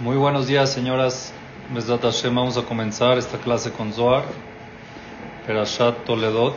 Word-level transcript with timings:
Muy 0.00 0.16
buenos 0.16 0.48
días, 0.48 0.72
señoras. 0.72 1.32
Mesdat 1.72 2.02
Hashem, 2.02 2.34
vamos 2.34 2.56
a 2.58 2.62
comenzar 2.62 3.16
esta 3.16 3.38
clase 3.38 3.70
con 3.70 3.92
Zohar, 3.92 4.24
Perashat 5.46 6.04
Toledot. 6.04 6.56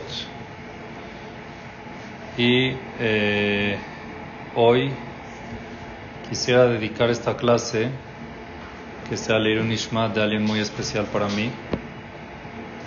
Y 2.36 2.72
eh, 2.98 3.78
hoy 4.56 4.90
quisiera 6.28 6.66
dedicar 6.66 7.10
esta 7.10 7.36
clase 7.36 7.90
que 9.08 9.16
sea 9.16 9.38
leer 9.38 9.60
un 9.60 9.70
Ishma 9.70 10.08
de 10.08 10.20
alguien 10.20 10.44
muy 10.44 10.58
especial 10.58 11.06
para 11.06 11.28
mí, 11.28 11.52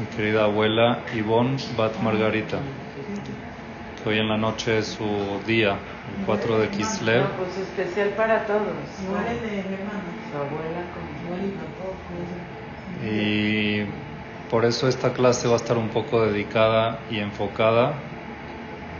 mi 0.02 0.06
querida 0.18 0.44
abuela 0.44 1.00
Ivonne 1.16 1.56
Bat 1.78 1.98
Margarita, 2.02 2.60
que 4.04 4.10
hoy 4.10 4.20
en 4.20 4.28
la 4.28 4.38
noche 4.38 4.80
es 4.80 4.88
su 4.88 5.40
día, 5.46 5.72
el 5.72 6.26
4 6.26 6.60
de 6.60 6.70
Kislev. 6.70 7.24
No, 7.24 7.30
pues 7.38 7.58
especial 7.58 8.10
para 8.10 8.46
todos. 8.46 8.62
Su 8.98 9.16
abuela 10.38 10.82
tampoco. 11.58 12.02
Y 13.06 13.84
por 14.50 14.66
eso 14.66 14.88
esta 14.88 15.14
clase 15.14 15.48
va 15.48 15.54
a 15.54 15.58
estar 15.58 15.78
un 15.78 15.90
poco 15.90 16.26
dedicada 16.26 17.00
y 17.10 17.20
enfocada 17.20 17.94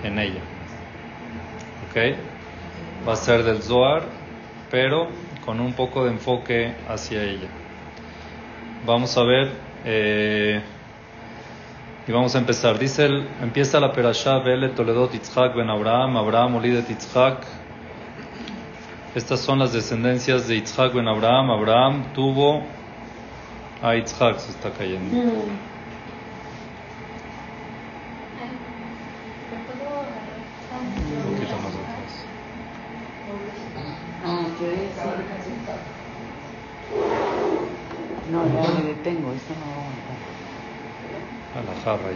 en 0.04 0.20
ella. 0.20 0.42
¿Ok? 1.90 2.16
Va 3.08 3.14
a 3.14 3.16
ser 3.16 3.44
del 3.44 3.62
Zohar, 3.62 4.04
pero 4.70 5.10
con 5.46 5.60
un 5.60 5.74
poco 5.74 6.06
de 6.06 6.12
enfoque 6.12 6.74
hacia 6.88 7.24
ella. 7.24 7.48
Vamos 8.86 9.18
a 9.18 9.24
ver, 9.24 9.52
eh, 9.86 10.62
y 12.08 12.12
vamos 12.12 12.36
a 12.36 12.40
empezar. 12.40 12.80
Dice, 12.80 13.06
el, 13.06 13.28
empieza 13.42 13.80
la 13.80 13.92
perashá, 13.92 14.40
Vele 14.40 14.70
Toledot 14.70 15.14
Yitzhak 15.14 15.56
ben 15.56 15.70
Abraham, 15.70 16.18
Abraham 16.18 16.56
Olidet 16.56 16.88
Yitzhak. 16.88 17.46
Estas 19.14 19.42
son 19.42 19.60
las 19.60 19.74
descendencias 19.74 20.48
de 20.48 20.56
Yitzhak 20.56 20.94
ben 20.94 21.08
Abraham. 21.08 21.52
Abraham 21.52 22.06
tuvo 22.14 22.64
a 23.82 23.96
Yitzhak, 23.96 24.40
se 24.40 24.52
está 24.52 24.72
cayendo. 24.72 25.16
Un 25.16 25.71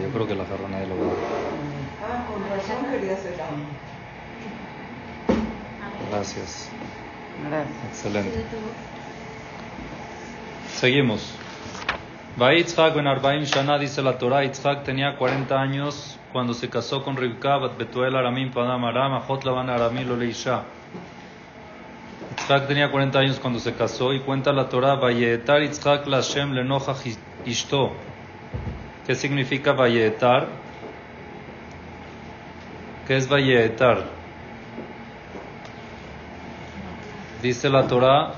yo 0.06 0.12
creo 0.12 0.26
que 0.26 0.34
la 0.34 0.44
jarra 0.44 0.68
nadie 0.68 0.86
lo 0.86 0.96
va 0.96 1.02
a 1.02 1.06
dar. 1.06 1.16
Ah, 2.06 2.26
con 2.30 2.42
razón 2.48 2.90
quería 2.90 3.16
Gracias. 6.10 6.70
Gracias. 7.48 7.84
Excelente. 7.90 8.44
Seguimos. 10.68 11.34
Yitzhak 12.38 12.94
ben 12.94 13.06
Arbaim 13.06 13.44
Shana, 13.44 13.78
dice 13.78 14.02
la 14.02 14.18
Torah, 14.18 14.44
Yitzhak 14.44 14.84
tenía 14.84 15.16
40 15.16 15.58
años 15.58 16.18
cuando 16.32 16.54
se 16.54 16.68
casó 16.68 17.02
con 17.02 17.16
Rivka, 17.16 17.56
Bat 17.56 17.78
Betuel 17.78 18.14
Aramim 18.14 18.52
Padam 18.52 18.84
Aram, 18.84 19.14
Ajot 19.14 19.44
Laban 19.44 19.70
Aramim 19.70 20.06
Lo 20.06 20.16
Leisha. 20.16 20.62
Yitzhak 22.38 22.68
tenía 22.68 22.90
40 22.92 23.18
años 23.18 23.40
cuando 23.40 23.58
se 23.58 23.74
casó 23.74 24.12
y 24.12 24.20
cuenta 24.20 24.52
la 24.52 24.68
Torah, 24.68 24.94
Vayetar 24.94 25.62
Yitzhak 25.62 26.06
la 26.06 26.18
Hashem 26.18 26.52
lenoja 26.52 26.94
Ishto. 27.44 27.92
¿Qué 29.06 29.14
significa 29.14 29.72
Vayetar? 29.72 30.48
¿Qué 33.06 33.16
es 33.16 33.28
Vayetar? 33.28 34.02
Dice 37.40 37.70
la 37.70 37.86
Torah, 37.86 38.34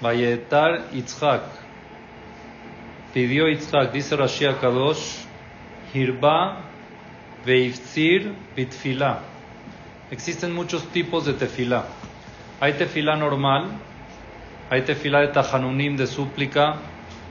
Vayetar 0.00 0.92
Yitzhak. 0.92 1.42
Pidió 3.12 3.48
Yitzhak, 3.48 3.90
dice 3.90 4.14
Rashi 4.14 4.44
Kadosh, 4.60 5.24
Hirba 5.92 6.60
Veifzir 7.44 8.32
Bitfila. 8.54 9.22
Existen 10.12 10.54
muchos 10.54 10.84
tipos 10.92 11.26
de 11.26 11.32
tefilá. 11.32 11.84
Hay 12.60 12.74
tefilá 12.74 13.16
normal, 13.16 13.70
hay 14.70 14.82
tefilá 14.82 15.22
de 15.22 15.28
tajanunim 15.28 15.96
de 15.96 16.06
súplica, 16.06 16.76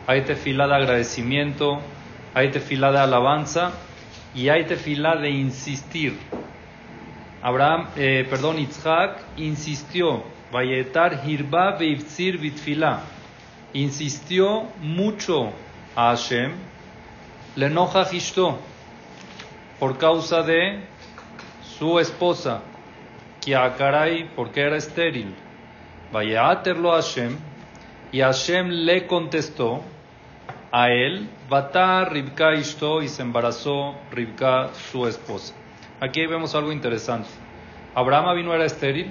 hay 0.08 0.24
tefilá 0.24 0.68
de 0.68 0.76
agradecimiento, 0.76 1.82
hay 2.36 2.52
tefilá 2.52 2.92
de 2.92 3.00
alabanza 3.00 3.72
y 4.36 4.50
hay 4.50 4.66
tefilá 4.66 5.16
de 5.16 5.30
insistir. 5.30 6.20
Abraham, 7.42 7.88
eh, 7.96 8.28
perdón, 8.30 8.58
Yitzhak 8.58 9.20
insistió, 9.38 10.22
Vayetar 10.52 11.22
Hirba 11.26 11.78
Veifzir 11.78 12.38
Bitfila. 12.38 13.04
Insistió 13.72 14.64
mucho 14.82 15.54
a 15.96 16.10
Hashem, 16.10 16.52
le 17.56 17.68
enoja 17.68 18.06
por 19.80 19.98
causa 19.98 20.42
de 20.44 20.82
su 21.78 22.00
esposa, 22.00 22.62
Kiakarai, 23.40 24.30
porque 24.36 24.62
era 24.62 24.76
estéril. 24.76 25.34
Vayaterlo 26.12 26.92
a 26.92 26.98
Hashem, 26.98 27.38
y 28.12 28.20
Hashem 28.20 28.70
le 28.70 29.08
contestó 29.08 29.84
a 30.76 30.90
él, 30.90 31.30
Batar 31.50 32.12
Ribka 32.12 32.54
Ishto, 32.54 33.02
y 33.02 33.08
se 33.08 33.22
embarazó 33.22 33.96
Ribka, 34.12 34.72
su 34.92 35.08
esposa. 35.08 35.54
Aquí 36.02 36.28
vemos 36.28 36.54
algo 36.54 36.74
interesante. 36.74 37.30
Abraham 37.94 38.36
vino 38.36 38.54
era 38.54 38.66
estéril, 38.66 39.10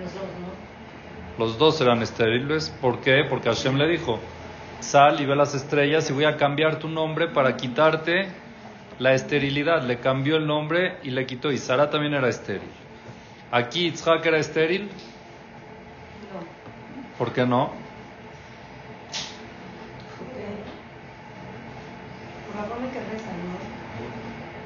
los 0.00 0.14
dos, 0.14 0.22
¿no? 0.22 1.44
los 1.44 1.58
dos 1.58 1.80
eran 1.82 2.00
estériles. 2.00 2.70
¿Por 2.80 3.02
qué? 3.02 3.24
Porque 3.28 3.50
Hashem 3.50 3.76
le 3.76 3.88
dijo, 3.88 4.18
sal 4.80 5.20
y 5.20 5.26
ve 5.26 5.36
las 5.36 5.54
estrellas 5.54 6.08
y 6.08 6.14
voy 6.14 6.24
a 6.24 6.38
cambiar 6.38 6.78
tu 6.78 6.88
nombre 6.88 7.28
para 7.28 7.58
quitarte 7.58 8.26
la 8.98 9.12
esterilidad. 9.12 9.82
Le 9.82 9.98
cambió 9.98 10.36
el 10.36 10.46
nombre 10.46 10.96
y 11.02 11.10
le 11.10 11.26
quitó. 11.26 11.52
Y 11.52 11.58
Sara 11.58 11.90
también 11.90 12.14
era 12.14 12.30
estéril. 12.30 12.70
Aquí 13.52 13.90
Yitzhak 13.90 14.24
era 14.24 14.38
estéril. 14.38 14.88
¿Por 17.18 17.34
qué? 17.34 17.42
Por 17.42 17.48
¿no? 17.48 17.89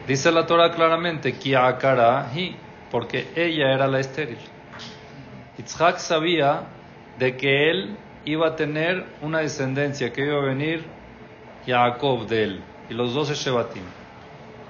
Dice 0.07 0.31
la 0.31 0.47
Torah 0.47 0.71
claramente, 0.73 1.33
porque 2.91 3.33
ella 3.37 3.73
era 3.73 3.87
la 3.87 4.01
estéril. 4.01 4.39
Yitzhak 5.57 5.99
sabía 5.99 6.63
de 7.19 7.37
que 7.37 7.71
él 7.71 7.97
iba 8.25 8.49
a 8.49 8.57
tener 8.57 9.05
una 9.21 9.41
descendencia, 9.41 10.13
que 10.13 10.25
iba 10.27 10.39
a 10.39 10.45
venir 10.45 10.85
Jacob 11.67 12.27
de 12.27 12.45
él, 12.45 12.65
y 12.91 12.95
los 12.95 13.15
dos 13.15 13.31
Shebatim. 13.35 13.85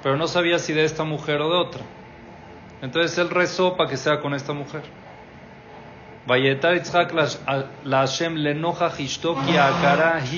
Pero 0.03 0.17
no 0.17 0.29
sabía 0.29 0.59
si 0.59 0.73
de 0.73 0.85
esta 0.85 1.05
mujer 1.05 1.41
o 1.41 1.51
de 1.51 1.57
otra. 1.57 1.81
Entonces 2.83 3.17
él 3.19 3.31
rezó 3.31 3.77
para 3.77 3.89
que 3.91 3.97
sea 3.97 4.21
con 4.21 4.35
esta 4.35 4.53
mujer. 4.53 4.83
Vayetar 6.27 6.75
Yitzhak 6.75 7.13
la- 7.13 7.67
Hashem 8.07 8.37
le 8.37 8.53
enoja 8.53 8.91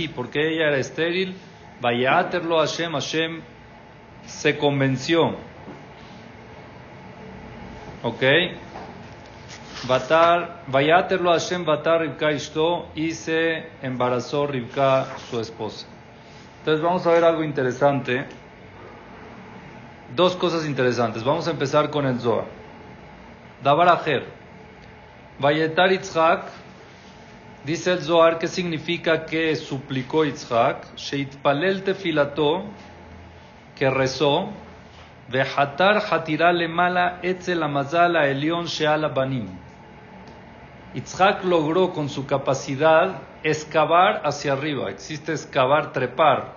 porque 0.08 0.48
ella 0.48 0.68
era 0.68 0.78
estéril. 0.78 1.36
Vayaterlo 1.80 2.58
Hashem, 2.58 2.92
Hashem 2.92 3.42
se 4.26 4.56
convenció. 4.56 5.34
¿Ok? 8.02 8.22
Batar, 9.86 10.62
Vayaterlo 10.68 11.32
Hashem 11.32 11.64
Batar 11.64 12.00
Rivka 12.00 12.32
Ishto 12.32 12.88
y 12.94 13.12
se 13.12 13.68
embarazó 13.82 14.46
Rivka, 14.46 15.06
su 15.30 15.40
esposa. 15.40 15.86
Entonces 16.60 16.82
vamos 16.82 17.06
a 17.06 17.12
ver 17.12 17.24
algo 17.24 17.44
interesante. 17.44 18.26
Dos 20.14 20.34
cosas 20.36 20.66
interesantes. 20.66 21.22
Vamos 21.22 21.46
a 21.46 21.50
empezar 21.50 21.90
con 21.90 22.06
el 22.06 22.18
Zohar. 22.18 22.46
Dabar 23.62 23.88
Ajer. 23.88 24.24
Vayetar 25.38 25.90
Yitzhak. 25.90 26.44
Dice 27.66 27.90
el 27.90 28.00
Zohar 28.00 28.38
que 28.38 28.46
significa 28.46 29.26
que 29.26 29.56
suplicó 29.56 30.24
Yitzhak. 30.24 30.94
Sheitpalel 30.94 31.82
tefilato. 31.82 32.62
Que 33.74 33.90
rezó. 33.90 34.50
Vehatar 35.28 36.00
hatira 36.08 36.52
lemala 36.52 37.18
etzel 37.24 37.64
amazal 37.64 38.14
elion 38.14 38.66
sheala 38.66 39.08
banim. 39.08 39.48
Yitzhak 40.94 41.42
logró 41.42 41.92
con 41.92 42.08
su 42.08 42.24
capacidad 42.24 43.22
excavar 43.42 44.22
hacia 44.24 44.52
arriba. 44.52 44.88
Existe 44.88 45.32
excavar, 45.32 45.92
trepar, 45.92 46.54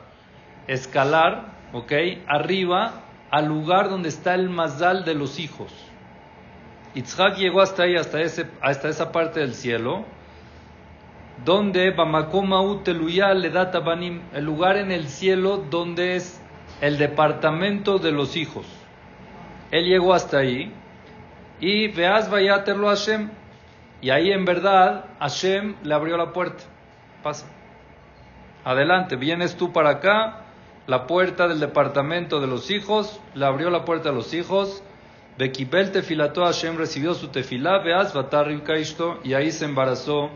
escalar, 0.67 1.47
¿ok? 1.73 1.91
Arriba 2.27 3.01
al 3.31 3.47
lugar 3.47 3.89
donde 3.89 4.09
está 4.09 4.35
el 4.35 4.47
mazal 4.51 5.05
de 5.05 5.15
los 5.15 5.39
hijos. 5.39 5.73
Yitzhak 6.93 7.37
llegó 7.37 7.61
hasta 7.61 7.83
ahí, 7.83 7.95
hasta, 7.95 8.21
ese, 8.21 8.45
hasta 8.61 8.89
esa 8.89 9.11
parte 9.11 9.39
del 9.39 9.55
cielo, 9.55 10.05
donde 11.45 11.91
Bamakomau 11.91 12.83
Teluya 12.83 13.33
le 13.33 13.49
da 13.49 13.71
Tabanim, 13.71 14.21
el 14.33 14.45
lugar 14.45 14.77
en 14.77 14.91
el 14.91 15.07
cielo 15.07 15.63
donde 15.69 16.15
es 16.15 16.41
el 16.81 16.97
departamento 16.97 17.97
de 17.99 18.11
los 18.11 18.35
hijos. 18.35 18.65
Él 19.71 19.85
llegó 19.85 20.13
hasta 20.13 20.39
ahí 20.39 20.73
y 21.59 21.87
veas 21.89 22.29
vayaterlo 22.29 22.87
Hashem. 22.87 23.29
Y 24.01 24.11
ahí 24.11 24.31
en 24.31 24.45
verdad 24.45 25.05
Hashem 25.19 25.75
le 25.83 25.93
abrió 25.93 26.17
la 26.17 26.31
puerta. 26.31 26.63
Pasa. 27.21 27.47
Adelante, 28.63 29.15
vienes 29.15 29.55
tú 29.55 29.71
para 29.71 29.89
acá, 29.89 30.41
la 30.87 31.07
puerta 31.07 31.47
del 31.47 31.59
departamento 31.59 32.39
de 32.39 32.47
los 32.47 32.71
hijos, 32.71 33.19
le 33.33 33.45
abrió 33.45 33.69
la 33.69 33.85
puerta 33.85 34.09
a 34.09 34.11
los 34.11 34.33
hijos. 34.33 34.83
Bekibel 35.37 35.91
tefilató 35.91 36.45
Hashem 36.45 36.77
recibió 36.77 37.13
su 37.13 37.29
tefilá, 37.29 37.79
veas 37.79 38.13
y 39.23 39.33
ahí 39.33 39.51
se 39.51 39.65
embarazó 39.65 40.29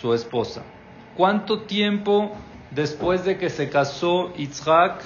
su 0.00 0.12
esposa. 0.14 0.62
¿Cuánto 1.16 1.62
tiempo 1.62 2.32
después 2.70 3.24
de 3.24 3.38
que 3.38 3.50
se 3.50 3.70
casó 3.70 4.34
Yitzhak 4.34 5.00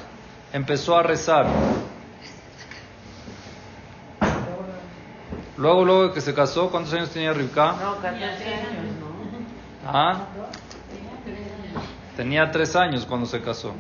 empezó 0.53 0.97
a 0.97 1.03
rezar? 1.03 1.47
Luego, 5.57 5.85
luego 5.85 6.09
de 6.09 6.15
que 6.15 6.21
se 6.21 6.35
casó, 6.35 6.71
¿cuántos 6.71 6.95
años 6.95 7.11
tenía 7.11 7.33
Rivka? 7.33 7.73
No, 7.73 7.97
14 7.97 8.45
años, 8.45 8.95
¿no? 9.01 9.09
Ah, 9.85 10.27
tenía 12.17 12.51
tres 12.51 12.77
años 12.77 13.05
cuando 13.05 13.27
se 13.27 13.41
casó. 13.41 13.75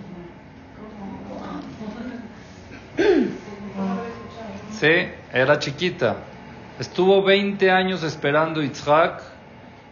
Sí, 4.72 5.08
era 5.32 5.58
chiquita. 5.58 6.16
Estuvo 6.78 7.22
20 7.22 7.70
años 7.70 8.02
esperando 8.02 8.62
Yitzhak 8.62 9.37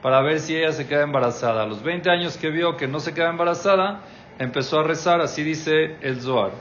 para 0.07 0.23
ver 0.23 0.39
si 0.39 0.55
ella 0.55 0.71
se 0.71 0.87
queda 0.87 1.03
embarazada. 1.03 1.65
A 1.65 1.67
los 1.67 1.83
20 1.83 2.09
años 2.09 2.37
que 2.37 2.49
vio 2.49 2.77
que 2.77 2.87
no 2.87 3.01
se 3.01 3.13
queda 3.13 3.29
embarazada, 3.29 4.03
empezó 4.39 4.79
a 4.79 4.85
rezar, 4.85 5.21
así 5.21 5.43
dice 5.43 5.97
el 6.01 6.21
Zohar. 6.21 6.53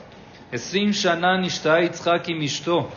Mishto. 2.34 2.88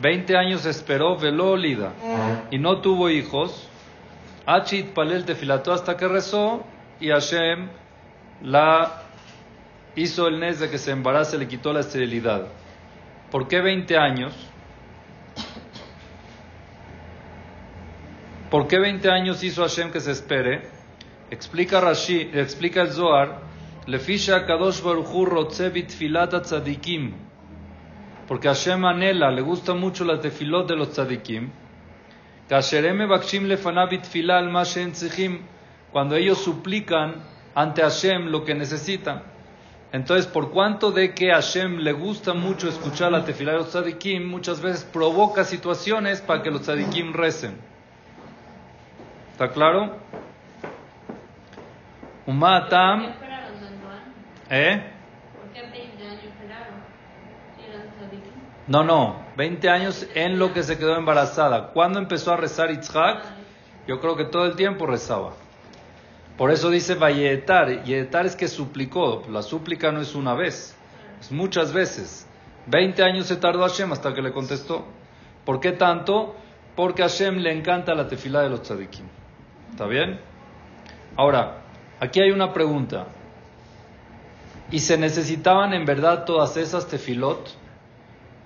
20 0.00 0.36
años 0.36 0.64
esperó, 0.64 1.16
veló 1.16 1.50
olida 1.50 1.92
y 2.52 2.58
no 2.58 2.80
tuvo 2.80 3.10
hijos. 3.10 3.68
Achit 4.46 4.90
Palel 4.90 5.24
tefilató 5.24 5.72
hasta 5.72 5.96
que 5.96 6.06
rezó 6.06 6.62
y 7.00 7.08
Hashem 7.08 7.70
la 8.42 9.02
hizo 9.96 10.28
el 10.28 10.38
nes 10.38 10.60
de 10.60 10.70
que 10.70 10.78
se 10.78 10.92
embarace, 10.92 11.36
le 11.36 11.48
quitó 11.48 11.72
la 11.72 11.80
esterilidad. 11.80 12.46
¿Por 13.32 13.48
qué 13.48 13.60
20 13.60 13.98
años? 13.98 14.49
¿Por 18.50 18.66
qué 18.66 18.80
20 18.80 19.08
años 19.08 19.44
hizo 19.44 19.62
Hashem 19.62 19.92
que 19.92 20.00
se 20.00 20.10
espere? 20.10 20.62
Explica 21.30 21.80
Rashi, 21.80 22.30
explica 22.34 22.82
el 22.82 22.90
Zohar, 22.90 23.42
Lefisha 23.86 24.44
Kadosh 24.44 24.82
Baruchu 24.82 25.24
Rotzevit 25.24 25.90
Filata 25.90 26.42
Tzadikim. 26.42 27.14
Porque 28.26 28.48
Hashem 28.48 28.84
anhela, 28.84 29.30
le 29.30 29.42
gusta 29.42 29.74
mucho 29.74 30.04
la 30.04 30.18
tefilot 30.18 30.66
de 30.66 30.74
los 30.74 30.90
tzadikim. 30.90 31.50
Kashereme 32.48 33.06
Bakshim 33.06 33.44
Lefanabit 33.44 34.04
Filal 34.04 34.50
Mashen 34.50 34.92
Cuando 35.92 36.16
ellos 36.16 36.38
suplican 36.38 37.22
ante 37.54 37.82
Hashem 37.82 38.32
lo 38.32 38.44
que 38.44 38.56
necesitan. 38.56 39.22
Entonces, 39.92 40.26
por 40.26 40.50
cuanto 40.50 40.90
de 40.90 41.14
que 41.14 41.30
Hashem 41.30 41.78
le 41.78 41.92
gusta 41.92 42.34
mucho 42.34 42.68
escuchar 42.68 43.12
la 43.12 43.24
tefilá 43.24 43.52
de 43.52 43.58
los 43.58 43.70
tzadikim, 43.70 44.28
muchas 44.28 44.60
veces 44.60 44.84
provoca 44.84 45.44
situaciones 45.44 46.20
para 46.20 46.42
que 46.42 46.50
los 46.50 46.62
tzadikim 46.62 47.12
recen. 47.12 47.69
¿Está 49.40 49.54
claro? 49.54 49.96
Umatam. 52.26 53.14
¿Eh? 54.50 54.82
No, 58.66 58.84
no, 58.84 59.16
20 59.38 59.70
años 59.70 60.06
en 60.14 60.38
lo 60.38 60.52
que 60.52 60.62
se 60.62 60.76
quedó 60.76 60.94
embarazada. 60.94 61.68
¿Cuándo 61.68 61.98
empezó 61.98 62.34
a 62.34 62.36
rezar 62.36 62.70
Itzhak? 62.70 63.24
Yo 63.86 63.98
creo 63.98 64.14
que 64.14 64.24
todo 64.26 64.44
el 64.44 64.56
tiempo 64.56 64.84
rezaba. 64.84 65.32
Por 66.36 66.50
eso 66.50 66.68
dice 66.68 66.96
Vayetar. 66.96 67.84
Yetar 67.84 68.26
es 68.26 68.36
que 68.36 68.46
suplicó. 68.46 69.22
La 69.30 69.40
súplica 69.40 69.90
no 69.90 70.02
es 70.02 70.14
una 70.14 70.34
vez, 70.34 70.76
es 71.18 71.32
muchas 71.32 71.72
veces. 71.72 72.28
20 72.66 73.02
años 73.02 73.24
se 73.24 73.36
tardó 73.36 73.62
Hashem 73.62 73.90
hasta 73.90 74.12
que 74.12 74.20
le 74.20 74.32
contestó. 74.32 74.84
¿Por 75.46 75.60
qué 75.60 75.72
tanto? 75.72 76.36
Porque 76.76 77.02
a 77.02 77.08
Hashem 77.08 77.38
le 77.38 77.52
encanta 77.52 77.94
la 77.94 78.06
tefilá 78.06 78.42
de 78.42 78.50
los 78.50 78.60
tzadikim. 78.60 79.19
¿Está 79.70 79.86
bien? 79.86 80.20
Ahora, 81.16 81.62
aquí 82.00 82.20
hay 82.20 82.30
una 82.30 82.52
pregunta. 82.52 83.06
¿Y 84.70 84.80
se 84.80 84.96
necesitaban 84.96 85.72
en 85.72 85.84
verdad 85.84 86.24
todas 86.24 86.56
esas 86.56 86.86
tefilot 86.86 87.50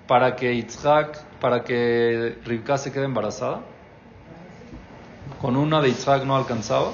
para 0.07 0.35
que 0.35 0.55
Yitzhak, 0.55 1.23
para 1.39 1.63
que 1.63 2.37
Rivka 2.45 2.77
se 2.77 2.91
quede 2.91 3.05
embarazada? 3.05 3.61
¿Con 5.39 5.55
una 5.55 5.81
de 5.81 5.89
Yitzhak 5.89 6.23
no 6.23 6.35
alcanzaba? 6.35 6.91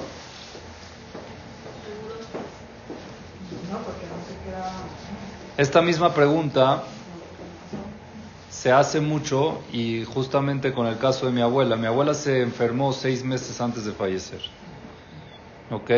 Esta 5.58 5.82
misma 5.82 6.14
pregunta 6.14 6.84
se 8.52 8.72
hace 8.72 9.00
mucho 9.00 9.60
y 9.72 10.04
justamente 10.04 10.74
con 10.74 10.86
el 10.86 10.98
caso 10.98 11.26
de 11.26 11.32
mi 11.32 11.42
abuela. 11.42 11.78
Mi 11.78 11.88
abuela 11.88 12.14
se 12.14 12.42
enfermó 12.42 12.92
seis 12.92 13.24
meses 13.24 13.60
antes 13.62 13.86
de 13.86 13.94
fallecer. 13.94 14.42
¿Ok? 15.72 15.90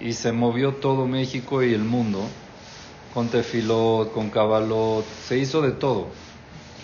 Y 0.00 0.12
se 0.12 0.30
movió 0.30 0.74
todo 0.74 1.06
México 1.06 1.62
y 1.62 1.74
el 1.74 1.82
mundo 1.82 2.20
con 3.12 3.28
tefilot, 3.28 4.12
con 4.12 4.30
cabalot, 4.30 5.04
se 5.26 5.38
hizo 5.38 5.60
de 5.60 5.72
todo. 5.72 6.06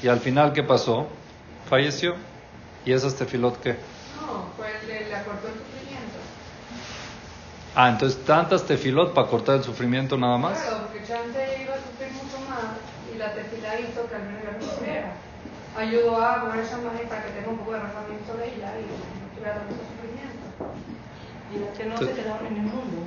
Y 0.02 0.08
al 0.08 0.19
final, 0.19 0.52
¿qué 0.52 0.64
pasó? 0.64 1.06
Falleció. 1.70 2.16
¿Y 2.84 2.93
esas 2.93 3.14
tefilot 3.14 3.61
qué? 3.61 3.76
No, 4.26 4.50
le, 4.87 5.08
le 5.08 5.14
acortó 5.14 5.46
el 5.46 5.55
sufrimiento. 5.55 6.19
Ah, 7.76 7.88
entonces 7.88 8.22
tantas 8.25 8.66
tefilot 8.66 9.14
para 9.14 9.28
cortar 9.28 9.56
el 9.56 9.64
sufrimiento 9.64 10.16
nada 10.19 10.37
más. 10.38 10.58
Claro, 10.58 10.88
porque 10.88 11.06
Chance 11.06 11.62
iba 11.62 11.75
a 11.75 11.78
sufrir 11.78 12.12
mucho 12.12 12.38
más 12.50 12.94
y 13.14 13.19
la 13.19 13.32
tefila 13.32 13.81
hizo 13.81 14.08
que 14.08 14.14
al 14.14 14.22
menos 14.25 14.43
ya 14.43 14.52
no 14.58 14.72
sufriera. 14.72 15.12
Ayudó 15.76 16.22
a 16.22 16.40
poner 16.43 16.64
esa 16.64 16.78
imagen 16.78 17.08
para 17.08 17.25
que 17.25 17.31
tenga 17.31 17.49
un 17.49 17.58
poco 17.58 17.72
de 17.72 17.81
razonamiento 17.81 18.32
sobre 18.32 18.46
ella 18.55 18.72
y 18.78 18.82
no 18.87 19.28
tuviera 19.34 19.55
tanto 19.55 19.75
sufrimiento. 19.75 20.44
Y 21.52 21.58
las 21.58 21.78
que 21.78 21.84
no 21.84 21.96
se 21.96 22.12
quedaron 22.12 22.46
en 22.46 22.56
el 22.56 22.62
mundo. 22.62 23.06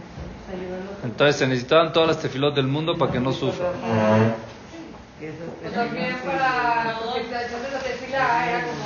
Entonces 1.04 1.36
se 1.36 1.48
necesitaban 1.48 1.92
todas 1.92 2.10
las 2.10 2.20
tefilot 2.20 2.56
del 2.56 2.68
mundo 2.68 2.98
para 2.98 3.12
que 3.12 3.20
no 3.20 3.34
sufra. 3.34 3.70
O 3.70 3.72
también 5.74 6.16
para, 6.24 6.86
la 6.86 6.94
de 6.94 7.72
la 7.72 7.80
tefila 7.80 8.50
era 8.50 8.66
como 8.66 8.86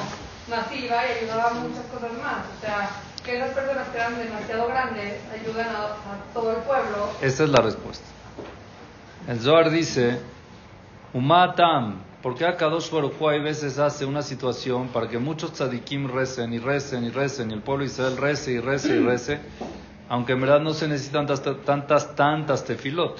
masiva 0.49 0.95
y 1.05 1.23
ayudaba 1.23 1.49
a 1.49 1.53
muchas 1.53 1.85
cosas 1.85 2.11
más. 2.23 2.45
O 2.57 2.61
sea, 2.61 2.89
que 3.23 3.37
esas 3.37 3.51
personas 3.51 3.87
que 3.89 3.97
eran 3.97 4.17
demasiado 4.17 4.67
grandes 4.67 5.19
ayudan 5.33 5.67
a, 5.67 5.83
a 5.83 6.33
todo 6.33 6.51
el 6.51 6.57
pueblo. 6.63 7.11
Esa 7.21 7.43
es 7.43 7.49
la 7.49 7.61
respuesta. 7.61 8.05
El 9.27 9.39
Zohar 9.39 9.69
dice, 9.69 10.19
Umatam, 11.13 12.03
porque 12.21 12.45
acá 12.45 12.67
dos 12.67 12.89
Baruj 12.89 13.21
hay 13.27 13.41
veces 13.41 13.79
hace 13.79 14.05
una 14.05 14.21
situación 14.21 14.87
para 14.87 15.09
que 15.09 15.17
muchos 15.17 15.51
tzadikim 15.51 16.07
recen 16.07 16.53
y 16.53 16.59
recen 16.59 17.03
y 17.03 17.09
recen 17.09 17.51
y 17.51 17.53
el 17.53 17.61
pueblo 17.61 17.83
Israel 17.83 18.15
rece 18.15 18.53
y 18.53 18.59
rece 18.59 18.95
y 18.95 18.99
rece, 18.99 19.39
aunque 20.07 20.31
en 20.31 20.39
verdad 20.39 20.61
no 20.61 20.73
se 20.73 20.87
necesitan 20.87 21.27
tantas, 21.65 22.15
tantas, 22.15 22.63
tefilot. 22.63 23.19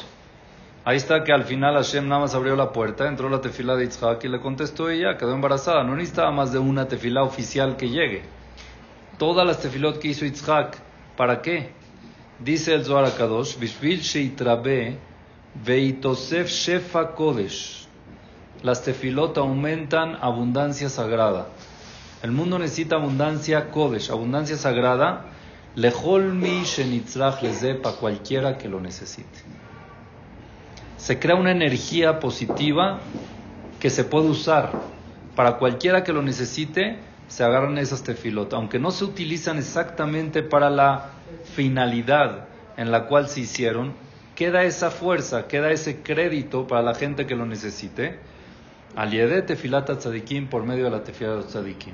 Ahí 0.86 0.96
está 0.96 1.24
que 1.26 1.34
al 1.34 1.44
final 1.44 1.76
Hashem 1.76 2.08
nada 2.08 2.22
más 2.22 2.34
abrió 2.34 2.56
la 2.56 2.72
puerta, 2.72 3.10
entró 3.10 3.28
la 3.28 3.42
tefila 3.42 3.76
de 3.76 3.84
Yitzhak 3.84 4.24
y 4.24 4.30
le 4.30 4.40
contestó 4.40 4.90
ella, 4.90 5.18
quedó 5.18 5.34
embarazada. 5.34 5.84
No 5.84 5.96
necesitaba 5.96 6.32
más 6.32 6.54
de 6.54 6.60
una 6.60 6.88
tefila 6.88 7.24
oficial 7.24 7.76
que 7.76 7.90
llegue. 7.90 8.24
Todas 9.18 9.46
las 9.46 9.60
tefilot 9.60 10.00
que 10.00 10.08
hizo 10.08 10.24
Yitzhak, 10.26 10.78
¿para 11.18 11.42
qué? 11.42 11.72
Dice 12.40 12.74
el 12.74 12.86
Zohar 12.86 13.14
Kadosh, 13.16 13.60
Bishvil 13.60 14.00
Sheitrabe 14.00 14.98
Veitosef 15.54 16.48
Shefa 16.50 17.14
Kodesh. 17.14 17.81
Las 18.64 18.84
tefilot 18.84 19.38
aumentan 19.38 20.18
abundancia 20.22 20.90
sagrada. 20.90 21.48
El 22.22 22.32
mundo 22.32 22.60
necesita 22.60 22.96
abundancia 22.96 23.72
Kodesh, 23.72 24.12
abundancia 24.12 24.58
sagrada. 24.58 25.26
Lejol 25.76 26.34
mi 26.34 26.64
shenitzrach 26.64 27.42
leze 27.42 27.76
para 27.76 27.96
cualquiera 27.96 28.58
que 28.58 28.70
lo 28.70 28.80
necesite 28.80 29.40
se 31.02 31.18
crea 31.18 31.34
una 31.36 31.50
energía 31.50 32.20
positiva 32.20 33.00
que 33.80 33.90
se 33.90 34.04
puede 34.04 34.28
usar. 34.28 34.72
Para 35.36 35.58
cualquiera 35.58 36.04
que 36.04 36.14
lo 36.14 36.22
necesite, 36.22 37.00
se 37.28 37.44
agarran 37.44 37.80
esas 37.80 38.04
tefilot. 38.04 38.54
Aunque 38.54 38.78
no 38.78 38.92
se 38.92 39.06
utilizan 39.06 39.58
exactamente 39.58 40.44
para 40.44 40.70
la 40.70 41.10
finalidad 41.56 42.46
en 42.78 42.92
la 42.92 43.08
cual 43.08 43.30
se 43.30 43.40
hicieron, 43.40 43.94
queda 44.36 44.64
esa 44.64 44.92
fuerza, 44.92 45.48
queda 45.48 45.72
ese 45.72 46.04
crédito 46.04 46.68
para 46.68 46.84
la 46.84 46.94
gente 46.94 47.26
que 47.26 47.36
lo 47.36 47.48
necesite. 47.48 48.20
Aliede 48.96 49.42
tefilata 49.42 49.98
tzadikim 49.98 50.48
por 50.48 50.64
medio 50.64 50.86
de 50.86 50.92
la 50.92 51.04
tefilata 51.04 51.38
de 51.38 51.44
tzadikim. 51.44 51.94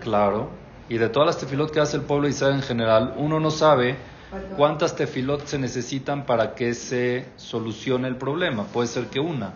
Claro. 0.00 0.50
Y 0.88 0.98
de 0.98 1.08
todas 1.08 1.26
las 1.26 1.38
tefilot 1.38 1.70
que 1.70 1.80
hace 1.80 1.96
el 1.96 2.02
pueblo 2.02 2.26
de 2.26 2.30
Israel 2.30 2.54
en 2.56 2.62
general, 2.62 3.14
uno 3.16 3.40
no 3.40 3.50
sabe 3.50 3.96
¿Cuántas 4.56 4.96
tefilot 4.96 5.44
se 5.44 5.58
necesitan 5.58 6.24
para 6.24 6.54
que 6.54 6.72
se 6.72 7.26
solucione 7.36 8.08
el 8.08 8.16
problema? 8.16 8.64
Puede 8.64 8.88
ser 8.88 9.06
que 9.08 9.20
una. 9.20 9.52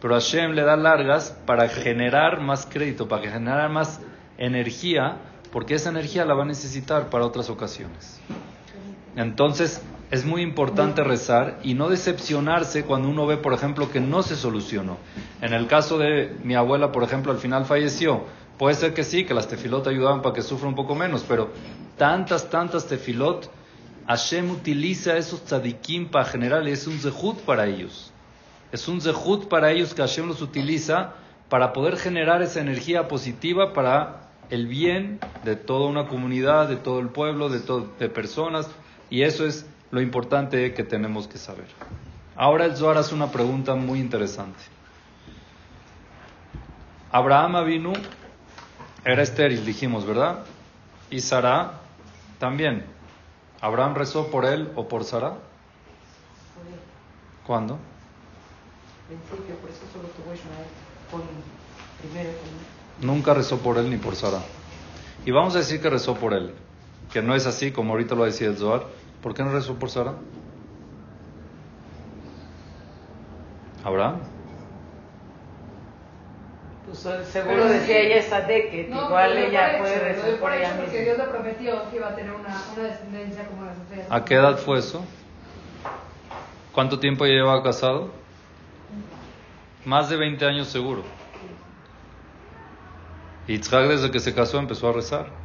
Pero 0.00 0.14
Hashem 0.14 0.52
le 0.52 0.62
da 0.62 0.76
largas 0.76 1.30
para 1.44 1.68
generar 1.68 2.40
más 2.40 2.66
crédito, 2.66 3.06
para 3.06 3.30
generar 3.30 3.70
más 3.70 4.00
energía, 4.38 5.18
porque 5.52 5.74
esa 5.74 5.90
energía 5.90 6.24
la 6.24 6.34
va 6.34 6.44
a 6.44 6.46
necesitar 6.46 7.10
para 7.10 7.26
otras 7.26 7.50
ocasiones. 7.50 8.18
Entonces, 9.14 9.82
es 10.14 10.24
muy 10.24 10.42
importante 10.42 11.02
rezar 11.02 11.58
y 11.64 11.74
no 11.74 11.88
decepcionarse 11.88 12.84
cuando 12.84 13.08
uno 13.08 13.26
ve, 13.26 13.36
por 13.36 13.52
ejemplo, 13.52 13.90
que 13.90 13.98
no 13.98 14.22
se 14.22 14.36
solucionó. 14.36 14.96
En 15.40 15.52
el 15.52 15.66
caso 15.66 15.98
de 15.98 16.36
mi 16.44 16.54
abuela, 16.54 16.92
por 16.92 17.02
ejemplo, 17.02 17.32
al 17.32 17.38
final 17.38 17.64
falleció. 17.64 18.22
Puede 18.56 18.76
ser 18.76 18.94
que 18.94 19.02
sí, 19.02 19.24
que 19.24 19.34
las 19.34 19.48
tefilot 19.48 19.88
ayudaban 19.88 20.22
para 20.22 20.32
que 20.32 20.42
sufra 20.42 20.68
un 20.68 20.76
poco 20.76 20.94
menos, 20.94 21.24
pero 21.26 21.50
tantas, 21.98 22.48
tantas 22.48 22.86
tefilot, 22.86 23.50
Hashem 24.06 24.52
utiliza 24.52 25.16
esos 25.16 25.44
tzadikim 25.46 26.06
para 26.06 26.26
generar, 26.26 26.64
es 26.68 26.86
un 26.86 26.96
zehut 26.96 27.40
para 27.40 27.66
ellos. 27.66 28.12
Es 28.70 28.86
un 28.86 29.00
zehut 29.00 29.48
para 29.48 29.72
ellos 29.72 29.94
que 29.94 30.02
Hashem 30.02 30.28
los 30.28 30.40
utiliza 30.42 31.14
para 31.48 31.72
poder 31.72 31.96
generar 31.96 32.40
esa 32.40 32.60
energía 32.60 33.08
positiva 33.08 33.72
para 33.72 34.30
el 34.48 34.68
bien 34.68 35.18
de 35.42 35.56
toda 35.56 35.88
una 35.88 36.06
comunidad, 36.06 36.68
de 36.68 36.76
todo 36.76 37.00
el 37.00 37.08
pueblo, 37.08 37.48
de, 37.48 37.58
de 37.98 38.08
personas. 38.08 38.70
Y 39.10 39.22
eso 39.22 39.44
es 39.44 39.66
lo 39.94 40.00
importante 40.00 40.74
que 40.74 40.82
tenemos 40.82 41.28
que 41.28 41.38
saber. 41.38 41.68
Ahora 42.34 42.64
el 42.64 42.76
Zohar 42.76 42.98
hace 42.98 43.14
una 43.14 43.30
pregunta 43.30 43.76
muy 43.76 44.00
interesante. 44.00 44.58
Abraham 47.12 47.64
vino, 47.64 47.92
era 49.04 49.22
estéril, 49.22 49.64
dijimos, 49.64 50.04
¿verdad? 50.04 50.40
Y 51.10 51.20
Sara 51.20 51.74
también. 52.40 52.84
¿Abraham 53.60 53.94
rezó 53.94 54.32
por 54.32 54.44
él 54.46 54.72
o 54.74 54.88
por 54.88 55.04
Sara? 55.04 55.34
¿Cuándo? 57.46 57.78
Nunca 63.00 63.32
rezó 63.32 63.58
por 63.58 63.78
él 63.78 63.90
ni 63.90 63.96
por 63.96 64.16
Sara. 64.16 64.40
Y 65.24 65.30
vamos 65.30 65.54
a 65.54 65.58
decir 65.58 65.80
que 65.80 65.88
rezó 65.88 66.16
por 66.16 66.34
él, 66.34 66.52
que 67.12 67.22
no 67.22 67.36
es 67.36 67.46
así 67.46 67.70
como 67.70 67.92
ahorita 67.92 68.16
lo 68.16 68.24
decía 68.24 68.48
el 68.48 68.56
Zohar. 68.56 69.03
¿Por 69.24 69.32
qué 69.32 69.42
no 69.42 69.52
rezó 69.52 69.74
por 69.76 69.88
Sara? 69.88 70.12
¿Abraham? 73.82 74.18
Pues 76.84 76.98
seguro 77.28 77.64
decía 77.64 78.00
ella 78.00 78.16
esta 78.16 78.42
de 78.42 78.68
que 78.68 78.80
igual 78.82 79.38
ella 79.38 79.78
puede 79.78 79.98
rezar 79.98 80.38
por 80.38 80.52
ella 80.52 80.72
misma. 80.72 80.84
Porque 80.84 81.04
Dios 81.04 81.16
le 81.16 81.24
prometió 81.24 81.90
que 81.90 81.96
iba 81.96 82.08
a 82.08 82.14
tener 82.14 82.32
una, 82.32 82.54
una 82.74 82.82
descendencia 82.82 83.46
como 83.48 83.64
la 83.64 83.74
Sofía. 83.74 84.06
¿A 84.10 84.24
qué 84.26 84.34
edad 84.34 84.58
fue 84.58 84.78
eso? 84.80 85.02
¿Cuánto 86.72 86.98
tiempo 86.98 87.24
lleva 87.24 87.62
casado? 87.62 88.10
Más 89.86 90.10
de 90.10 90.18
20 90.18 90.44
años 90.44 90.68
seguro. 90.68 91.02
Y 93.48 93.54
Itzhak 93.54 93.88
desde 93.88 94.10
que 94.10 94.20
se 94.20 94.34
casó 94.34 94.58
empezó 94.58 94.90
a 94.90 94.92
rezar. 94.92 95.43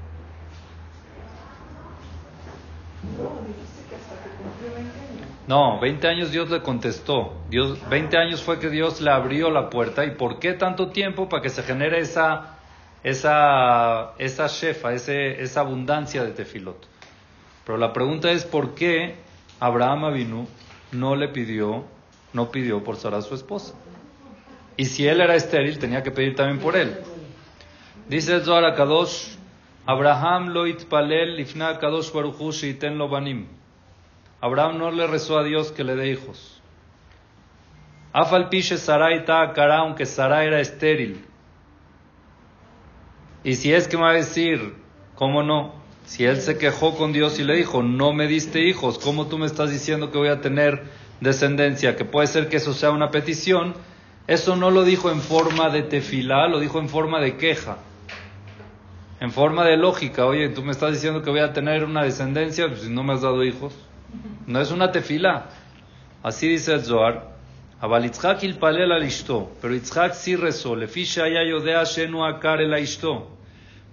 No, 5.50 5.80
20 5.80 6.08
años 6.08 6.32
Dios 6.32 6.52
le 6.52 6.62
contestó. 6.62 7.34
Dios, 7.50 7.80
20 7.90 8.16
años 8.18 8.44
fue 8.44 8.60
que 8.60 8.70
Dios 8.70 9.02
le 9.02 9.10
abrió 9.10 9.50
la 9.50 9.72
puerta. 9.72 10.06
¿Y 10.06 10.12
por 10.12 10.38
qué 10.38 10.54
tanto 10.54 10.90
tiempo? 10.90 11.28
Para 11.28 11.42
que 11.42 11.50
se 11.50 11.64
genere 11.64 12.02
esa, 12.02 12.60
esa, 13.04 14.14
esa 14.20 14.46
shefa, 14.46 14.94
ese, 14.94 15.42
esa 15.42 15.62
abundancia 15.62 16.24
de 16.24 16.34
tefilot. 16.34 16.86
Pero 17.66 17.80
la 17.80 17.94
pregunta 17.94 18.30
es 18.30 18.46
por 18.46 18.76
qué 18.76 19.16
Abraham 19.60 20.06
Avinu 20.06 20.48
no 20.92 21.16
le 21.16 21.30
pidió, 21.30 21.84
no 22.32 22.52
pidió 22.52 22.84
por 22.84 22.98
Sara 22.98 23.20
su 23.24 23.34
esposa. 23.34 23.74
Y 24.78 24.86
si 24.86 25.08
él 25.08 25.20
era 25.20 25.34
estéril, 25.34 25.80
tenía 25.80 26.04
que 26.04 26.12
pedir 26.12 26.36
también 26.36 26.60
por 26.60 26.76
él. 26.76 26.96
Dice 28.08 28.40
Zohar 28.42 28.76
Kadosh, 28.76 29.36
Abraham 29.88 30.50
lo 30.50 30.68
itpalel 30.68 31.40
ifna 31.40 31.80
Kadosh 31.80 32.14
baruchu 32.14 32.52
ten 32.78 33.00
lo 33.00 33.10
banim. 33.10 33.59
Abraham 34.42 34.78
no 34.78 34.92
le 34.92 35.06
rezó 35.08 35.38
a 35.38 35.44
Dios 35.44 35.72
que 35.72 35.84
le 35.84 35.96
dé 35.96 36.10
hijos. 36.10 36.62
Afal 38.14 38.50
piche 38.50 38.78
Sarai 38.78 39.26
cara, 39.26 39.80
aunque 39.80 40.06
Sarai 40.06 40.48
era 40.48 40.60
estéril. 40.60 41.26
Y 43.44 43.56
si 43.56 43.74
es 43.74 43.88
que 43.88 43.98
me 43.98 44.04
va 44.04 44.12
a 44.12 44.14
decir, 44.14 44.76
¿cómo 45.16 45.44
no? 45.44 45.74
Si 46.06 46.26
él 46.26 46.42
se 46.42 46.58
quejó 46.58 46.98
con 46.98 47.14
Dios 47.14 47.40
y 47.40 47.44
le 47.44 47.56
dijo, 47.56 47.84
no 47.84 48.14
me 48.14 48.28
diste 48.28 48.68
hijos, 48.68 48.98
¿cómo 48.98 49.28
tú 49.28 49.38
me 49.38 49.46
estás 49.46 49.70
diciendo 49.70 50.12
que 50.12 50.18
voy 50.18 50.30
a 50.30 50.42
tener 50.42 50.84
descendencia? 51.22 51.96
Que 51.96 52.04
puede 52.04 52.28
ser 52.28 52.50
que 52.50 52.58
eso 52.58 52.74
sea 52.74 52.92
una 52.92 53.12
petición. 53.12 53.76
Eso 54.26 54.56
no 54.56 54.72
lo 54.72 54.84
dijo 54.84 55.12
en 55.12 55.22
forma 55.22 55.70
de 55.70 55.84
tefilá, 55.84 56.48
lo 56.48 56.60
dijo 56.60 56.80
en 56.80 56.90
forma 56.90 57.20
de 57.20 57.38
queja. 57.38 57.78
En 59.20 59.32
forma 59.32 59.66
de 59.66 59.78
lógica, 59.78 60.26
oye, 60.26 60.50
tú 60.50 60.64
me 60.64 60.72
estás 60.72 60.94
diciendo 60.94 61.22
que 61.22 61.30
voy 61.30 61.42
a 61.42 61.54
tener 61.54 61.84
una 61.84 62.04
descendencia, 62.04 62.68
pues 62.68 62.82
si 62.82 62.90
no 62.90 63.04
me 63.04 63.14
has 63.14 63.22
dado 63.22 63.44
hijos. 63.44 63.74
No 64.50 64.60
es 64.60 64.72
una 64.72 64.92
tefila. 64.92 65.46
Así 66.24 66.48
dice 66.48 66.74
el 66.74 66.82
Zohar. 66.82 67.36
Abal 67.80 68.02
Yitzhak 68.02 68.42
ilpalel 68.42 68.92
al 68.92 69.06
ishto. 69.06 69.52
Pero 69.62 69.76
Yitzhak 69.76 70.14
sí. 70.14 70.36
Lefisha 70.36 71.26
haya 71.26 71.44
yodea 71.44 71.84
shenu 71.84 72.26
akar 72.26 72.60
el 72.60 72.76
ishto. 72.80 73.28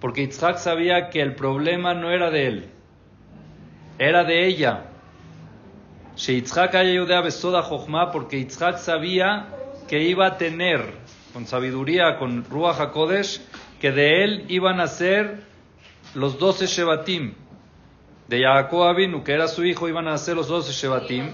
Porque 0.01 0.21
Yitzhak 0.21 0.57
sabía 0.57 1.11
que 1.11 1.21
el 1.21 1.35
problema 1.35 1.93
no 1.93 2.09
era 2.09 2.31
de 2.31 2.47
él. 2.47 2.65
Era 3.99 4.23
de 4.23 4.47
ella. 4.47 4.85
Yitzhak 6.15 6.73
haya 6.73 6.91
yodea 6.91 7.21
besoda 7.21 7.61
jochma. 7.61 8.11
Porque 8.11 8.39
Yitzhak 8.39 8.79
sabía 8.79 9.49
que 9.87 10.01
iba 10.01 10.25
a 10.25 10.37
tener, 10.39 10.81
con 11.33 11.45
sabiduría, 11.45 12.17
con 12.17 12.43
Ruach 12.45 12.79
HaKodesh, 12.79 13.41
que 13.79 13.91
de 13.91 14.23
él 14.23 14.45
iban 14.47 14.79
a 14.79 14.87
ser 14.87 15.43
los 16.15 16.39
doce 16.39 16.65
Shevatim 16.65 17.35
de 18.27 18.43
Jacob 18.43 18.83
Avinu, 18.83 19.23
que 19.23 19.33
era 19.33 19.47
su 19.47 19.63
hijo, 19.63 19.87
iban 19.87 20.07
a 20.07 20.17
ser 20.17 20.35
los 20.35 20.47
doce 20.47 20.71
Shevatim. 20.71 21.33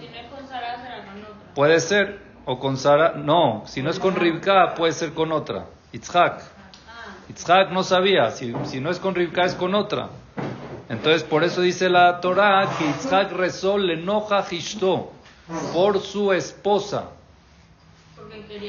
Puede 1.55 1.79
ser, 1.79 2.19
o 2.45 2.59
con 2.59 2.77
Sara, 2.77 3.13
no, 3.15 3.63
si 3.65 3.81
no 3.81 3.89
es 3.89 3.99
con 3.99 4.15
Rivka, 4.15 4.73
puede 4.75 4.93
ser 4.93 5.13
con 5.13 5.31
otra, 5.31 5.65
Itzhak. 5.91 6.41
Ah. 6.41 7.29
Itzhak 7.29 7.71
no 7.71 7.83
sabía, 7.83 8.31
si, 8.31 8.53
si 8.65 8.79
no 8.79 8.89
es 8.89 8.99
con 8.99 9.15
Rivka 9.15 9.45
es 9.45 9.55
con 9.55 9.75
otra. 9.75 10.09
Entonces, 10.89 11.23
por 11.23 11.43
eso 11.43 11.61
dice 11.61 11.89
la 11.89 12.19
Torah 12.21 12.69
que 12.77 12.85
Itzhak 12.85 13.31
rezó 13.31 13.77
le 13.77 13.93
enoja 13.93 14.45
por 15.73 15.99
su 15.99 16.31
esposa. 16.33 17.09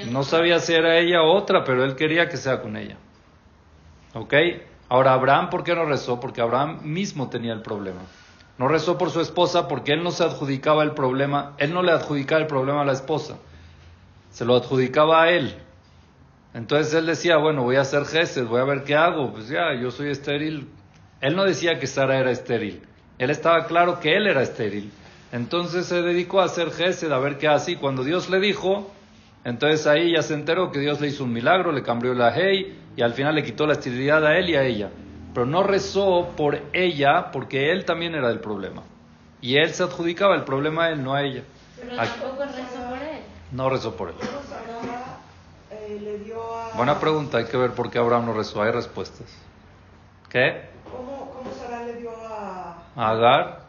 No 0.08 0.22
sabía 0.22 0.58
si 0.60 0.74
era 0.74 0.98
ella 0.98 1.22
o 1.22 1.34
otra, 1.34 1.64
pero 1.64 1.84
él 1.84 1.96
quería 1.96 2.28
que 2.28 2.36
sea 2.36 2.60
con 2.60 2.76
ella. 2.76 2.96
¿Ok? 4.14 4.34
Ahora, 4.94 5.14
Abraham, 5.14 5.50
¿por 5.50 5.64
qué 5.64 5.74
no 5.74 5.86
rezó? 5.86 6.20
Porque 6.20 6.40
Abraham 6.40 6.78
mismo 6.84 7.28
tenía 7.28 7.52
el 7.52 7.62
problema. 7.62 8.02
No 8.58 8.68
rezó 8.68 8.96
por 8.96 9.10
su 9.10 9.20
esposa 9.20 9.66
porque 9.66 9.92
él 9.92 10.04
no 10.04 10.12
se 10.12 10.22
adjudicaba 10.22 10.84
el 10.84 10.92
problema, 10.92 11.54
él 11.58 11.74
no 11.74 11.82
le 11.82 11.90
adjudicaba 11.90 12.40
el 12.40 12.46
problema 12.46 12.82
a 12.82 12.84
la 12.84 12.92
esposa, 12.92 13.38
se 14.30 14.44
lo 14.44 14.54
adjudicaba 14.54 15.24
a 15.24 15.30
él. 15.30 15.56
Entonces 16.54 16.94
él 16.94 17.06
decía, 17.06 17.38
bueno, 17.38 17.64
voy 17.64 17.74
a 17.74 17.80
hacer 17.80 18.04
gesed, 18.04 18.46
voy 18.46 18.60
a 18.60 18.64
ver 18.64 18.84
qué 18.84 18.94
hago, 18.94 19.32
pues 19.32 19.48
ya, 19.48 19.74
yo 19.74 19.90
soy 19.90 20.10
estéril. 20.10 20.68
Él 21.20 21.34
no 21.34 21.42
decía 21.42 21.80
que 21.80 21.88
Sara 21.88 22.16
era 22.16 22.30
estéril, 22.30 22.80
él 23.18 23.30
estaba 23.30 23.66
claro 23.66 23.98
que 23.98 24.16
él 24.16 24.28
era 24.28 24.44
estéril. 24.44 24.92
Entonces 25.32 25.86
se 25.86 26.02
dedicó 26.02 26.40
a 26.40 26.44
hacer 26.44 26.70
gesed, 26.70 27.10
a 27.10 27.18
ver 27.18 27.38
qué 27.38 27.48
hace, 27.48 27.72
y 27.72 27.76
cuando 27.78 28.04
Dios 28.04 28.30
le 28.30 28.38
dijo, 28.38 28.92
entonces 29.44 29.86
ahí 29.86 30.12
ya 30.12 30.22
se 30.22 30.34
enteró 30.34 30.72
que 30.72 30.78
Dios 30.78 31.00
le 31.00 31.08
hizo 31.08 31.24
un 31.24 31.32
milagro, 31.32 31.70
le 31.70 31.82
cambió 31.82 32.14
la 32.14 32.34
hey, 32.34 32.80
y 32.96 33.02
al 33.02 33.12
final 33.12 33.34
le 33.34 33.44
quitó 33.44 33.66
la 33.66 33.74
esterilidad 33.74 34.24
a 34.26 34.38
él 34.38 34.48
y 34.48 34.56
a 34.56 34.62
ella. 34.62 34.90
Pero 35.34 35.46
no 35.46 35.62
rezó 35.62 36.32
por 36.36 36.60
ella 36.72 37.30
porque 37.30 37.70
él 37.70 37.84
también 37.84 38.14
era 38.14 38.28
del 38.28 38.40
problema. 38.40 38.82
Y 39.40 39.56
él 39.56 39.70
se 39.74 39.82
adjudicaba 39.82 40.34
el 40.34 40.44
problema 40.44 40.84
a 40.84 40.90
él, 40.90 41.04
no 41.04 41.12
a 41.12 41.22
ella. 41.22 41.42
Pero 41.76 41.96
tampoco 41.96 42.44
rezó 42.44 42.88
por 42.88 42.98
él. 42.98 43.20
No 43.52 43.68
rezó 43.68 43.96
por 43.96 44.08
él. 44.08 44.14
Buena 46.76 46.98
pregunta, 46.98 47.38
hay 47.38 47.44
que 47.44 47.56
ver 47.56 47.72
por 47.72 47.90
qué 47.90 47.98
Abraham 47.98 48.26
no 48.26 48.32
rezó. 48.32 48.62
Hay 48.62 48.70
respuestas. 48.70 49.26
¿Qué? 50.30 50.62
¿Cómo, 50.90 51.30
cómo 51.30 51.52
Sara 51.52 51.84
le 51.84 51.96
dio 51.96 52.10
a... 52.10 52.82
a 52.96 53.10
Agar? 53.10 53.64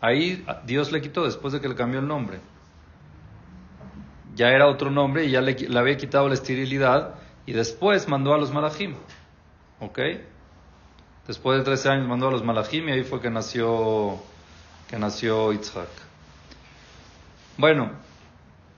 Ahí 0.00 0.44
Dios 0.64 0.92
le 0.92 1.00
quitó 1.00 1.24
después 1.24 1.54
de 1.54 1.60
que 1.60 1.68
le 1.68 1.74
cambió 1.74 2.00
el 2.00 2.06
nombre. 2.06 2.38
Ya 4.36 4.50
era 4.50 4.68
otro 4.68 4.90
nombre 4.90 5.24
y 5.24 5.30
ya 5.30 5.40
le, 5.40 5.54
le 5.54 5.78
había 5.78 5.96
quitado 5.96 6.28
la 6.28 6.34
esterilidad 6.34 7.14
y 7.46 7.52
después 7.52 8.06
mandó 8.06 8.34
a 8.34 8.38
los 8.38 8.52
malachim. 8.52 8.94
¿Ok? 9.80 9.98
Después 11.26 11.58
de 11.58 11.64
13 11.64 11.88
años 11.88 12.06
mandó 12.06 12.28
a 12.28 12.30
los 12.30 12.44
malachim 12.44 12.88
y 12.88 12.92
ahí 12.92 13.02
fue 13.02 13.20
que 13.20 13.30
nació, 13.30 14.22
que 14.88 14.98
nació. 14.98 15.50
Bueno, 17.56 17.90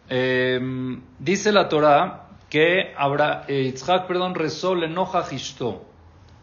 em, 0.09 1.03
dice 1.19 1.53
la 1.53 1.69
Torah 1.69 2.29
que 2.49 2.95
habrá, 2.97 3.45
eh, 3.49 3.75
perdón, 4.07 4.35
rezó 4.35 4.75
le 4.75 4.89
nojach. 4.89 5.31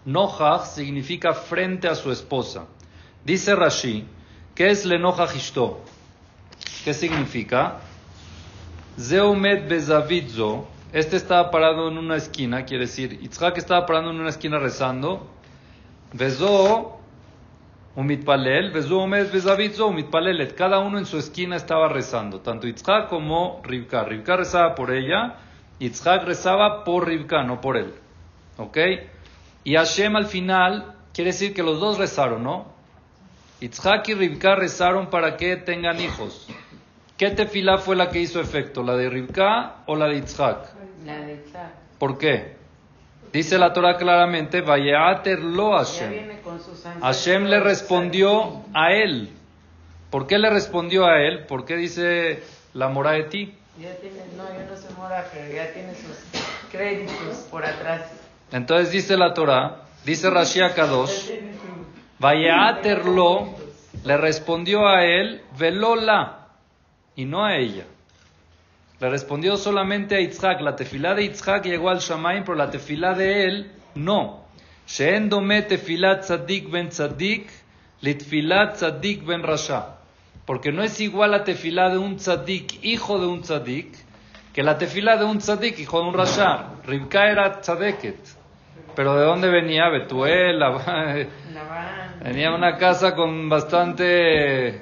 Nojach 0.06 0.66
significa 0.66 1.34
frente 1.34 1.88
a 1.88 1.96
su 1.96 2.12
esposa. 2.12 2.66
Dice 3.24 3.56
Rashi, 3.56 4.06
¿qué 4.54 4.70
es 4.70 4.86
le 4.86 5.00
nojach 5.00 5.36
ishto? 5.36 5.82
¿Qué 6.84 6.94
significa? 6.94 7.80
Zeumet 8.98 9.68
bezavidzo 9.68 10.68
este 10.96 11.18
estaba 11.18 11.52
parado 11.52 11.90
en 11.90 11.98
una 11.98 12.16
esquina, 12.16 12.64
quiere 12.64 12.86
decir, 12.86 13.20
Yitzhak 13.20 13.58
estaba 13.58 13.86
parado 13.86 14.12
en 14.12 14.18
una 14.22 14.30
esquina 14.30 14.60
rezando. 14.60 15.28
Vezó, 16.14 17.02
un 17.98 18.06
mitpalel, 18.06 18.72
vezó 18.72 19.00
omed 19.00 19.30
vezavitzo, 19.30 19.88
un 19.88 19.96
mitpalelet. 19.96 20.56
Cada 20.56 20.80
uno 20.80 20.98
en 20.98 21.06
su 21.06 21.18
esquina 21.18 21.58
estaba 21.58 21.90
rezando, 21.90 22.40
tanto 22.40 22.66
Yitzhak 22.66 23.10
como 23.10 23.62
Rivka. 23.66 24.06
Rivka 24.06 24.38
rezaba 24.38 24.74
por 24.74 24.90
ella, 24.90 25.36
Yitzhak 25.80 26.24
rezaba 26.24 26.86
por 26.86 27.06
Rivka, 27.06 27.44
no 27.44 27.60
por 27.60 27.76
él. 27.76 27.94
¿Ok? 28.56 28.78
Y 29.66 29.76
Hashem 29.76 30.16
al 30.16 30.28
final, 30.28 30.96
quiere 31.14 31.32
decir 31.32 31.54
que 31.54 31.62
los 31.62 31.82
dos 31.82 31.98
rezaron, 31.98 32.42
¿no? 32.42 32.68
Yitzhak 33.60 34.08
y 34.08 34.14
Rivka 34.14 34.56
rezaron 34.56 35.10
para 35.10 35.36
que 35.36 35.58
tengan 35.58 36.00
hijos. 36.00 36.48
¿Qué 37.18 37.32
tefilá 37.32 37.78
fue 37.78 37.96
la 37.96 38.10
que 38.10 38.20
hizo 38.20 38.42
efecto? 38.42 38.84
¿La 38.84 38.96
de 38.98 39.10
Rivka 39.10 39.78
o 39.86 39.96
la 39.96 40.08
de 40.08 40.16
Yitzhak? 40.16 40.58
La 41.06 41.20
de 41.20 41.44
Isaac. 41.48 41.72
¿Por 41.98 42.18
qué? 42.18 42.56
Dice 43.32 43.58
la 43.58 43.72
Torah 43.74 43.98
claramente, 43.98 44.62
Vayeater 44.62 45.40
lo 45.40 45.78
Hashem. 45.78 46.14
Hashem 47.02 47.46
le 47.46 47.60
respondió 47.60 48.64
a 48.74 48.94
él. 48.94 49.30
¿Por 50.10 50.28
qué 50.28 50.38
le 50.38 50.50
respondió 50.50 51.06
a 51.06 51.22
él? 51.22 51.46
¿Por 51.46 51.66
qué 51.66 51.78
dice 51.78 52.44
la 52.74 52.90
mora 52.90 53.12
de 53.12 53.24
ti? 53.24 53.58
Ya 53.80 53.94
tiene, 53.96 54.18
no, 54.38 54.44
yo 54.44 54.70
no 54.70 54.78
sé 54.78 54.88
mora, 54.98 55.26
pero 55.34 55.54
ya 55.54 55.72
tiene 55.74 55.94
sus 55.96 56.18
créditos 56.72 57.48
por 57.52 57.66
atrás. 57.66 58.12
Entonces 58.52 58.92
dice 58.92 59.18
la 59.18 59.34
Torah, 59.34 59.84
dice 60.06 60.30
Rashi 60.30 60.60
Kadosh, 60.76 61.32
Vayeater 62.20 63.06
lo, 63.06 63.56
le 64.06 64.18
respondió 64.18 64.88
a 64.88 65.04
él, 65.04 65.42
velola, 65.58 66.45
y 67.16 67.26
no 67.26 67.46
a 67.46 67.58
ella. 67.58 67.86
Le 69.00 69.10
respondió 69.10 69.58
solamente 69.58 70.16
a 70.16 70.20
Yitzhak. 70.20 70.62
La 70.62 70.76
tefilá 70.76 71.14
de 71.14 71.24
Yitzhak 71.24 71.66
llegó 71.66 71.90
al 71.90 72.00
Shamaim, 72.00 72.44
pero 72.44 72.56
la 72.56 72.70
tefilá 72.70 73.14
de 73.14 73.46
él 73.46 73.72
no. 73.96 74.46
She'en 74.88 75.30
dome 75.30 75.64
tefilat 75.64 76.22
tzadik 76.22 76.70
ben 76.70 76.90
tzadik, 76.90 77.50
litfilat 78.02 78.76
tzadik 78.76 79.26
ben 79.26 79.44
rasha. 79.44 79.98
Porque 80.46 80.72
no 80.72 80.84
es 80.84 81.00
igual 81.02 81.32
la 81.32 81.44
tefilá 81.44 81.90
de 81.90 81.98
un 81.98 82.18
tzadik, 82.18 82.84
hijo 82.84 83.20
de 83.20 83.26
un 83.26 83.42
tzadik, 83.42 83.96
que 84.54 84.62
la 84.64 84.78
tefilá 84.78 85.18
de 85.18 85.26
un 85.26 85.40
tzadik, 85.40 85.80
hijo 85.80 86.02
de 86.02 86.08
un 86.08 86.14
rasha. 86.14 86.68
Rivka 86.86 87.30
era 87.30 87.60
tzadeket. 87.62 88.16
Pero 88.96 89.18
¿de 89.18 89.26
dónde 89.26 89.50
venía? 89.50 89.90
Betuel. 89.90 90.62
Venía 92.24 92.54
una 92.54 92.78
casa 92.78 93.14
con 93.16 93.50
bastante, 93.50 94.82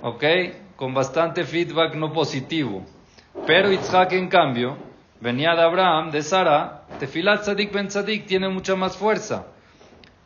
ok, 0.00 0.24
con 0.82 0.94
bastante 0.94 1.44
feedback 1.44 1.94
no 1.94 2.12
positivo. 2.12 2.84
Pero 3.46 3.70
Yitzhak, 3.70 4.14
en 4.14 4.26
cambio, 4.26 4.76
venía 5.20 5.54
de 5.54 5.62
Abraham, 5.62 6.10
de 6.10 6.22
Sara, 6.22 6.82
Tefilat 6.98 7.42
Tzadik 7.42 7.72
Ben 7.72 7.86
Tzadik 7.86 8.26
tiene 8.26 8.48
mucha 8.48 8.74
más 8.74 8.96
fuerza. 8.96 9.46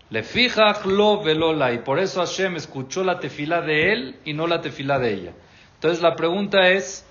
Le 0.08 0.22
fijach 0.22 0.86
lo 0.86 1.22
velola, 1.22 1.74
y 1.74 1.80
por 1.80 1.98
eso 1.98 2.20
Hashem 2.20 2.56
escuchó 2.56 3.04
la 3.04 3.20
tefilá 3.20 3.60
de 3.60 3.92
él 3.92 4.16
y 4.24 4.32
no 4.32 4.46
la 4.46 4.62
tefilá 4.62 4.98
de 4.98 5.12
ella. 5.12 5.32
Entonces 5.74 6.00
la 6.00 6.16
pregunta 6.16 6.70
es, 6.70 7.04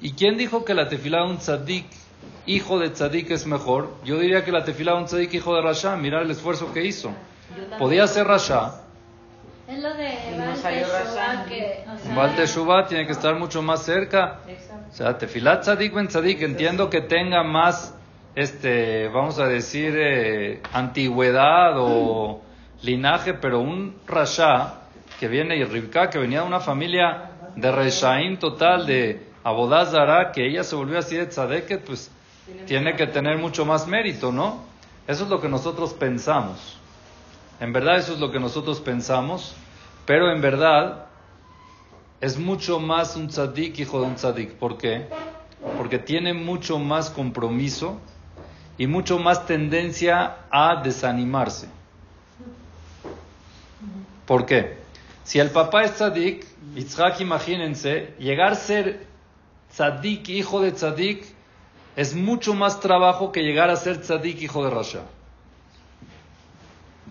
¿y 0.00 0.12
quién 0.12 0.38
dijo 0.38 0.64
que 0.64 0.74
la 0.74 0.88
tefilá 0.88 1.24
de 1.24 1.30
un 1.30 1.38
tzadik, 1.38 1.86
hijo 2.46 2.78
de 2.78 2.90
tzadik, 2.90 3.32
es 3.32 3.44
mejor? 3.44 3.92
Yo 4.04 4.20
diría 4.20 4.44
que 4.44 4.52
la 4.52 4.62
tefilá 4.62 4.92
de 4.92 4.98
un 4.98 5.06
tzadik, 5.06 5.34
hijo 5.34 5.52
de 5.56 5.62
Rasha, 5.62 5.96
mira 5.96 6.22
el 6.22 6.30
esfuerzo 6.30 6.72
que 6.72 6.84
hizo. 6.84 7.12
Podía 7.80 8.06
ser 8.06 8.28
Rasha. 8.28 8.81
Es 9.68 9.78
lo 9.80 9.94
de 9.94 10.18
Rashan. 10.38 11.46
que, 11.48 11.84
o 11.86 12.46
sea, 12.46 12.86
tiene 12.88 13.06
que 13.06 13.12
estar 13.12 13.34
mucho 13.36 13.62
más 13.62 13.84
cerca. 13.84 14.40
Exacto. 14.48 14.86
O 14.90 14.94
sea, 14.94 15.18
Tefilat 15.18 15.62
Tzadik 15.62 15.94
Ben 15.94 16.08
Tzadik, 16.08 16.42
entiendo 16.42 16.90
que 16.90 17.02
tenga 17.02 17.42
más, 17.44 17.94
este, 18.34 19.08
vamos 19.08 19.38
a 19.38 19.46
decir, 19.46 19.94
eh, 19.96 20.60
antigüedad 20.72 21.74
o 21.76 22.42
linaje, 22.82 23.34
pero 23.34 23.60
un 23.60 23.96
Rasha 24.06 24.74
que 25.20 25.28
viene, 25.28 25.56
y 25.56 25.64
Rivka, 25.64 26.10
que 26.10 26.18
venía 26.18 26.40
de 26.40 26.46
una 26.48 26.60
familia 26.60 27.30
de 27.54 27.70
Reshaim 27.70 28.38
total, 28.38 28.86
de 28.86 29.28
Abodazara, 29.44 30.32
que 30.32 30.46
ella 30.46 30.64
se 30.64 30.74
volvió 30.74 30.98
así 30.98 31.16
de 31.16 31.26
Tzadeket, 31.26 31.84
pues 31.84 32.10
tiene 32.66 32.96
que 32.96 33.06
tener 33.06 33.38
mucho 33.38 33.64
más 33.64 33.86
mérito, 33.86 34.32
¿no? 34.32 34.64
Eso 35.06 35.24
es 35.24 35.30
lo 35.30 35.40
que 35.40 35.48
nosotros 35.48 35.94
pensamos. 35.94 36.78
En 37.62 37.72
verdad 37.72 37.98
eso 37.98 38.14
es 38.14 38.18
lo 38.18 38.32
que 38.32 38.40
nosotros 38.40 38.80
pensamos, 38.80 39.54
pero 40.04 40.32
en 40.32 40.40
verdad 40.40 41.06
es 42.20 42.36
mucho 42.36 42.80
más 42.80 43.14
un 43.14 43.28
tzadik 43.28 43.78
hijo 43.78 44.00
de 44.00 44.06
un 44.08 44.16
tzadik. 44.16 44.54
¿Por 44.54 44.78
qué? 44.78 45.06
Porque 45.76 46.00
tiene 46.00 46.34
mucho 46.34 46.80
más 46.80 47.08
compromiso 47.08 48.00
y 48.78 48.88
mucho 48.88 49.20
más 49.20 49.46
tendencia 49.46 50.38
a 50.50 50.82
desanimarse. 50.82 51.68
¿Por 54.26 54.44
qué? 54.44 54.78
Si 55.22 55.38
el 55.38 55.50
papá 55.50 55.84
es 55.84 55.92
tzadik, 55.92 56.44
Yitzhak, 56.74 57.20
imagínense, 57.20 58.12
llegar 58.18 58.54
a 58.54 58.56
ser 58.56 59.06
tzadik, 59.70 60.28
hijo 60.30 60.60
de 60.62 60.72
tzadik, 60.72 61.24
es 61.94 62.16
mucho 62.16 62.54
más 62.54 62.80
trabajo 62.80 63.30
que 63.30 63.44
llegar 63.44 63.70
a 63.70 63.76
ser 63.76 64.00
tzadik, 64.00 64.42
hijo 64.42 64.64
de 64.64 64.70
Rasha. 64.70 65.02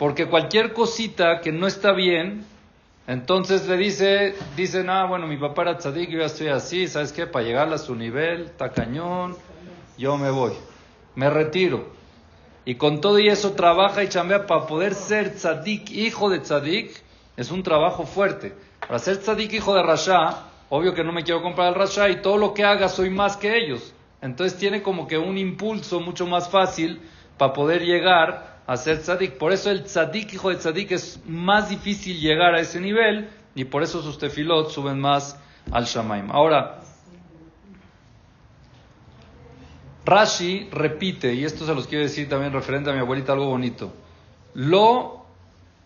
Porque 0.02 0.26
cualquier 0.26 0.74
cosita 0.74 1.42
que 1.42 1.52
no 1.52 1.68
está 1.68 1.92
bien, 1.92 2.44
entonces 3.06 3.68
le 3.68 3.78
dice, 3.78 4.34
dicen, 4.56 4.90
ah, 4.90 5.06
bueno, 5.06 5.28
mi 5.28 5.38
papá 5.38 5.62
era 5.62 5.78
tzadik, 5.78 6.10
yo 6.10 6.18
ya 6.18 6.26
estoy 6.26 6.48
así, 6.48 6.88
¿sabes 6.88 7.14
qué? 7.14 7.28
Para 7.28 7.46
llegar 7.46 7.72
a 7.72 7.78
su 7.78 7.94
nivel, 7.94 8.46
está 8.46 8.72
cañón, 8.72 9.38
yo 10.00 10.18
me 10.18 10.32
voy, 10.32 10.54
me 11.14 11.30
retiro. 11.30 11.86
Y 12.66 12.78
con 12.78 13.00
todo 13.00 13.20
y 13.20 13.28
eso 13.28 13.52
trabaja 13.52 14.04
y 14.04 14.10
chambea 14.10 14.48
para 14.48 14.66
poder 14.66 14.96
ser 14.96 15.36
tzadik, 15.36 15.92
hijo 15.92 16.32
de 16.32 16.40
tzadik, 16.40 17.00
es 17.38 17.52
un 17.52 17.62
trabajo 17.62 18.08
fuerte. 18.08 18.56
Para 18.80 18.98
ser 18.98 19.20
tzadik, 19.20 19.54
hijo 19.54 19.76
de 19.76 19.84
Rasha, 19.84 20.48
obvio 20.70 20.96
que 20.96 21.04
no 21.04 21.12
me 21.12 21.24
quiero 21.24 21.44
comprar 21.44 21.68
el 21.68 21.76
Rasha 21.76 22.10
y 22.10 22.24
todo 22.24 22.38
lo 22.38 22.56
que 22.56 22.64
haga 22.64 22.90
soy 22.90 23.12
más 23.12 23.38
que 23.38 23.56
ellos. 23.56 23.94
Entonces 24.20 24.58
tiene 24.58 24.82
como 24.82 25.08
que 25.08 25.20
un 25.20 25.38
impulso 25.38 26.00
mucho 26.00 26.26
más 26.26 26.50
fácil 26.50 27.00
para 27.38 27.54
poder 27.54 27.84
llegar 27.84 28.61
a 28.72 28.78
ser 28.78 29.02
tzadik. 29.02 29.34
Por 29.34 29.52
eso 29.52 29.70
el 29.70 29.84
tzadik, 29.84 30.34
hijo 30.34 30.50
de 30.50 30.56
tzadik, 30.56 30.92
es 30.92 31.20
más 31.26 31.70
difícil 31.70 32.20
llegar 32.20 32.56
a 32.56 32.62
ese 32.62 32.80
nivel 32.80 33.30
y 33.54 33.66
por 33.66 33.84
eso 33.84 34.02
sus 34.02 34.18
tefilot 34.18 34.70
suben 34.70 35.00
más 35.00 35.38
al 35.72 35.84
Shamaim. 35.84 36.32
Ahora, 36.32 36.80
Rashi 40.06 40.70
repite, 40.72 41.34
y 41.34 41.44
esto 41.44 41.66
se 41.66 41.76
los 41.76 41.86
quiero 41.86 42.06
decir 42.06 42.30
también 42.30 42.54
referente 42.54 42.90
a 42.90 42.94
mi 42.94 43.00
abuelita, 43.00 43.34
algo 43.34 43.48
bonito. 43.48 43.92
Lo 44.54 45.26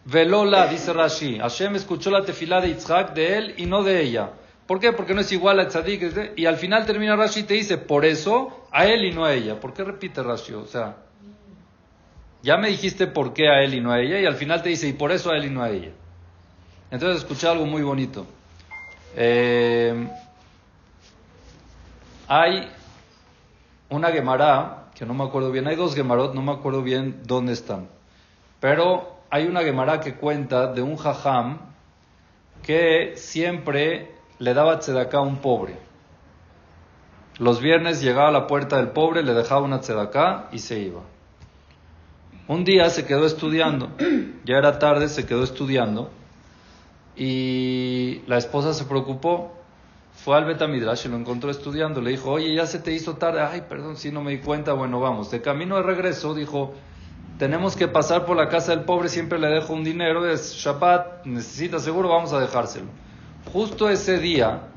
velola, 0.05 0.67
dice 0.67 0.93
Rashi. 0.93 1.39
Hashem 1.39 1.75
escuchó 1.75 2.11
la 2.11 2.23
tefilá 2.23 2.61
de 2.61 2.67
Yitzhak 2.67 3.15
de 3.15 3.37
él 3.37 3.53
y 3.57 3.65
no 3.65 3.81
de 3.81 4.03
ella. 4.03 4.29
¿Por 4.67 4.79
qué? 4.79 4.93
Porque 4.93 5.15
no 5.15 5.21
es 5.21 5.31
igual 5.31 5.59
a 5.59 5.67
tzadik. 5.67 6.35
Y 6.35 6.45
al 6.45 6.57
final 6.57 6.85
termina 6.85 7.15
Rashi 7.15 7.39
y 7.39 7.43
te 7.43 7.55
dice, 7.55 7.79
por 7.79 8.05
eso 8.05 8.67
a 8.71 8.85
él 8.85 9.05
y 9.05 9.11
no 9.11 9.25
a 9.25 9.33
ella. 9.33 9.59
¿Por 9.59 9.73
qué 9.73 9.83
repite 9.83 10.21
Rashi? 10.21 10.53
O 10.53 10.67
sea, 10.67 11.04
ya 12.45 12.57
me 12.57 12.67
dijiste 12.67 13.07
por 13.07 13.33
qué 13.33 13.49
a 13.49 13.63
él 13.63 13.73
y 13.73 13.81
no 13.81 13.91
a 13.91 13.99
ella, 13.99 14.19
y 14.19 14.25
al 14.27 14.35
final 14.35 14.61
te 14.61 14.69
dice, 14.69 14.87
y 14.87 14.93
por 14.93 15.11
eso 15.11 15.31
a 15.31 15.35
él 15.35 15.45
y 15.45 15.49
no 15.49 15.63
a 15.63 15.71
ella. 15.71 15.89
Entonces 16.91 17.23
escuché 17.23 17.47
algo 17.47 17.65
muy 17.65 17.81
bonito. 17.81 18.27
Eh, 19.15 20.07
hay 22.27 22.69
una 23.89 24.11
Gemara, 24.11 24.89
que 24.93 25.07
no 25.07 25.15
me 25.15 25.23
acuerdo 25.23 25.51
bien, 25.51 25.67
hay 25.67 25.75
dos 25.75 25.95
Gemarot, 25.95 26.35
no 26.35 26.43
me 26.43 26.51
acuerdo 26.51 26.83
bien 26.83 27.23
dónde 27.25 27.53
están. 27.53 27.87
Pero 28.59 29.21
hay 29.31 29.47
una 29.47 29.63
Gemara 29.63 29.99
que 29.99 30.13
cuenta 30.13 30.67
de 30.67 30.83
un 30.83 30.97
jajam 30.97 31.57
que 32.61 33.13
siempre 33.15 34.11
le 34.37 34.53
daba 34.53 34.77
tzedaká 34.77 35.17
a 35.17 35.21
un 35.21 35.37
pobre. 35.37 35.79
Los 37.39 37.59
viernes 37.59 38.03
llegaba 38.03 38.27
a 38.27 38.31
la 38.31 38.45
puerta 38.45 38.77
del 38.77 38.89
pobre, 38.89 39.23
le 39.23 39.33
dejaba 39.33 39.61
una 39.61 39.79
tzedaká 39.79 40.49
y 40.51 40.59
se 40.59 40.77
iba. 40.77 41.01
Un 42.47 42.63
día 42.63 42.89
se 42.91 43.05
quedó 43.05 43.25
estudiando, 43.25 43.89
ya 44.45 44.57
era 44.57 44.77
tarde, 44.77 45.09
se 45.09 45.25
quedó 45.25 45.43
estudiando 45.43 46.11
y 47.15 48.21
la 48.27 48.37
esposa 48.37 48.73
se 48.73 48.85
preocupó, 48.85 49.51
fue 50.13 50.37
al 50.37 50.45
Betamidrash 50.45 51.07
y 51.07 51.09
lo 51.09 51.17
encontró 51.17 51.49
estudiando, 51.49 52.01
le 52.01 52.11
dijo, 52.11 52.31
oye, 52.31 52.53
ya 52.53 52.67
se 52.67 52.77
te 52.79 52.93
hizo 52.93 53.15
tarde, 53.15 53.41
ay, 53.41 53.63
perdón, 53.67 53.97
si 53.97 54.11
no 54.11 54.21
me 54.21 54.31
di 54.31 54.37
cuenta, 54.39 54.73
bueno, 54.73 54.99
vamos. 54.99 55.31
De 55.31 55.41
camino 55.41 55.75
de 55.77 55.83
regreso 55.83 56.35
dijo, 56.35 56.73
tenemos 57.39 57.75
que 57.75 57.87
pasar 57.87 58.25
por 58.25 58.37
la 58.37 58.47
casa 58.47 58.75
del 58.75 58.85
pobre, 58.85 59.09
siempre 59.09 59.39
le 59.39 59.47
dejo 59.47 59.73
un 59.73 59.83
dinero, 59.83 60.29
es 60.29 60.53
Shabbat, 60.53 61.25
necesita 61.25 61.79
seguro, 61.79 62.09
vamos 62.09 62.31
a 62.31 62.39
dejárselo. 62.39 62.87
Justo 63.51 63.89
ese 63.89 64.19
día, 64.19 64.67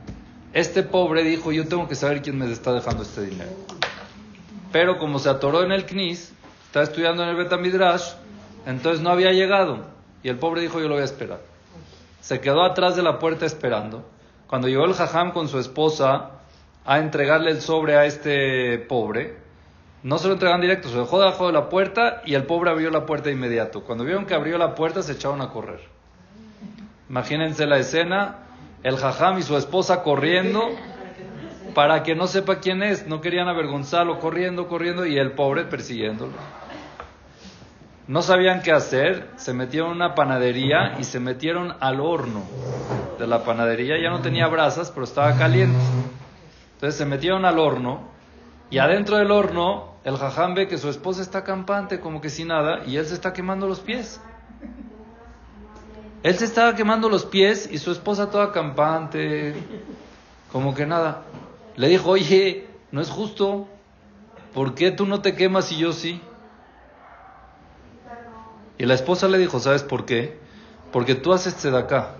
este 0.55 0.83
pobre 0.83 1.23
dijo, 1.23 1.53
yo 1.53 1.69
tengo 1.69 1.87
que 1.87 1.95
saber 1.95 2.23
quién 2.23 2.39
me 2.39 2.51
está 2.51 2.73
dejando 2.73 3.03
este 3.03 3.27
dinero. 3.27 3.51
Pero 4.73 4.99
como 4.99 5.19
se 5.19 5.29
atoró 5.29 5.63
en 5.63 5.73
el 5.73 5.87
Knis, 5.87 6.33
está 6.69 6.83
estudiando 6.83 7.23
en 7.23 7.31
el 7.31 7.37
Betamidrash, 7.37 8.13
entonces 8.67 9.01
no 9.01 9.09
había 9.09 9.33
llegado. 9.33 9.87
Y 10.23 10.29
el 10.29 10.37
pobre 10.37 10.61
dijo, 10.61 10.81
yo 10.81 10.89
lo 10.89 10.95
voy 10.95 11.03
a 11.03 11.07
esperar. 11.07 11.41
Se 12.21 12.41
quedó 12.41 12.63
atrás 12.63 12.95
de 12.95 13.03
la 13.03 13.19
puerta 13.19 13.47
esperando. 13.47 14.05
Cuando 14.47 14.69
llegó 14.69 14.85
el 14.85 14.93
jajam 14.93 15.33
con 15.33 15.49
su 15.49 15.59
esposa 15.59 16.33
a 16.85 16.99
entregarle 16.99 17.53
el 17.53 17.63
sobre 17.63 17.97
a 17.97 18.05
este 18.05 18.79
pobre, 18.79 19.49
No 20.03 20.19
se 20.19 20.29
lo 20.29 20.35
entregan 20.35 20.61
directo, 20.61 20.89
se 20.89 20.95
lo 20.95 21.03
dejó 21.03 21.19
debajo 21.19 21.47
de 21.47 21.53
la 21.55 21.69
puerta 21.69 22.23
y 22.25 22.35
el 22.35 22.45
pobre 22.45 22.71
abrió 22.71 22.91
la 22.91 23.05
puerta 23.05 23.31
de 23.31 23.33
inmediato. 23.33 23.83
Cuando 23.83 24.05
vieron 24.05 24.27
que 24.27 24.35
abrió 24.35 24.57
la 24.57 24.75
puerta 24.75 25.03
se 25.03 25.13
echaron 25.13 25.41
a 25.41 25.51
correr. 25.51 25.81
Imagínense 27.09 27.67
la 27.67 27.79
escena, 27.79 28.47
el 28.83 28.97
jajam 28.97 29.39
y 29.39 29.43
su 29.43 29.57
esposa 29.57 30.03
corriendo 30.03 30.69
para 31.79 32.03
que 32.03 32.17
no 32.17 32.27
sepa 32.27 32.57
quién 32.57 32.83
es. 32.83 33.07
No 33.07 33.21
querían 33.21 33.47
avergonzarlo, 33.47 34.19
corriendo, 34.19 34.67
corriendo 34.67 35.07
y 35.07 35.17
el 35.17 35.31
pobre 35.31 35.63
persiguiéndolo. 35.63 36.33
No 38.09 38.21
sabían 38.21 38.63
qué 38.63 38.73
hacer, 38.73 39.31
se 39.37 39.53
metieron 39.53 39.91
en 39.91 39.97
una 39.99 40.17
panadería 40.17 40.97
y 40.99 41.05
se 41.05 41.21
metieron 41.21 41.77
al 41.79 42.01
horno 42.01 42.43
de 43.17 43.29
la 43.29 43.45
panadería. 43.45 43.95
Ya 44.03 44.11
no 44.11 44.23
tenía 44.23 44.49
brasas, 44.49 44.91
pero 44.91 45.05
estaba 45.05 45.37
caliente. 45.37 45.79
Entonces 46.73 46.99
se 46.99 47.07
metieron 47.07 47.45
al 47.45 47.61
horno 47.61 48.09
y 48.71 48.79
adentro 48.79 49.17
del 49.17 49.31
horno 49.31 49.99
el 50.03 50.17
jajam 50.17 50.55
ve 50.55 50.67
que 50.67 50.79
su 50.79 50.89
esposa 50.89 51.23
está 51.23 51.45
campante 51.45 52.01
como 52.01 52.21
que 52.21 52.29
sin 52.29 52.49
nada 52.49 52.81
y 52.89 52.97
él 52.97 53.07
se 53.07 53.15
está 53.15 53.33
quemando 53.33 53.69
los 53.69 53.79
pies. 53.79 54.21
Él 56.25 56.37
se 56.37 56.45
estaba 56.45 56.75
quemando 56.75 57.09
los 57.09 57.25
pies 57.25 57.69
y 57.71 57.79
su 57.79 57.93
esposa 57.93 58.33
toda 58.33 58.51
campante, 58.51 59.55
como 60.51 60.75
que 60.75 60.85
nada. 60.85 61.23
Le 61.79 61.87
dijo, 61.87 62.11
oye, 62.11 62.67
no 62.91 63.01
es 63.01 63.09
justo, 63.09 63.69
¿por 64.53 64.75
qué 64.75 64.91
tú 64.91 65.07
no 65.07 65.23
te 65.23 65.37
quemas 65.37 65.71
y 65.71 65.79
yo 65.79 65.93
sí? 65.93 66.21
Y 68.77 68.85
la 68.85 68.95
esposa 68.95 69.29
le 69.29 69.39
dijo, 69.39 69.61
¿sabes 69.61 69.85
por 69.85 70.05
qué? 70.05 70.39
Porque 70.91 71.15
tú 71.15 71.33
haces 71.33 71.55
tzedaká. 71.55 72.17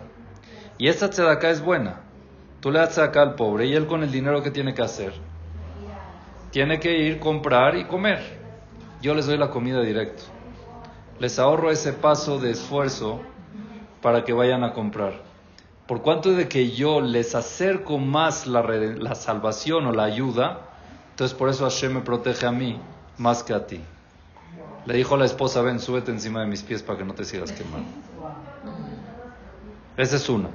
Y 0.79 0.87
esta 0.87 1.11
tzedaká 1.11 1.51
es 1.51 1.61
buena. 1.61 2.03
Tú 2.61 2.71
le 2.71 2.79
das 2.79 2.91
tzedaká 2.91 3.21
al 3.21 3.35
pobre 3.35 3.67
y 3.67 3.75
él 3.75 3.89
con 3.89 4.05
el 4.05 4.13
dinero 4.13 4.45
que 4.45 4.53
tiene 4.53 4.75
que 4.75 4.83
hacer, 4.83 5.13
tiene 6.53 6.79
que 6.79 6.97
ir, 6.97 7.19
comprar 7.19 7.77
y 7.77 7.85
comer. 7.85 8.39
Yo 9.03 9.13
les 9.17 9.27
doy 9.27 9.39
la 9.39 9.51
comida 9.51 9.83
directo. 9.83 10.23
Les 11.19 11.37
ahorro 11.41 11.73
ese 11.73 11.93
paso 11.93 12.39
de 12.39 12.53
esfuerzo 12.53 13.23
para 14.03 14.23
que 14.23 14.33
vayan 14.33 14.63
a 14.63 14.73
comprar. 14.73 15.28
Por 15.89 16.03
cuanto 16.03 16.33
de 16.33 16.49
que 16.49 16.71
yo 16.71 17.01
les 17.01 17.35
acerco 17.35 17.97
más 17.99 18.47
la, 18.47 19.15
salvación 19.15 19.87
o 19.87 19.93
la 19.93 20.05
ayuda, 20.05 20.61
entonces 21.13 21.37
por 21.37 21.49
eso 21.49 21.65
Hashem 21.65 21.95
me 21.95 22.01
protege 22.03 22.45
a 22.45 22.53
mí 22.53 22.79
más 23.17 23.43
que 23.43 23.55
a 23.55 23.67
ti. 23.67 23.81
Le 24.85 24.95
dijo 24.95 25.15
a 25.15 25.19
la 25.19 25.25
esposa, 25.25 25.63
ven, 25.63 25.81
súbete 25.81 26.11
encima 26.11 26.43
de 26.43 26.47
mis 26.47 26.63
pies 26.63 26.83
para 26.83 26.99
que 26.99 27.05
no 27.05 27.15
te 27.15 27.25
sigas 27.25 27.53
quemando. 27.53 27.89
Esa 29.97 30.17
es 30.17 30.29
una. 30.29 30.51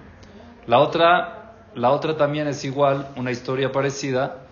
La 0.68 0.78
otra, 0.78 1.56
la 1.74 1.90
otra 1.90 2.16
también 2.16 2.48
es 2.48 2.64
igual, 2.64 3.10
una 3.16 3.32
historia 3.32 3.72
parecida, 3.72 4.44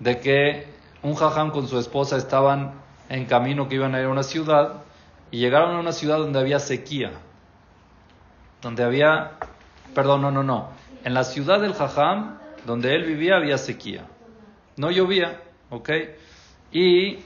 de 0.00 0.20
que 0.20 0.68
un 1.02 1.14
jajam 1.14 1.50
con 1.50 1.66
su 1.66 1.78
esposa 1.78 2.18
estaban 2.18 2.74
en 3.08 3.24
camino 3.24 3.70
que 3.70 3.76
iban 3.76 3.94
a 3.94 4.00
ir 4.00 4.04
a 4.04 4.10
una 4.10 4.22
ciudad 4.22 4.82
y 5.30 5.38
llegaron 5.38 5.76
a 5.76 5.80
una 5.80 5.92
ciudad 5.92 6.18
donde 6.18 6.38
había 6.38 6.58
sequía 6.58 7.12
donde 8.66 8.82
había, 8.82 9.32
perdón, 9.96 10.20
no, 10.20 10.30
no, 10.30 10.42
no, 10.42 10.68
en 11.04 11.14
la 11.14 11.24
ciudad 11.24 11.58
del 11.58 11.72
Jajam, 11.72 12.38
donde 12.66 12.94
él 12.94 13.04
vivía, 13.04 13.36
había 13.36 13.56
sequía. 13.56 14.04
No 14.76 14.90
llovía, 14.90 15.40
¿ok? 15.70 15.90
Y 16.70 17.20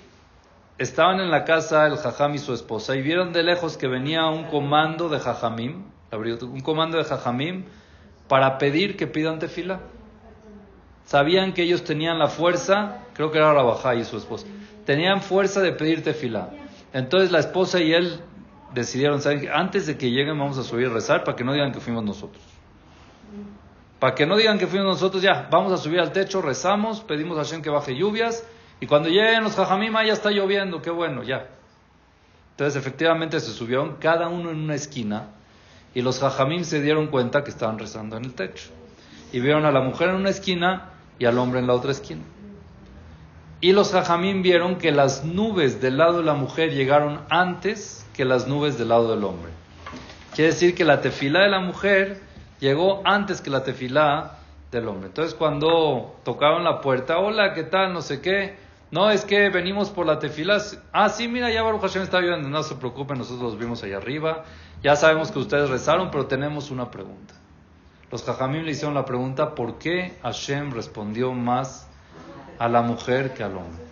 estaban 0.78 1.18
en 1.18 1.32
la 1.32 1.42
casa 1.42 1.88
el 1.88 1.96
Jajam 1.96 2.36
y 2.36 2.38
su 2.38 2.54
esposa 2.54 2.94
y 2.94 3.02
vieron 3.02 3.32
de 3.32 3.42
lejos 3.42 3.76
que 3.76 3.88
venía 3.88 4.26
un 4.26 4.44
comando 4.44 5.08
de 5.08 5.18
Jajamim, 5.18 5.82
un 6.12 6.60
comando 6.60 6.96
de 6.96 7.02
Jajamim 7.02 7.64
para 8.28 8.56
pedir 8.58 8.96
que 8.96 9.08
pidan 9.08 9.40
tefila. 9.40 9.80
Sabían 11.06 11.54
que 11.54 11.64
ellos 11.64 11.82
tenían 11.82 12.20
la 12.20 12.28
fuerza, 12.28 12.98
creo 13.14 13.32
que 13.32 13.38
era 13.38 13.52
Rabajá 13.52 13.96
y 13.96 14.04
su 14.04 14.16
esposa, 14.16 14.46
tenían 14.86 15.22
fuerza 15.22 15.60
de 15.60 15.72
pedir 15.72 16.04
tefila. 16.04 16.50
Entonces 16.92 17.32
la 17.32 17.40
esposa 17.40 17.80
y 17.80 17.92
él 17.92 18.20
decidieron, 18.72 19.20
¿saben? 19.20 19.48
Antes 19.52 19.88
de 19.88 19.98
que 19.98 20.12
lleguen 20.12 20.38
vamos 20.38 20.56
a 20.56 20.62
subir 20.62 20.86
a 20.86 20.90
rezar 20.90 21.24
para 21.24 21.36
que 21.36 21.42
no 21.42 21.52
digan 21.52 21.72
que 21.72 21.80
fuimos 21.80 22.04
nosotros. 22.04 22.49
Para 23.98 24.14
que 24.14 24.24
no 24.26 24.36
digan 24.36 24.58
que 24.58 24.66
fuimos 24.66 24.86
nosotros, 24.86 25.22
ya, 25.22 25.48
vamos 25.50 25.72
a 25.72 25.76
subir 25.76 26.00
al 26.00 26.12
techo, 26.12 26.40
rezamos, 26.40 27.00
pedimos 27.00 27.36
a 27.38 27.42
Hashem 27.42 27.60
que 27.60 27.68
baje 27.70 27.94
lluvias, 27.94 28.46
y 28.80 28.86
cuando 28.86 29.10
lleguen 29.10 29.44
los 29.44 29.54
jajamim, 29.54 29.92
ya 29.92 30.14
está 30.14 30.30
lloviendo, 30.30 30.80
qué 30.80 30.90
bueno, 30.90 31.22
ya. 31.22 31.48
Entonces 32.52 32.80
efectivamente 32.80 33.38
se 33.40 33.52
subieron 33.52 33.96
cada 33.96 34.28
uno 34.28 34.50
en 34.50 34.58
una 34.58 34.74
esquina, 34.74 35.28
y 35.94 36.02
los 36.02 36.18
jajamim 36.18 36.64
se 36.64 36.80
dieron 36.80 37.08
cuenta 37.08 37.44
que 37.44 37.50
estaban 37.50 37.78
rezando 37.78 38.16
en 38.16 38.24
el 38.24 38.34
techo. 38.34 38.70
Y 39.32 39.40
vieron 39.40 39.66
a 39.66 39.72
la 39.72 39.80
mujer 39.80 40.08
en 40.08 40.16
una 40.16 40.30
esquina 40.30 40.90
y 41.18 41.26
al 41.26 41.38
hombre 41.38 41.60
en 41.60 41.66
la 41.66 41.74
otra 41.74 41.90
esquina. 41.92 42.22
Y 43.60 43.72
los 43.72 43.92
jajamim 43.92 44.42
vieron 44.42 44.76
que 44.76 44.92
las 44.92 45.24
nubes 45.24 45.80
del 45.82 45.98
lado 45.98 46.18
de 46.18 46.24
la 46.24 46.34
mujer 46.34 46.72
llegaron 46.72 47.20
antes 47.28 48.06
que 48.14 48.24
las 48.24 48.46
nubes 48.46 48.78
del 48.78 48.88
lado 48.88 49.14
del 49.14 49.24
hombre. 49.24 49.50
Quiere 50.34 50.52
decir 50.52 50.74
que 50.74 50.84
la 50.84 51.00
tefilá 51.00 51.40
de 51.40 51.48
la 51.48 51.60
mujer 51.60 52.20
llegó 52.60 53.02
antes 53.04 53.40
que 53.40 53.50
la 53.50 53.64
tefilá 53.64 54.38
del 54.70 54.86
hombre. 54.88 55.08
Entonces 55.08 55.34
cuando 55.34 56.16
tocaron 56.24 56.64
la 56.64 56.80
puerta, 56.80 57.18
hola, 57.18 57.54
¿qué 57.54 57.64
tal? 57.64 57.92
No 57.92 58.02
sé 58.02 58.20
qué. 58.20 58.56
No, 58.90 59.10
es 59.10 59.24
que 59.24 59.50
venimos 59.50 59.90
por 59.90 60.06
la 60.06 60.18
tefilá. 60.18 60.58
Ah, 60.92 61.08
sí, 61.08 61.28
mira, 61.28 61.50
ya 61.50 61.62
Baruch 61.62 61.82
Hashem 61.82 62.02
está 62.02 62.18
viendo. 62.18 62.48
No 62.48 62.62
se 62.62 62.74
preocupen, 62.74 63.18
nosotros 63.18 63.52
los 63.52 63.58
vimos 63.58 63.82
allá 63.82 63.98
arriba. 63.98 64.44
Ya 64.82 64.96
sabemos 64.96 65.30
que 65.30 65.38
ustedes 65.38 65.70
rezaron, 65.70 66.10
pero 66.10 66.26
tenemos 66.26 66.70
una 66.70 66.90
pregunta. 66.90 67.34
Los 68.10 68.24
jajamim 68.24 68.64
le 68.64 68.72
hicieron 68.72 68.94
la 68.94 69.04
pregunta, 69.04 69.54
¿por 69.54 69.78
qué 69.78 70.18
Hashem 70.22 70.72
respondió 70.72 71.32
más 71.32 71.88
a 72.58 72.68
la 72.68 72.82
mujer 72.82 73.34
que 73.34 73.44
al 73.44 73.56
hombre? 73.56 73.89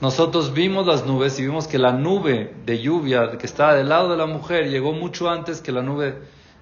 Nosotros 0.00 0.54
vimos 0.54 0.86
las 0.86 1.04
nubes 1.04 1.38
y 1.38 1.42
vimos 1.42 1.68
que 1.68 1.78
la 1.78 1.92
nube 1.92 2.54
de 2.64 2.80
lluvia 2.80 3.36
que 3.36 3.44
estaba 3.44 3.74
del 3.74 3.90
lado 3.90 4.08
de 4.08 4.16
la 4.16 4.24
mujer 4.24 4.70
llegó 4.70 4.92
mucho 4.92 5.28
antes 5.28 5.60
que 5.60 5.72
la 5.72 5.82
nube. 5.82 6.16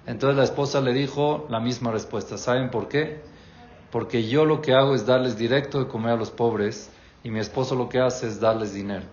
Entonces 0.05 0.35
la 0.35 0.43
esposa 0.43 0.81
le 0.81 0.91
dijo 0.91 1.47
la 1.49 1.61
misma 1.61 1.91
respuesta. 1.91 2.37
¿Saben 2.37 2.69
por 2.69 2.89
qué? 2.89 3.21
Porque 3.91 4.27
yo 4.27 4.43
lo 4.43 4.61
que 4.61 4.73
hago 4.73 4.93
es 4.93 5.05
darles 5.05 5.37
directo 5.37 5.79
de 5.79 5.87
comer 5.87 6.11
a 6.11 6.15
los 6.17 6.31
pobres 6.31 6.91
y 7.23 7.29
mi 7.29 7.39
esposo 7.39 7.75
lo 7.75 7.87
que 7.87 8.01
hace 8.01 8.27
es 8.27 8.41
darles 8.41 8.73
dinero. 8.73 9.05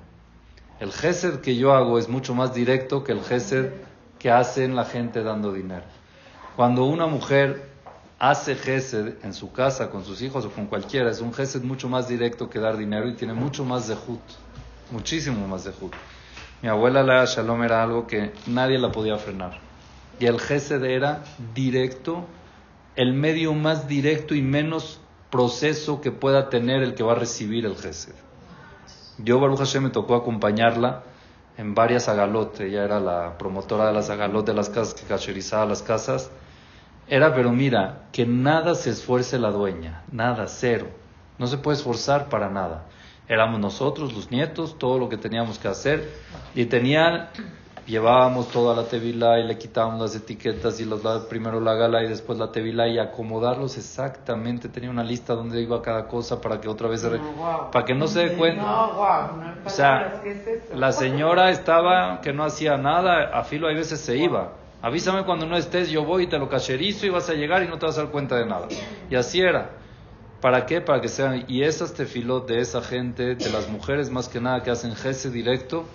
El 0.81 0.91
gesed 0.91 1.41
que 1.41 1.55
yo 1.55 1.73
hago 1.73 1.97
es 1.97 2.09
mucho 2.09 2.35
más 2.35 2.53
directo 2.53 3.05
que 3.05 3.13
el 3.13 3.23
gesed 3.23 3.75
que 4.19 4.33
hacen 4.33 4.75
la 4.75 4.87
gente 4.87 5.23
dando 5.23 5.53
dinero. 5.53 5.85
Cuando 6.57 6.85
una 6.85 7.07
mujer 7.07 7.76
hace 8.19 8.55
gesed 8.55 9.15
en 9.23 9.35
su 9.35 9.53
casa 9.53 9.91
con 9.91 10.05
sus 10.05 10.23
hijos 10.23 10.45
o 10.45 10.51
con 10.51 10.67
cualquiera, 10.67 11.11
es 11.11 11.21
un 11.21 11.35
gesed 11.35 11.63
mucho 11.63 11.89
más 11.89 12.09
directo 12.09 12.49
que 12.49 12.59
dar 12.59 12.77
dinero 12.77 13.09
y 13.09 13.15
tiene 13.15 13.35
mucho 13.35 13.65
más 13.65 13.89
de 13.89 13.95
hut, 13.95 14.21
muchísimo 14.91 15.47
más 15.47 15.65
de 15.65 15.71
hut. 15.71 15.93
Mi 16.63 16.69
abuela 16.69 17.03
la 17.03 17.25
Shalom 17.27 17.63
era 17.63 17.83
algo 17.83 18.07
que 18.07 18.33
nadie 18.47 18.79
la 18.79 18.91
podía 18.91 19.19
frenar. 19.19 19.61
Y 20.19 20.25
el 20.25 20.41
gesed 20.41 20.83
era 20.85 21.23
directo, 21.55 22.25
el 22.95 23.13
medio 23.13 23.53
más 23.53 23.87
directo 23.87 24.35
y 24.35 24.41
menos 24.41 25.01
proceso 25.31 26.01
que 26.01 26.11
pueda 26.11 26.49
tener 26.49 26.83
el 26.83 26.95
que 26.95 27.03
va 27.03 27.13
a 27.13 27.17
recibir 27.17 27.67
el 27.67 27.77
gesed. 27.77 28.15
Yo, 29.19 29.39
Baruch 29.39 29.59
Hashem, 29.59 29.85
me 29.85 29.91
tocó 29.91 30.15
acompañarla 30.15 31.03
en 31.59 31.75
varias 31.75 32.09
agalotes. 32.09 32.61
Ella 32.61 32.85
era 32.85 33.01
la 33.01 33.37
promotora 33.37 33.87
de 33.89 33.93
las 33.93 34.09
agalotes 34.09 34.55
de 34.55 34.55
las 34.55 34.71
casas 34.71 34.95
que 34.95 35.07
cacherizaba 35.07 35.67
las 35.67 35.83
casas 35.83 36.31
era, 37.09 37.35
pero 37.35 37.53
mira, 37.53 38.07
que 38.11 38.27
nada 38.27 38.75
se 38.75 38.91
esfuerce 38.91 39.39
la 39.39 39.51
dueña, 39.51 40.03
nada, 40.11 40.47
cero. 40.49 40.89
No 41.39 41.47
se 41.47 41.59
puede 41.59 41.77
esforzar 41.77 42.29
para 42.29 42.51
nada. 42.51 42.87
Éramos 43.29 43.61
nosotros, 43.61 44.13
los 44.13 44.31
nietos, 44.31 44.79
todo 44.79 44.99
lo 44.99 45.09
que 45.09 45.17
teníamos 45.17 45.59
que 45.59 45.69
hacer. 45.69 46.11
Y 46.55 46.65
tenían, 46.65 47.29
llevábamos 47.87 48.49
toda 48.49 48.75
la 48.75 48.89
tevila 48.89 49.39
y 49.39 49.47
le 49.47 49.57
quitábamos 49.57 50.01
las 50.01 50.17
etiquetas 50.17 50.81
y 50.81 50.85
los, 50.85 51.01
primero 51.27 51.61
la 51.61 51.75
gala 51.75 52.03
y 52.03 52.09
después 52.09 52.39
la 52.41 52.51
tevila 52.51 52.89
y 52.89 52.99
acomodarlos 52.99 53.77
exactamente. 53.77 54.69
Tenía 54.69 54.91
una 54.91 55.05
lista 55.05 55.35
donde 55.35 55.61
iba 55.61 55.83
cada 55.83 56.09
cosa 56.09 56.41
para 56.41 56.61
que 56.61 56.69
otra 56.69 56.89
vez, 56.89 57.07
para 57.71 57.85
que 57.85 57.95
no 57.95 58.09
se 58.09 58.31
dé 58.31 58.37
cuenta. 58.37 58.65
o 59.65 59.71
sea, 59.71 60.23
la 60.75 60.91
señora 60.91 61.51
estaba 61.51 62.21
que 62.21 62.33
no 62.33 62.43
hacía 62.43 62.77
nada, 62.77 63.31
a 63.33 63.45
filo 63.45 63.69
hay 63.69 63.77
veces 63.77 64.01
se 64.01 64.17
iba 64.17 64.66
Avísame 64.87 65.25
cuando 65.25 65.47
no 65.47 65.57
estés, 65.57 65.91
yo 65.91 66.05
voy 66.05 66.23
y 66.23 66.27
te 66.29 66.39
lo 66.39 66.49
cacherizo 66.49 67.07
y 67.07 67.09
vas 67.09 67.29
a 67.29 67.35
llegar 67.35 67.61
y 67.65 67.67
no 67.67 67.77
te 67.77 67.87
vas 67.87 67.99
a 67.99 68.03
dar 68.03 68.13
cuenta 68.13 68.37
de 68.37 68.47
nada. 68.47 68.69
Y 69.11 69.17
así 69.17 69.41
era. 69.41 69.73
¿Para 70.41 70.65
qué? 70.65 70.81
Para 70.81 71.01
que 71.01 71.09
sean. 71.09 71.45
Y 71.49 71.65
esas 71.65 71.93
tefilot 71.95 72.47
de 72.47 72.61
esa 72.61 72.81
gente, 72.83 73.35
de 73.35 73.51
las 73.51 73.69
mujeres 73.69 74.11
más 74.11 74.29
que 74.29 74.41
nada 74.41 74.63
que 74.63 74.71
hacen 74.71 74.95
jese 74.95 75.29
directo, 75.31 75.87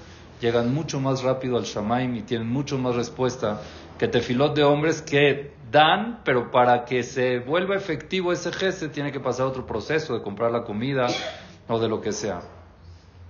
llegan 0.41 0.73
mucho 0.73 0.99
más 0.99 1.23
rápido 1.23 1.55
al 1.55 1.63
Shamaim 1.63 2.17
y 2.17 2.23
tienen 2.23 2.49
mucho 2.49 2.77
más 2.77 2.93
respuesta 2.95 3.61
que 3.97 4.09
tefilot 4.09 4.57
de 4.57 4.65
hombres 4.65 5.01
que 5.01 5.53
dan, 5.71 6.19
pero 6.25 6.51
para 6.51 6.83
que 6.83 7.03
se 7.03 7.39
vuelva 7.39 7.77
efectivo 7.77 8.33
ese 8.33 8.51
jese 8.51 8.89
tiene 8.89 9.13
que 9.13 9.21
pasar 9.21 9.45
otro 9.45 9.65
proceso 9.65 10.15
de 10.15 10.21
comprar 10.21 10.51
la 10.51 10.63
comida 10.63 11.07
o 11.69 11.79
de 11.79 11.87
lo 11.87 12.01
que 12.01 12.11
sea. 12.11 12.41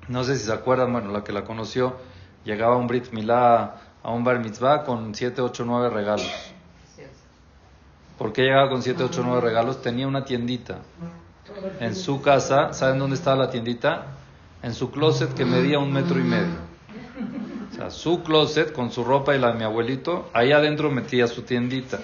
No 0.08 0.24
sé 0.24 0.38
si 0.38 0.45
se 0.45 0.54
acuerdan, 0.54 0.91
bueno, 0.91 1.12
la 1.12 1.24
que 1.24 1.32
la 1.32 1.43
conoció, 1.43 1.97
llegaba 2.45 2.78
un 2.78 2.88
Brit 2.88 3.12
Milá 3.12 3.90
a 4.03 4.11
un 4.11 4.23
bar 4.23 4.39
mitzvah 4.39 4.83
con 4.83 5.13
7, 5.13 5.41
8, 5.41 5.63
9 5.65 5.89
regalos. 5.89 6.31
¿Por 8.17 8.33
qué 8.33 8.43
llegaba 8.43 8.69
con 8.69 8.81
7, 8.81 9.03
8, 9.03 9.21
9 9.25 9.41
regalos? 9.41 9.81
Tenía 9.81 10.07
una 10.07 10.23
tiendita 10.23 10.79
en 11.79 11.95
su 11.95 12.21
casa, 12.21 12.73
¿saben 12.73 12.99
dónde 12.99 13.15
estaba 13.15 13.45
la 13.45 13.49
tiendita? 13.49 14.05
En 14.63 14.73
su 14.73 14.91
closet 14.91 15.33
que 15.33 15.45
medía 15.45 15.79
un 15.79 15.91
metro 15.91 16.19
y 16.19 16.23
medio. 16.23 16.71
O 17.71 17.75
sea, 17.75 17.89
su 17.89 18.21
closet 18.23 18.73
con 18.73 18.91
su 18.91 19.03
ropa 19.03 19.35
y 19.35 19.39
la 19.39 19.51
de 19.51 19.57
mi 19.57 19.63
abuelito, 19.63 20.29
ahí 20.33 20.51
adentro 20.51 20.91
metía 20.91 21.27
su 21.27 21.43
tiendita. 21.43 21.99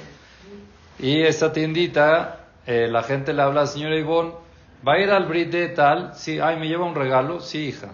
Y 0.99 1.21
esa 1.21 1.53
tiendita, 1.53 2.47
eh, 2.65 2.88
la 2.89 3.03
gente 3.03 3.33
le 3.33 3.41
habla 3.41 3.67
señora 3.67 3.95
Ivonne, 3.95 4.33
¿va 4.88 4.93
a 4.93 4.99
ir 4.99 5.12
al 5.12 5.25
Brit 5.25 5.51
de 5.51 5.69
tal? 5.69 6.13
Sí, 6.15 6.39
ay, 6.39 6.57
¿me 6.57 6.67
lleva 6.67 6.86
un 6.86 6.95
regalo? 6.95 7.39
Sí, 7.41 7.67
hija. 7.67 7.89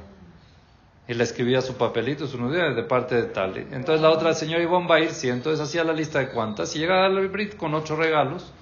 Y 1.08 1.14
le 1.14 1.24
escribía 1.24 1.62
su 1.62 1.76
papelito, 1.76 2.28
su 2.28 2.38
nombre 2.38 2.74
de 2.74 2.84
parte 2.84 3.16
de 3.16 3.24
tal. 3.24 3.58
Entonces 3.58 4.02
la 4.02 4.10
otra 4.10 4.34
señora 4.34 4.64
Ivonne 4.64 4.88
va 4.88 4.96
a 4.96 5.00
ir, 5.02 5.12
sí, 5.12 5.30
entonces 5.30 5.60
hacía 5.60 5.84
la 5.84 5.92
lista 5.92 6.20
de 6.20 6.30
cuántas 6.30 6.74
y 6.76 6.80
llegaba 6.80 7.06
al 7.06 7.28
Brit 7.28 7.58
con 7.58 7.74
ocho 7.74 7.96
regalos, 7.96 8.54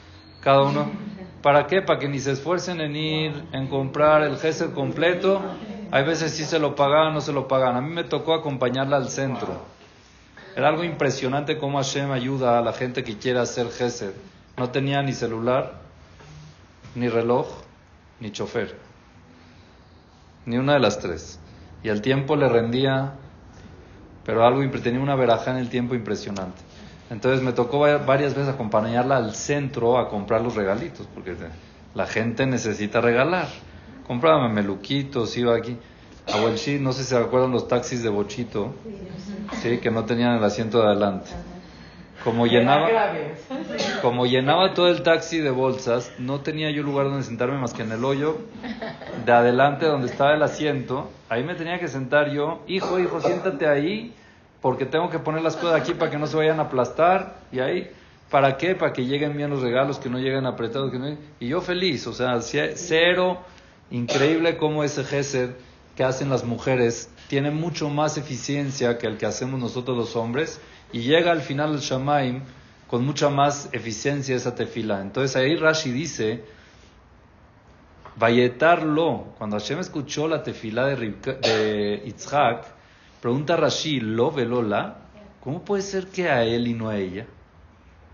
cada 0.41 0.63
uno. 0.63 0.89
¿Para 1.41 1.67
qué? 1.67 1.81
Para 1.81 1.99
que 1.99 2.07
ni 2.07 2.19
se 2.19 2.31
esfuercen 2.31 2.81
en 2.81 2.95
ir, 2.95 3.43
en 3.51 3.67
comprar 3.67 4.23
el 4.23 4.37
Gesed 4.37 4.73
completo. 4.73 5.41
Hay 5.91 6.03
veces 6.03 6.31
sí 6.33 6.45
se 6.45 6.59
lo 6.59 6.75
pagaban, 6.75 7.13
no 7.13 7.21
se 7.21 7.33
lo 7.33 7.47
pagan. 7.47 7.75
A 7.75 7.81
mí 7.81 7.91
me 7.91 8.03
tocó 8.03 8.33
acompañarla 8.33 8.97
al 8.97 9.09
centro. 9.09 9.61
Era 10.55 10.69
algo 10.69 10.83
impresionante 10.83 11.57
cómo 11.57 11.77
Hashem 11.77 12.11
ayuda 12.11 12.59
a 12.59 12.61
la 12.61 12.73
gente 12.73 13.03
que 13.03 13.17
quiere 13.17 13.39
hacer 13.39 13.69
Gesed. 13.71 14.13
No 14.57 14.69
tenía 14.69 15.01
ni 15.01 15.13
celular, 15.13 15.81
ni 16.93 17.07
reloj, 17.07 17.47
ni 18.19 18.31
chofer. 18.31 18.75
Ni 20.45 20.57
una 20.57 20.73
de 20.73 20.79
las 20.79 20.99
tres. 20.99 21.39
Y 21.83 21.89
el 21.89 22.01
tiempo 22.01 22.35
le 22.35 22.47
rendía, 22.47 23.13
pero 24.25 24.45
algo, 24.45 24.61
tenía 24.79 24.99
una 25.01 25.15
veraja 25.15 25.51
en 25.51 25.57
el 25.57 25.69
tiempo 25.69 25.95
impresionante. 25.95 26.61
Entonces 27.09 27.41
me 27.43 27.53
tocó 27.53 27.79
va- 27.79 27.97
varias 27.97 28.35
veces 28.35 28.53
acompañarla 28.53 29.17
al 29.17 29.35
centro 29.35 29.97
a 29.97 30.09
comprar 30.09 30.41
los 30.41 30.55
regalitos, 30.55 31.07
porque 31.13 31.35
la 31.95 32.05
gente 32.07 32.45
necesita 32.45 33.01
regalar. 33.01 33.47
Compraba 34.07 34.47
meluquitos, 34.47 35.35
iba 35.37 35.55
aquí. 35.55 35.77
A 36.31 36.37
Huelchi, 36.43 36.79
no 36.79 36.93
sé 36.93 37.03
si 37.03 37.09
se 37.09 37.17
acuerdan 37.17 37.51
los 37.51 37.67
taxis 37.67 38.03
de 38.03 38.09
Bochito, 38.09 38.73
sí, 39.61 39.79
que 39.79 39.91
no 39.91 40.05
tenían 40.05 40.37
el 40.37 40.43
asiento 40.43 40.79
de 40.79 40.87
adelante. 40.87 41.31
Como 42.23 42.45
llenaba, 42.45 42.87
como 44.01 44.25
llenaba 44.27 44.73
todo 44.75 44.89
el 44.89 45.01
taxi 45.01 45.39
de 45.39 45.49
bolsas, 45.49 46.11
no 46.19 46.41
tenía 46.41 46.69
yo 46.69 46.83
lugar 46.83 47.05
donde 47.07 47.23
sentarme 47.23 47.57
más 47.57 47.73
que 47.73 47.81
en 47.81 47.91
el 47.91 48.05
hoyo 48.05 48.37
de 49.25 49.31
adelante 49.31 49.87
donde 49.87 50.07
estaba 50.07 50.35
el 50.35 50.43
asiento. 50.43 51.09
Ahí 51.29 51.43
me 51.43 51.55
tenía 51.55 51.79
que 51.79 51.87
sentar 51.87 52.29
yo. 52.31 52.61
Hijo, 52.67 52.99
hijo, 52.99 53.21
siéntate 53.21 53.67
ahí 53.67 54.13
porque 54.61 54.85
tengo 54.85 55.09
que 55.09 55.17
poner 55.17 55.41
las 55.41 55.55
cosas 55.55 55.81
aquí 55.81 55.95
para 55.95 56.11
que 56.11 56.17
no 56.19 56.27
se 56.27 56.37
vayan 56.37 56.59
a 56.59 56.63
aplastar. 56.63 57.37
Y 57.51 57.59
ahí, 57.59 57.89
¿para 58.29 58.55
qué? 58.57 58.75
Para 58.75 58.93
que 58.93 59.05
lleguen 59.05 59.35
bien 59.35 59.49
los 59.49 59.61
regalos, 59.61 59.97
que 59.97 60.09
no 60.09 60.19
lleguen 60.19 60.45
apretados. 60.45 60.91
Que 60.91 60.99
no... 60.99 61.17
Y 61.39 61.47
yo 61.47 61.61
feliz, 61.61 62.05
o 62.05 62.13
sea, 62.13 62.39
ce- 62.41 62.73
cero. 62.75 63.39
Increíble 63.89 64.57
cómo 64.57 64.83
ese 64.83 65.03
gesed 65.03 65.49
que 65.95 66.03
hacen 66.03 66.29
las 66.29 66.43
mujeres 66.45 67.09
tiene 67.27 67.49
mucho 67.51 67.89
más 67.89 68.17
eficiencia 68.17 68.97
que 68.97 69.07
el 69.07 69.17
que 69.17 69.25
hacemos 69.25 69.59
nosotros 69.59 69.97
los 69.97 70.15
hombres 70.15 70.61
y 70.93 71.01
llega 71.01 71.31
al 71.31 71.41
final 71.41 71.71
del 71.71 71.81
Shamaim 71.81 72.41
con 72.87 73.05
mucha 73.05 73.29
más 73.29 73.69
eficiencia 73.71 74.35
esa 74.35 74.53
tefila. 74.55 75.01
Entonces 75.01 75.35
ahí 75.35 75.55
Rashi 75.55 75.91
dice, 75.91 76.43
Vayetarlo, 78.17 79.33
cuando 79.37 79.57
Hashem 79.57 79.79
escuchó 79.79 80.27
la 80.27 80.43
tefila 80.43 80.87
de, 80.87 80.95
de 80.95 82.01
Yitzhak, 82.05 82.65
pregunta 83.21 83.55
Rashi, 83.55 83.99
lo 83.99 84.31
velola, 84.31 84.97
¿cómo 85.41 85.63
puede 85.63 85.83
ser 85.83 86.07
que 86.07 86.29
a 86.29 86.43
él 86.43 86.67
y 86.67 86.73
no 86.73 86.89
a 86.89 86.97
ella? 86.97 87.25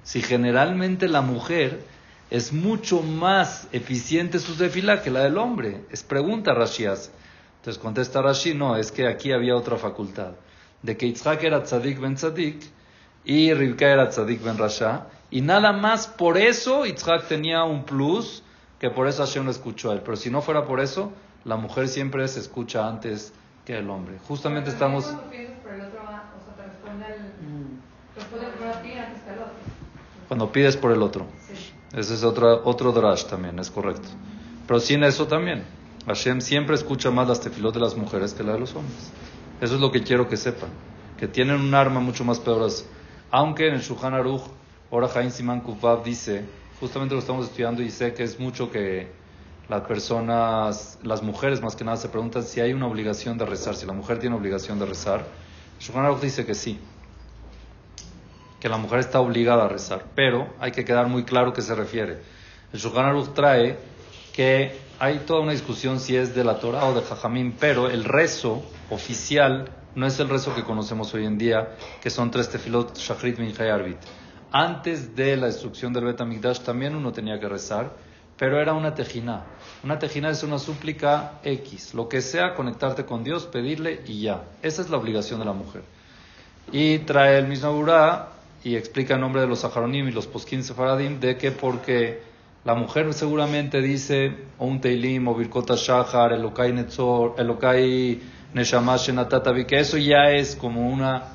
Si 0.03 0.21
generalmente 0.21 1.07
la 1.07 1.21
mujer 1.21 1.81
es 2.29 2.51
mucho 2.51 3.01
más 3.01 3.67
eficiente 3.71 4.39
su 4.39 4.55
tefila 4.55 5.01
que 5.01 5.11
la 5.11 5.21
del 5.21 5.37
hombre. 5.37 5.85
Es 5.89 6.03
pregunta 6.03 6.53
Rashi 6.53 6.85
hace. 6.85 7.11
Entonces 7.57 7.81
contesta 7.81 8.21
Rashi, 8.21 8.53
no, 8.53 8.75
es 8.75 8.91
que 8.91 9.07
aquí 9.07 9.31
había 9.31 9.55
otra 9.55 9.77
facultad. 9.77 10.33
De 10.81 10.95
que 10.97 11.07
Yitzhak 11.07 11.43
era 11.43 11.63
tzadik 11.63 11.99
ben 11.99 12.15
tzadik 12.15 12.61
y 13.25 13.53
Rivka 13.53 13.87
era 13.87 14.09
tzadik 14.09 14.43
ben 14.43 14.57
rasha. 14.57 15.07
Y 15.31 15.41
nada 15.41 15.73
más 15.73 16.07
por 16.07 16.37
eso 16.37 16.85
Yitzhak 16.85 17.27
tenía 17.27 17.63
un 17.63 17.83
plus 17.83 18.43
que 18.79 18.89
por 18.89 19.07
eso 19.07 19.25
Hashem 19.25 19.45
lo 19.45 19.51
escuchó 19.51 19.89
a 19.91 19.93
él. 19.93 20.01
Pero 20.03 20.15
si 20.17 20.29
no 20.29 20.41
fuera 20.41 20.65
por 20.65 20.79
eso, 20.79 21.11
la 21.43 21.55
mujer 21.57 21.87
siempre 21.87 22.27
se 22.27 22.39
escucha 22.39 22.87
antes 22.87 23.33
que 23.65 23.77
el 23.77 23.89
hombre. 23.89 24.17
Justamente 24.27 24.69
estamos... 24.69 25.05
Cuando 25.05 25.29
pides 25.29 25.49
por 25.61 25.73
el 25.73 25.81
otro, 25.81 25.99
va- 26.03 26.31
o 26.39 26.45
sea, 26.45 26.55
te 26.55 26.63
responde, 26.71 27.05
el, 27.07 27.47
Mm. 27.47 27.79
responde 28.15 28.45
primero 28.47 28.73
a 28.77 28.81
ti 28.81 28.91
antes 28.93 29.21
que 29.23 29.29
al 29.31 29.39
otro. 29.39 29.53
Cuando 30.27 30.51
pides 30.51 30.77
por 30.77 30.91
el 30.91 31.01
otro. 31.01 31.25
Sí. 31.47 31.73
Ese 31.97 32.13
es 32.13 32.23
otro, 32.23 32.61
otro 32.65 32.91
drash 32.91 33.25
también, 33.25 33.57
es 33.59 33.69
correcto. 33.71 34.07
Pero 34.67 34.79
sin 34.79 35.03
eso 35.03 35.27
también. 35.27 35.63
Hashem 36.05 36.39
siempre 36.41 36.75
escucha 36.75 37.11
más 37.11 37.27
las 37.27 37.41
tefilot 37.41 37.73
de 37.73 37.79
las 37.81 37.95
mujeres 37.97 38.33
que 38.33 38.43
la 38.43 38.53
de 38.53 38.59
los 38.59 38.75
hombres. 38.75 39.11
Eso 39.62 39.76
es 39.76 39.82
lo 39.82 39.91
que 39.91 40.04
quiero 40.04 40.28
que 40.28 40.38
sepan. 40.38 40.70
Que 41.17 41.28
tienen 41.28 41.60
un 41.60 41.74
arma 41.74 42.00
mucho 42.00 42.24
más 42.24 42.39
poderosa. 42.39 42.86
Aunque 43.32 43.67
en 43.67 43.76
el 43.76 43.82
Shulchan 43.82 44.13
Aruch, 44.13 44.43
Ora 44.89 45.10
Haim 45.15 45.32
Siman 45.32 45.62
Kufab 45.62 46.04
dice, 46.04 46.46
justamente 46.80 47.13
lo 47.13 47.20
estamos 47.20 47.48
estudiando 47.48 47.82
y 47.82 47.89
sé 47.89 48.13
que 48.13 48.24
es 48.24 48.39
mucho 48.39 48.72
que 48.72 49.12
las 49.67 49.82
personas, 49.82 50.98
las 51.04 51.22
mujeres 51.24 51.62
más 51.62 51.76
que 51.76 51.84
nada 51.84 51.98
se 51.98 52.08
preguntan 52.08 52.43
si 52.43 52.62
hay 52.62 52.72
una 52.72 52.88
obligación 52.88 53.38
de 53.38 53.46
rezar, 53.46 53.76
si 53.76 53.86
la 53.86 53.93
mujer 53.93 54.20
tiene 54.20 54.36
obligación 54.36 54.80
de 54.80 54.86
rezar. 54.86 55.26
Shulchan 55.80 56.06
Aruch 56.06 56.22
dice 56.22 56.46
que 56.46 56.56
sí 56.56 56.80
que 58.60 58.70
la 58.70 58.78
mujer 58.78 59.00
está 59.00 59.20
obligada 59.20 59.65
a 59.65 59.67
rezar, 59.67 60.06
pero 60.15 60.48
hay 60.60 60.72
que 60.72 60.84
quedar 60.84 61.08
muy 61.08 61.24
claro 61.24 61.54
qué 61.54 61.62
se 61.62 61.76
refiere. 61.76 62.20
El 62.74 62.80
Shulchan 62.80 63.06
Aruch 63.06 63.34
trae 63.34 63.78
que 64.34 64.76
hay 64.99 65.19
toda 65.19 65.41
una 65.41 65.51
discusión 65.51 65.99
si 65.99 66.15
es 66.15 66.33
de 66.33 66.43
la 66.43 66.60
Torah 66.60 66.86
o 66.86 66.93
de 66.93 67.01
Jajamín, 67.01 67.55
pero 67.60 67.89
el 67.89 68.03
rezo 68.03 68.63
oficial 68.89 69.69
no 69.95 70.05
es 70.05 70.19
el 70.19 70.29
rezo 70.29 70.53
que 70.55 70.63
conocemos 70.63 71.13
hoy 71.13 71.25
en 71.25 71.38
día, 71.38 71.75
que 72.01 72.10
son 72.10 72.31
tres 72.31 72.49
tefilot, 72.49 72.97
Shachrit, 72.97 73.38
Mincha 73.39 73.65
y 73.65 73.69
Arbit. 73.69 73.97
Antes 74.51 75.15
de 75.15 75.36
la 75.38 75.47
destrucción 75.47 75.91
del 75.93 76.05
Bet 76.05 76.21
HaMikdash 76.21 76.60
también 76.62 76.95
uno 76.95 77.12
tenía 77.12 77.39
que 77.39 77.47
rezar, 77.47 77.91
pero 78.38 78.62
era 78.62 78.73
una 78.73 78.93
tejiná. 78.93 79.45
Una 79.83 79.99
tejiná 79.99 80.29
es 80.29 80.43
una 80.43 80.60
súplica 80.60 81.39
X, 81.43 81.93
lo 81.93 82.07
que 82.07 82.21
sea, 82.21 82.53
conectarte 82.53 83.05
con 83.05 83.23
Dios, 83.23 83.45
pedirle 83.45 84.01
y 84.05 84.21
ya. 84.21 84.43
Esa 84.62 84.81
es 84.81 84.89
la 84.89 84.97
obligación 84.97 85.39
de 85.39 85.45
la 85.45 85.53
mujer. 85.53 85.83
Y 86.71 86.99
trae 86.99 87.38
el 87.39 87.47
mismo 87.47 87.73
Burá 87.73 88.29
y 88.63 88.75
explica 88.75 89.15
en 89.15 89.21
nombre 89.21 89.41
de 89.41 89.47
los 89.47 89.60
Saharonim 89.60 90.07
y 90.07 90.12
los 90.12 90.27
Poskin 90.27 90.63
Sefaradim 90.63 91.19
de 91.19 91.38
que 91.38 91.51
porque 91.51 92.21
la 92.67 92.75
mujer 92.75 93.13
seguramente 93.13 93.82
dice 93.82 94.36
o 94.58 94.65
un 94.65 94.82
Teilim 94.82 95.25
o 95.30 95.34
Birkota 95.34 95.75
Shahar, 95.77 96.34
Elokai 96.34 96.73
Netzor, 96.73 97.36
Elokai 97.38 98.21
Neshama 98.53 98.97
Shenatatavi, 98.97 99.63
que 99.63 99.80
eso 99.80 99.97
ya 99.97 100.32
es 100.32 100.58
como 100.58 100.89
una 100.89 101.30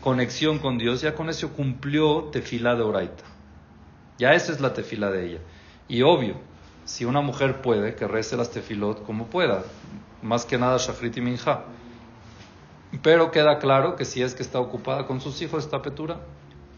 conexión 0.00 0.60
con 0.60 0.78
Dios, 0.78 1.00
ya 1.00 1.16
con 1.16 1.28
eso 1.28 1.52
cumplió 1.54 2.28
tefila 2.30 2.76
de 2.76 2.82
Oraita. 2.84 3.24
Ya 4.16 4.34
esa 4.34 4.52
es 4.52 4.60
la 4.60 4.74
tefila 4.74 5.10
de 5.10 5.26
ella. 5.26 5.38
Y 5.88 6.02
obvio, 6.02 6.36
si 6.84 7.04
una 7.04 7.20
mujer 7.20 7.62
puede, 7.62 7.96
que 7.96 8.06
rece 8.06 8.36
las 8.36 8.52
tefilot 8.52 9.04
como 9.04 9.26
pueda, 9.26 9.64
más 10.22 10.44
que 10.44 10.56
nada 10.56 10.78
Shachrit 10.78 11.16
y. 11.16 11.64
Pero 13.02 13.32
queda 13.32 13.58
claro 13.58 13.96
que 13.96 14.04
si 14.04 14.22
es 14.22 14.36
que 14.36 14.44
está 14.44 14.60
ocupada 14.60 15.04
con 15.08 15.20
sus 15.20 15.42
hijos, 15.42 15.64
está 15.64 15.82
petura. 15.82 16.20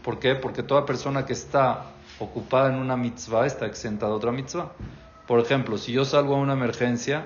¿Por 0.03 0.17
qué? 0.17 0.33
Porque 0.33 0.63
toda 0.63 0.87
persona 0.87 1.27
que 1.27 1.33
está 1.33 1.91
ocupada 2.19 2.69
en 2.69 2.75
una 2.75 2.97
mitzvah 2.97 3.45
está 3.45 3.65
exenta 3.65 4.07
de 4.07 4.13
otra 4.13 4.31
mitzvah. 4.31 4.71
Por 5.27 5.39
ejemplo, 5.39 5.77
si 5.77 5.91
yo 5.91 6.05
salgo 6.05 6.35
a 6.35 6.39
una 6.39 6.53
emergencia 6.53 7.25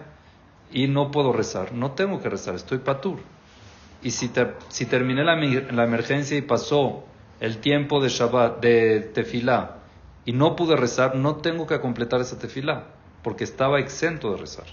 y 0.71 0.87
no 0.87 1.11
puedo 1.11 1.31
rezar, 1.33 1.73
no 1.73 1.91
tengo 1.91 2.21
que 2.21 2.29
rezar, 2.29 2.55
estoy 2.55 2.79
patur. 2.79 3.19
Y 4.01 4.11
si, 4.11 4.27
te- 4.27 4.53
si 4.69 4.85
terminé 4.85 5.23
la, 5.23 5.33
emergencia 5.83 6.37
y 6.37 6.41
pasó 6.41 7.05
el 7.39 7.59
tiempo 7.59 8.01
de 8.01 8.09
Shabbat, 8.09 8.59
de 8.59 8.99
tefilá, 8.99 9.77
y 10.25 10.33
no 10.33 10.55
pude 10.55 10.75
rezar, 10.75 11.15
no 11.15 11.37
tengo 11.37 11.67
que 11.67 11.79
completar 11.79 12.21
esa 12.21 12.37
tefilá, 12.37 12.87
porque 13.23 13.43
estaba 13.43 13.79
exento 13.79 14.31
de 14.31 14.37
rezar. 14.37 14.65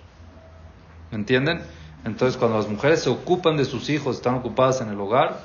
¿Me 1.11 1.18
entienden? 1.18 1.61
Entonces, 2.04 2.37
cuando 2.37 2.56
las 2.56 2.68
mujeres 2.68 3.02
se 3.02 3.11
ocupan 3.11 3.56
de 3.56 3.64
sus 3.64 3.90
hijos, 3.90 4.16
están 4.16 4.35
ocupadas 4.35 4.80
en 4.80 4.88
el 4.88 5.00
hogar, 5.00 5.38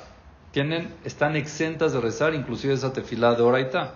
tienen, 0.52 0.94
están 1.04 1.36
exentas 1.36 1.92
de 1.92 2.00
rezar, 2.00 2.34
inclusive 2.34 2.74
esa 2.74 2.92
tefilá 2.92 3.34
de 3.34 3.42
oraita. 3.42 3.94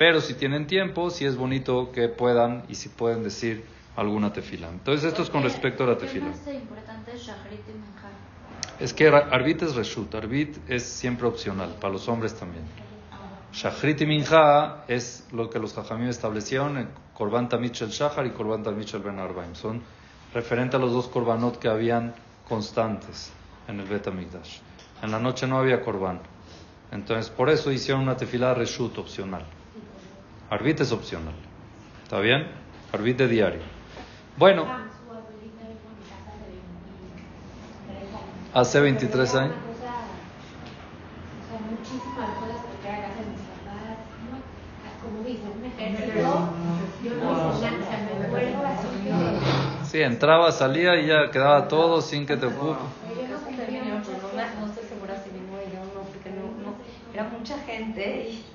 Pero 0.00 0.22
si 0.22 0.32
tienen 0.32 0.66
tiempo, 0.66 1.10
sí 1.10 1.26
es 1.26 1.36
bonito 1.36 1.92
que 1.92 2.08
puedan 2.08 2.64
y 2.70 2.74
si 2.76 2.88
pueden 2.88 3.22
decir 3.22 3.66
alguna 3.96 4.32
tefila. 4.32 4.70
Entonces, 4.70 5.04
esto 5.04 5.22
es 5.22 5.28
con 5.28 5.42
¿Por 5.42 5.50
qué- 5.50 5.54
respecto 5.54 5.84
a 5.84 5.88
la 5.88 5.98
tefila. 5.98 6.28
es 8.80 8.94
que 8.94 9.08
Arbit 9.08 9.60
es 9.60 9.74
Reshut, 9.74 10.14
Arbit 10.14 10.56
es 10.70 10.84
siempre 10.84 11.26
opcional, 11.26 11.74
para 11.78 11.92
los 11.92 12.08
hombres 12.08 12.34
también. 12.34 12.64
Shachrit 13.52 14.00
y 14.00 14.06
Minja 14.06 14.84
es 14.88 15.28
lo 15.32 15.50
que 15.50 15.58
los 15.58 15.74
Jajamim 15.74 16.08
establecieron 16.08 16.78
en 16.78 16.88
Korban 17.12 17.50
Tamid 17.50 17.72
Shel 17.72 17.90
Shachar 17.90 18.24
y 18.24 18.30
Korban 18.30 18.62
Tamid 18.62 18.84
Shel 18.86 19.02
Ben 19.02 19.18
Arbaim. 19.18 19.54
Son 19.54 19.82
referentes 20.32 20.76
a 20.76 20.78
los 20.82 20.92
dos 20.94 21.08
Korbanot 21.08 21.58
que 21.58 21.68
habían 21.68 22.14
constantes 22.48 23.30
en 23.68 23.80
el 23.80 23.86
Bet 23.86 24.06
HaMikdash. 24.06 24.60
En 25.02 25.10
la 25.10 25.18
noche 25.18 25.46
no 25.46 25.58
había 25.58 25.82
Korban. 25.82 26.20
Entonces, 26.90 27.28
por 27.28 27.50
eso 27.50 27.70
hicieron 27.70 28.04
una 28.04 28.16
tefilá 28.16 28.54
Reshut 28.54 28.96
opcional. 28.96 29.44
Arbit 30.50 30.80
es 30.80 30.90
opcional. 30.90 31.34
¿Está 32.02 32.18
bien? 32.18 32.44
Arbit 32.92 33.16
de 33.18 33.28
diario. 33.28 33.60
Bueno, 34.36 34.66
hace 38.52 38.80
23 38.80 39.34
años. 39.36 39.54
Sí, 49.84 50.02
entraba, 50.02 50.50
salía 50.50 50.96
y 51.00 51.06
ya 51.06 51.30
quedaba 51.30 51.68
todo 51.68 52.00
sin 52.00 52.26
que 52.26 52.36
te 52.36 52.46
ocupes. 52.46 52.76
Era 57.14 57.24
mucha 57.24 57.56
gente 57.58 58.28
y. 58.30 58.49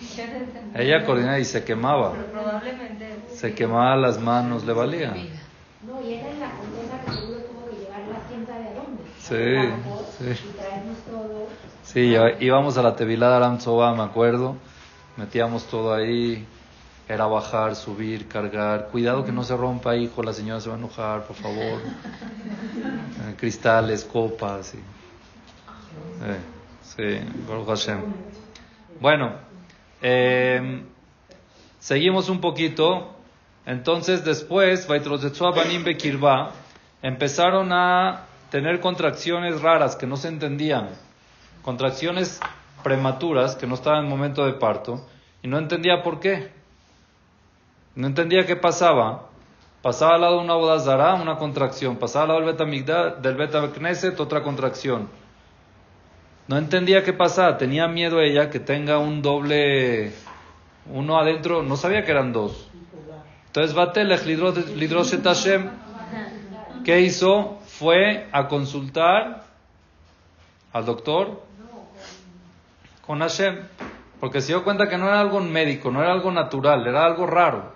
Ella 0.74 1.04
coordinaba 1.04 1.38
y 1.38 1.44
se 1.44 1.64
quemaba. 1.64 2.12
Pero 2.12 2.26
probablemente... 2.26 3.06
Se 3.34 3.54
quemaba 3.54 3.96
las 3.96 4.18
manos, 4.20 4.64
le 4.64 4.72
valía. 4.72 5.14
No, 5.86 6.02
y 6.02 6.14
era 6.14 6.30
en 6.30 6.40
la 6.40 6.50
condesa 6.50 6.98
que 7.04 7.12
seguro 7.12 7.38
tuvo 7.40 7.66
que 7.66 7.76
llevarla 7.76 8.18
quién 8.28 8.46
sabe 8.46 8.68
a 8.68 8.74
dónde. 8.74 9.02
Sí, 9.18 9.74
sí. 10.18 10.48
Y 10.48 10.52
traernos 10.52 10.98
todo. 11.04 11.46
Sí, 11.84 12.10
ya 12.12 12.22
íbamos 12.40 12.76
a 12.78 12.82
la 12.82 12.96
Tevilá 12.96 13.28
de 13.30 13.36
Aram 13.36 13.58
Tzoba, 13.58 13.94
me 13.94 14.02
acuerdo. 14.02 14.56
Metíamos 15.16 15.64
todo 15.66 15.94
ahí. 15.94 16.46
Era 17.08 17.26
bajar, 17.26 17.76
subir, 17.76 18.26
cargar. 18.26 18.88
Cuidado 18.88 19.24
que 19.24 19.32
no 19.32 19.44
se 19.44 19.56
rompa, 19.56 19.94
hijo, 19.96 20.22
la 20.22 20.32
señora 20.32 20.60
se 20.60 20.68
va 20.68 20.74
a 20.74 20.78
enojar, 20.78 21.22
por 21.24 21.36
favor. 21.36 21.80
Eh, 23.28 23.34
cristales, 23.38 24.04
copas. 24.04 24.66
Sí, 24.68 24.78
Eh, 26.22 26.38
sí, 26.82 27.28
Baruch 27.48 27.66
Hashem. 27.66 28.00
Bueno, 29.00 29.32
eh, 30.02 30.82
seguimos 31.78 32.28
un 32.28 32.40
poquito. 32.40 33.14
Entonces, 33.64 34.24
después, 34.24 34.86
empezaron 37.02 37.72
a 37.72 38.26
tener 38.50 38.80
contracciones 38.80 39.60
raras 39.60 39.96
que 39.96 40.06
no 40.06 40.16
se 40.16 40.28
entendían. 40.28 40.90
Contracciones 41.62 42.40
prematuras 42.82 43.56
que 43.56 43.66
no 43.66 43.74
estaban 43.74 44.04
en 44.04 44.10
momento 44.10 44.46
de 44.46 44.52
parto. 44.52 45.04
Y 45.42 45.48
no 45.48 45.58
entendía 45.58 46.02
por 46.02 46.20
qué. 46.20 46.52
No 47.96 48.06
entendía 48.06 48.46
qué 48.46 48.56
pasaba. 48.56 49.26
Pasaba 49.82 50.14
al 50.14 50.20
lado 50.20 50.38
de 50.38 50.44
una 50.44 50.54
boda 50.54 50.78
zara, 50.80 51.14
una 51.14 51.36
contracción. 51.36 51.96
Pasaba 51.96 52.22
al 52.22 52.28
lado 52.28 52.40
del 52.40 52.52
Betamigdal, 52.52 53.22
del 53.22 53.36
Betamigneset, 53.36 54.18
otra 54.20 54.42
contracción. 54.42 55.08
No 56.48 56.58
entendía 56.58 57.02
qué 57.02 57.12
pasaba. 57.12 57.58
Tenía 57.58 57.88
miedo 57.88 58.20
ella 58.20 58.50
que 58.50 58.60
tenga 58.60 58.98
un 58.98 59.22
doble, 59.22 60.12
uno 60.92 61.18
adentro. 61.18 61.62
No 61.62 61.76
sabía 61.76 62.04
que 62.04 62.12
eran 62.12 62.32
dos. 62.32 62.68
Entonces, 63.46 63.74
Batelech 63.74 64.24
Lidroshet 64.26 65.24
Hashem, 65.24 65.70
¿qué 66.84 67.00
hizo? 67.00 67.58
Fue 67.66 68.28
a 68.30 68.48
consultar 68.48 69.44
al 70.72 70.84
doctor 70.84 71.42
con 73.06 73.20
Hashem. 73.20 73.60
Porque 74.20 74.40
se 74.40 74.48
dio 74.48 74.64
cuenta 74.64 74.88
que 74.88 74.96
no 74.96 75.08
era 75.08 75.20
algo 75.20 75.40
médico, 75.40 75.90
no 75.90 76.02
era 76.02 76.12
algo 76.12 76.30
natural, 76.30 76.86
era 76.86 77.04
algo 77.04 77.26
raro. 77.26 77.72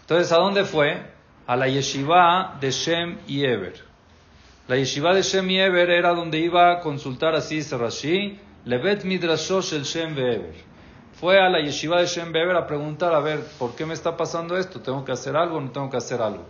Entonces, 0.00 0.32
¿a 0.32 0.36
dónde 0.36 0.64
fue? 0.64 1.02
A 1.46 1.56
la 1.56 1.68
yeshiva 1.68 2.56
de 2.60 2.70
Shem 2.70 3.18
y 3.26 3.44
Eber. 3.44 3.87
La 4.68 4.76
yeshiva 4.76 5.14
de 5.14 5.22
Shem 5.22 5.48
y 5.48 5.58
Eber 5.58 5.88
era 5.88 6.12
donde 6.12 6.38
iba 6.38 6.70
a 6.70 6.80
consultar 6.80 7.34
así 7.34 7.56
dice 7.56 7.78
Rashi, 7.78 8.38
Levet 8.66 9.02
Midrashosh 9.02 9.72
el 9.72 9.84
Shem 9.84 10.10
Eber. 10.10 10.52
Fue 11.18 11.40
a 11.40 11.48
la 11.48 11.58
yeshiva 11.60 11.98
de 12.00 12.06
Shem 12.06 12.30
a 12.54 12.66
preguntar, 12.66 13.14
a 13.14 13.20
ver, 13.20 13.42
¿por 13.58 13.74
qué 13.74 13.86
me 13.86 13.94
está 13.94 14.14
pasando 14.14 14.58
esto? 14.58 14.80
¿Tengo 14.80 15.06
que 15.06 15.12
hacer 15.12 15.38
algo 15.38 15.56
o 15.56 15.60
no 15.62 15.70
tengo 15.70 15.88
que 15.88 15.96
hacer 15.96 16.20
algo? 16.20 16.44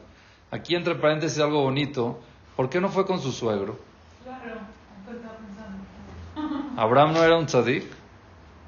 Aquí 0.51 0.75
entre 0.75 0.97
paréntesis 0.97 1.39
algo 1.39 1.63
bonito, 1.63 2.19
¿por 2.57 2.69
qué 2.69 2.81
no 2.81 2.89
fue 2.89 3.07
con 3.07 3.21
su 3.21 3.31
suegro? 3.31 3.79
Claro, 4.25 4.63
pensando. 5.07 6.73
Abraham 6.77 7.13
no 7.13 7.23
era 7.23 7.37
un 7.39 7.47
tzadik. 7.47 7.85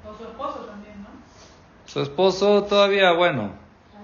O 0.09 0.17
su 0.17 0.23
esposo 0.23 0.59
también, 0.59 1.03
¿no? 1.03 1.09
Su 1.87 1.99
esposo 1.99 2.63
todavía, 2.63 3.11
bueno, 3.11 3.51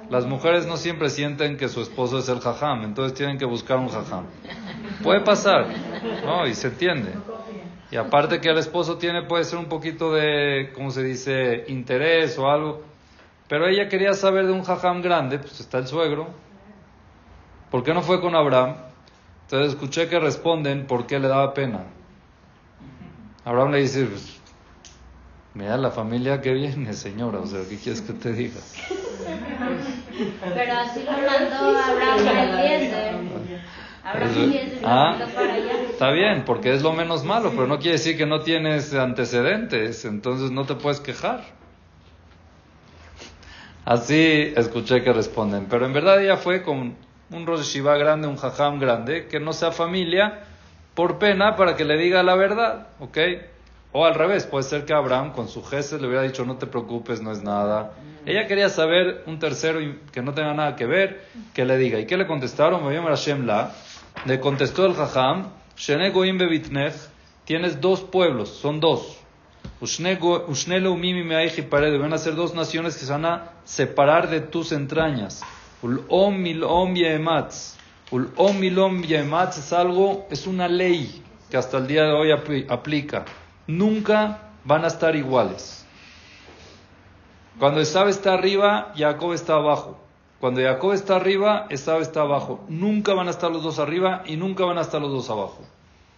las 0.10 0.26
mujeres 0.26 0.68
no 0.68 0.76
siempre 0.76 1.10
sienten 1.10 1.56
que 1.56 1.70
su 1.70 1.82
esposo 1.82 2.20
es 2.20 2.28
el 2.28 2.42
jajam, 2.42 2.84
entonces 2.84 3.14
tienen 3.14 3.38
que 3.38 3.46
buscar 3.46 3.78
un 3.78 3.88
jajam. 3.88 4.26
Puede 5.04 5.22
pasar, 5.22 5.68
¿no? 6.26 6.48
Y 6.48 6.54
se 6.54 6.68
entiende. 6.68 7.14
Y 7.92 7.96
aparte 7.96 8.42
que 8.42 8.50
el 8.50 8.58
esposo 8.58 8.98
tiene, 8.98 9.24
puede 9.24 9.44
ser 9.44 9.60
un 9.60 9.68
poquito 9.68 10.14
de, 10.14 10.72
¿cómo 10.74 10.92
se 10.92 11.04
dice?, 11.04 11.66
interés 11.68 12.38
o 12.38 12.50
algo. 12.50 12.84
Pero 13.48 13.68
ella 13.68 13.88
quería 13.88 14.14
saber 14.14 14.46
de 14.46 14.52
un 14.52 14.64
jajam 14.64 15.02
grande, 15.02 15.40
pues 15.40 15.60
está 15.60 15.78
el 15.78 15.88
suegro. 15.88 16.28
¿Por 17.72 17.84
qué 17.84 17.94
no 17.94 18.02
fue 18.02 18.20
con 18.20 18.36
Abraham? 18.36 18.76
Entonces 19.44 19.74
escuché 19.74 20.10
que 20.10 20.20
responden 20.20 20.88
por 20.88 21.08
qué 21.08 21.20
le 21.20 21.30
daba 21.30 21.54
pena. 21.54 21.84
Abraham 23.46 23.72
le 23.72 23.80
dice, 23.80 24.06
pues, 24.06 24.38
mira 25.54 25.78
la 25.78 25.92
familia 25.92 26.42
que 26.42 26.52
viene, 26.52 26.92
señora, 26.92 27.40
o 27.40 27.48
sea, 27.48 27.62
¿qué 27.70 27.78
quieres 27.78 28.02
que 28.02 28.12
te 28.12 28.34
diga? 28.34 28.60
Pero 30.54 30.74
así 30.74 31.04
lo 31.04 31.12
mandó 31.12 31.80
Abraham 31.80 32.28
a 32.28 32.44
Eliezer. 32.44 33.16
Ah, 34.84 35.16
mandó 35.20 35.34
para 35.34 35.54
allá. 35.54 35.74
Está 35.90 36.12
bien, 36.12 36.44
porque 36.46 36.74
es 36.74 36.82
lo 36.82 36.94
menos 36.94 37.24
malo, 37.24 37.52
pero 37.52 37.68
no 37.68 37.80
quiere 37.80 37.98
decir 37.98 38.18
que 38.18 38.26
no 38.26 38.42
tienes 38.42 38.94
antecedentes, 38.94 40.06
entonces 40.06 40.52
no 40.52 40.66
te 40.66 40.76
puedes 40.76 41.00
quejar. 41.00 41.44
Así 43.84 44.54
escuché 44.56 45.02
que 45.02 45.14
responden, 45.14 45.68
pero 45.70 45.86
en 45.86 45.94
verdad 45.94 46.22
ella 46.22 46.38
fue 46.38 46.62
con 46.62 46.96
un 47.32 47.46
Rosh 47.46 47.64
Shiva 47.64 47.98
grande, 47.98 48.28
un 48.28 48.38
Jajam 48.38 48.80
grande, 48.80 49.28
que 49.28 49.40
no 49.40 49.54
sea 49.54 49.72
familia, 49.72 50.42
por 50.94 51.20
pena 51.20 51.56
para 51.56 51.76
que 51.76 51.86
le 51.86 51.98
diga 51.98 52.24
la 52.24 52.36
verdad, 52.36 52.88
¿ok? 53.00 53.18
O 53.94 54.06
al 54.06 54.16
revés, 54.16 54.46
puede 54.46 54.64
ser 54.64 54.86
que 54.86 54.94
Abraham 54.94 55.32
con 55.32 55.48
su 55.48 55.64
gesto 55.64 55.98
le 55.98 56.08
hubiera 56.08 56.24
dicho, 56.24 56.46
no 56.46 56.58
te 56.58 56.68
preocupes, 56.68 57.22
no 57.22 57.32
es 57.32 57.42
nada. 57.42 57.94
Ella 58.26 58.46
quería 58.46 58.68
saber 58.70 59.24
un 59.26 59.40
tercero 59.40 59.80
que 60.12 60.22
no 60.22 60.34
tenga 60.34 60.54
nada 60.54 60.76
que 60.76 60.86
ver, 60.86 61.22
que 61.54 61.64
le 61.64 61.78
diga. 61.78 61.98
¿Y 61.98 62.06
qué 62.06 62.18
le 62.18 62.28
contestaron? 62.28 62.86
Me 62.86 63.00
la. 63.46 63.72
Le 64.26 64.40
contestó 64.40 64.86
el 64.86 64.94
Jajam, 64.94 65.50
"Shene 65.78 66.10
goim 66.12 66.38
bebitnech", 66.38 66.94
tienes 67.46 67.80
dos 67.80 68.02
pueblos, 68.02 68.50
son 68.50 68.80
dos. 68.80 69.18
Ushne 69.80 70.80
leumim 70.80 71.30
van 71.30 72.14
a 72.14 72.18
ser 72.18 72.36
dos 72.36 72.54
naciones 72.56 72.98
que 72.98 73.06
se 73.06 73.12
van 73.12 73.26
a 73.26 73.52
separar 73.64 74.30
de 74.30 74.42
tus 74.42 74.72
entrañas. 74.72 75.44
Ul'om 75.84 76.36
mil'om 76.36 76.96
yematz. 76.96 77.76
Ul'om 78.12 78.58
mil'om 78.60 79.04
yematz 79.04 79.58
es 79.60 79.74
algo, 79.74 80.26
es 80.32 80.48
una 80.48 80.68
ley 80.68 81.24
que 81.52 81.58
hasta 81.58 81.78
el 81.78 81.88
día 81.88 82.04
de 82.04 82.14
hoy 82.14 82.30
apli- 82.32 82.66
aplica. 82.70 83.26
Nunca 83.68 84.50
van 84.64 84.84
a 84.84 84.88
estar 84.88 85.16
iguales. 85.16 85.86
Cuando 87.60 87.80
Esab 87.82 88.08
está 88.08 88.34
arriba, 88.34 88.94
Jacob 88.96 89.34
está 89.34 89.54
abajo. 89.54 90.00
Cuando 90.40 90.62
Jacob 90.62 90.94
está 90.94 91.16
arriba, 91.16 91.66
Esab 91.70 92.02
está 92.02 92.22
abajo. 92.22 92.64
Nunca 92.70 93.14
van 93.14 93.28
a 93.28 93.32
estar 93.32 93.52
los 93.52 93.64
dos 93.64 93.80
arriba 93.80 94.24
y 94.26 94.38
nunca 94.38 94.66
van 94.66 94.78
a 94.78 94.82
estar 94.82 95.02
los 95.02 95.12
dos 95.12 95.30
abajo. 95.30 95.60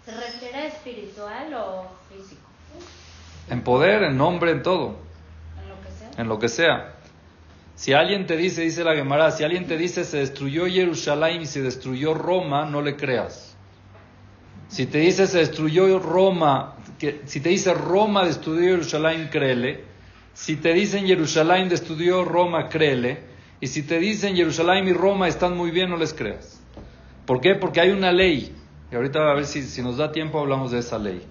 ¿Se 0.03 0.11
refiere 0.11 0.57
a 0.57 0.67
espiritual 0.67 1.53
o 1.53 1.87
físico? 2.13 2.41
En 3.49 3.63
poder, 3.63 4.03
en 4.03 4.17
nombre, 4.17 4.51
en 4.51 4.61
todo. 4.61 4.95
En 5.61 5.69
lo 5.69 5.81
que 5.81 5.91
sea. 5.91 6.21
en 6.21 6.27
lo 6.27 6.39
que 6.39 6.49
sea. 6.49 6.95
Si 7.75 7.93
alguien 7.93 8.25
te 8.25 8.35
dice, 8.35 8.63
dice 8.63 8.83
la 8.83 8.93
Gemara, 8.93 9.31
si 9.31 9.45
alguien 9.45 9.65
te 9.65 9.77
dice 9.77 10.03
se 10.03 10.17
destruyó 10.17 10.65
Jerusalén 10.67 11.41
y 11.41 11.45
se 11.45 11.61
destruyó 11.61 12.13
Roma, 12.13 12.65
no 12.65 12.81
le 12.81 12.97
creas. 12.97 13.55
Si 14.67 14.85
te 14.85 14.97
dice 14.97 15.27
se 15.27 15.37
destruyó 15.37 15.97
Roma, 15.97 16.75
que, 16.99 17.21
si 17.25 17.39
te 17.39 17.47
dice 17.47 17.73
Roma 17.73 18.25
destruyó 18.25 18.63
Jerusalén, 18.63 19.29
créele. 19.31 19.85
Si 20.33 20.57
te 20.57 20.73
dicen 20.73 21.07
Jerusalén 21.07 21.69
destruyó 21.69 22.25
Roma, 22.25 22.67
créele. 22.67 23.28
Y 23.61 23.67
si 23.67 23.83
te 23.83 23.99
dicen 23.99 24.35
Jerusalén 24.35 24.87
y 24.87 24.93
Roma 24.93 25.27
están 25.27 25.57
muy 25.57 25.71
bien, 25.71 25.89
no 25.89 25.97
les 25.97 26.13
creas. 26.13 26.63
¿Por 27.25 27.41
qué? 27.41 27.55
Porque 27.55 27.81
hay 27.81 27.91
una 27.91 28.11
ley. 28.11 28.55
Y 28.91 28.95
ahorita 28.95 29.19
a 29.19 29.33
ver 29.33 29.45
si, 29.45 29.63
si 29.63 29.81
nos 29.81 29.97
da 29.97 30.11
tiempo 30.11 30.39
hablamos 30.39 30.71
de 30.71 30.79
esa 30.79 30.97
ley. 30.97 31.21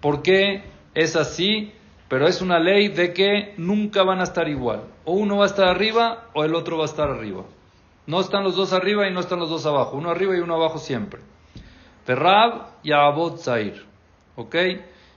¿Por 0.00 0.22
qué 0.22 0.62
es 0.94 1.16
así? 1.16 1.72
Pero 2.08 2.26
es 2.26 2.40
una 2.40 2.58
ley 2.58 2.88
de 2.88 3.12
que 3.12 3.54
nunca 3.56 4.02
van 4.02 4.20
a 4.20 4.24
estar 4.24 4.48
igual. 4.48 4.84
O 5.04 5.12
uno 5.12 5.38
va 5.38 5.44
a 5.44 5.48
estar 5.48 5.68
arriba 5.68 6.28
o 6.34 6.44
el 6.44 6.54
otro 6.54 6.78
va 6.78 6.84
a 6.84 6.86
estar 6.86 7.08
arriba. 7.08 7.44
No 8.06 8.20
están 8.20 8.44
los 8.44 8.56
dos 8.56 8.72
arriba 8.72 9.08
y 9.08 9.12
no 9.12 9.20
están 9.20 9.38
los 9.38 9.50
dos 9.50 9.66
abajo. 9.66 9.96
Uno 9.96 10.10
arriba 10.10 10.36
y 10.36 10.40
uno 10.40 10.54
abajo 10.54 10.78
siempre. 10.78 11.20
Terrab 12.06 12.68
y 12.82 12.92
Abot 12.92 13.38
Zair. 13.38 13.84
¿Ok? 14.36 14.56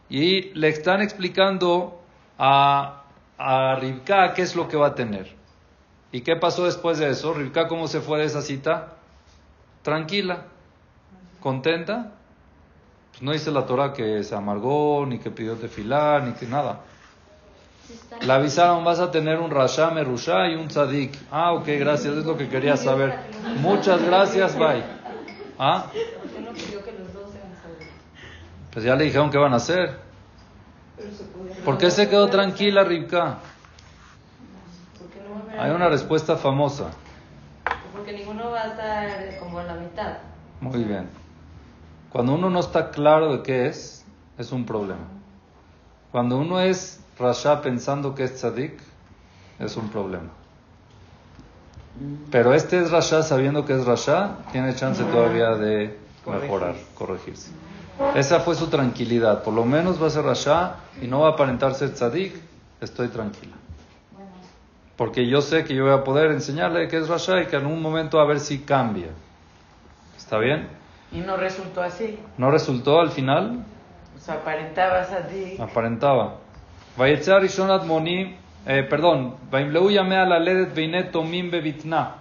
Y 0.09 0.53
le 0.53 0.67
están 0.69 1.01
explicando 1.01 2.01
a, 2.37 3.03
a 3.37 3.75
Ribka 3.75 4.33
qué 4.33 4.41
es 4.41 4.55
lo 4.55 4.67
que 4.67 4.75
va 4.75 4.87
a 4.87 4.95
tener. 4.95 5.40
¿Y 6.11 6.21
qué 6.21 6.35
pasó 6.35 6.65
después 6.65 6.97
de 6.99 7.09
eso? 7.09 7.33
Ribka, 7.33 7.67
¿cómo 7.67 7.87
se 7.87 8.01
fue 8.01 8.19
de 8.19 8.25
esa 8.25 8.41
cita? 8.41 8.95
Tranquila, 9.81 10.43
contenta. 11.39 12.11
Pues 13.11 13.21
no 13.23 13.31
dice 13.31 13.51
la 13.51 13.65
Torah 13.65 13.93
que 13.93 14.23
se 14.23 14.35
amargó, 14.35 15.05
ni 15.05 15.19
que 15.19 15.31
pidió 15.31 15.55
tefilar, 15.55 16.23
ni 16.23 16.33
que 16.33 16.45
nada. 16.45 16.81
Le 18.21 18.31
avisaron, 18.31 18.83
vas 18.83 18.99
a 18.99 19.11
tener 19.11 19.39
un 19.39 19.51
Rasha, 19.51 19.89
Merusha 19.91 20.47
y 20.49 20.55
un 20.55 20.67
Tzadik. 20.67 21.13
Ah, 21.31 21.53
ok, 21.53 21.65
gracias, 21.79 22.15
es 22.17 22.25
lo 22.25 22.37
que 22.37 22.47
quería 22.49 22.77
saber. 22.77 23.13
Muchas 23.57 24.01
gracias, 24.03 24.57
bye. 24.57 24.83
¿Ah? 25.57 25.87
Pues 28.71 28.85
ya 28.85 28.95
le 28.95 29.05
dijeron 29.05 29.29
qué 29.29 29.37
van 29.37 29.53
a 29.53 29.57
hacer. 29.57 29.97
¿Por 31.65 31.77
qué 31.77 31.91
se 31.91 32.07
quedó 32.09 32.27
tranquila 32.29 32.83
Rivka? 32.83 33.39
Porque 34.99 35.19
no 35.27 35.33
va 35.35 35.39
a 35.39 35.43
haber- 35.43 35.50
Hay 35.61 35.69
una 35.69 35.89
respuesta 35.89 36.37
famosa. 36.37 36.89
Porque 37.93 38.13
ninguno 38.13 38.49
va 38.49 38.63
a 38.63 38.67
estar 38.69 39.39
como 39.39 39.59
a 39.59 39.63
la 39.63 39.75
mitad. 39.75 40.17
Muy 40.59 40.83
bien. 40.83 41.07
Cuando 42.11 42.33
uno 42.33 42.49
no 42.49 42.59
está 42.59 42.89
claro 42.89 43.31
de 43.31 43.43
qué 43.43 43.67
es, 43.67 44.03
es 44.39 44.51
un 44.51 44.65
problema. 44.65 45.05
Cuando 46.11 46.39
uno 46.39 46.59
es 46.59 46.99
Rasha 47.19 47.61
pensando 47.61 48.15
que 48.15 48.23
es 48.23 48.37
Tzadik, 48.37 48.81
es 49.59 49.77
un 49.77 49.89
problema. 49.89 50.31
Pero 52.31 52.55
este 52.55 52.81
es 52.81 52.89
Rasha 52.89 53.21
sabiendo 53.21 53.63
que 53.63 53.73
es 53.73 53.85
Rasha, 53.85 54.37
tiene 54.51 54.73
chance 54.73 55.03
todavía 55.03 55.51
de 55.57 55.95
mejorar, 56.25 56.73
corregirse. 56.95 57.51
Esa 58.15 58.39
fue 58.39 58.55
su 58.55 58.65
tranquilidad. 58.65 59.43
Por 59.43 59.53
lo 59.53 59.63
menos 59.63 60.01
va 60.01 60.07
a 60.07 60.09
ser 60.09 60.25
Rasha 60.25 60.77
y 61.03 61.05
no 61.05 61.19
va 61.19 61.27
a 61.27 61.31
aparentar 61.33 61.75
ser 61.75 61.93
Tzadik, 61.93 62.33
estoy 62.81 63.09
tranquila. 63.09 63.60
Porque 64.97 65.27
yo 65.27 65.41
sé 65.41 65.63
que 65.63 65.73
yo 65.75 65.83
voy 65.85 65.93
a 65.93 66.03
poder 66.03 66.31
enseñarle 66.31 66.87
que 66.87 66.97
es 66.97 67.07
Rasha 67.07 67.41
y 67.41 67.45
que 67.47 67.55
en 67.55 67.65
un 67.65 67.81
momento 67.81 68.19
a 68.19 68.25
ver 68.25 68.39
si 68.39 68.59
cambia. 68.59 69.07
¿Está 70.15 70.37
bien? 70.37 70.67
Y 71.11 71.19
no 71.19 71.35
resultó 71.37 71.81
así. 71.81 72.19
¿No 72.37 72.51
resultó 72.51 72.99
al 72.99 73.09
final? 73.09 73.63
O 74.15 74.19
sea, 74.19 74.35
aparentabas 74.35 75.11
a 75.11 75.27
ti. 75.27 75.55
Aparentaba. 75.59 76.35
Vayetze 76.97 77.37
Rishon 77.39 77.71
Admoni, 77.71 78.35
eh, 78.67 78.83
perdón, 78.89 79.35
Vaimleu 79.49 79.89
llamé 79.89 80.17
a 80.17 80.25
la 80.25 80.39
ledet 80.39 80.73
beinet 80.75 81.11
tomim 81.11 81.49
bebitna. 81.49 82.15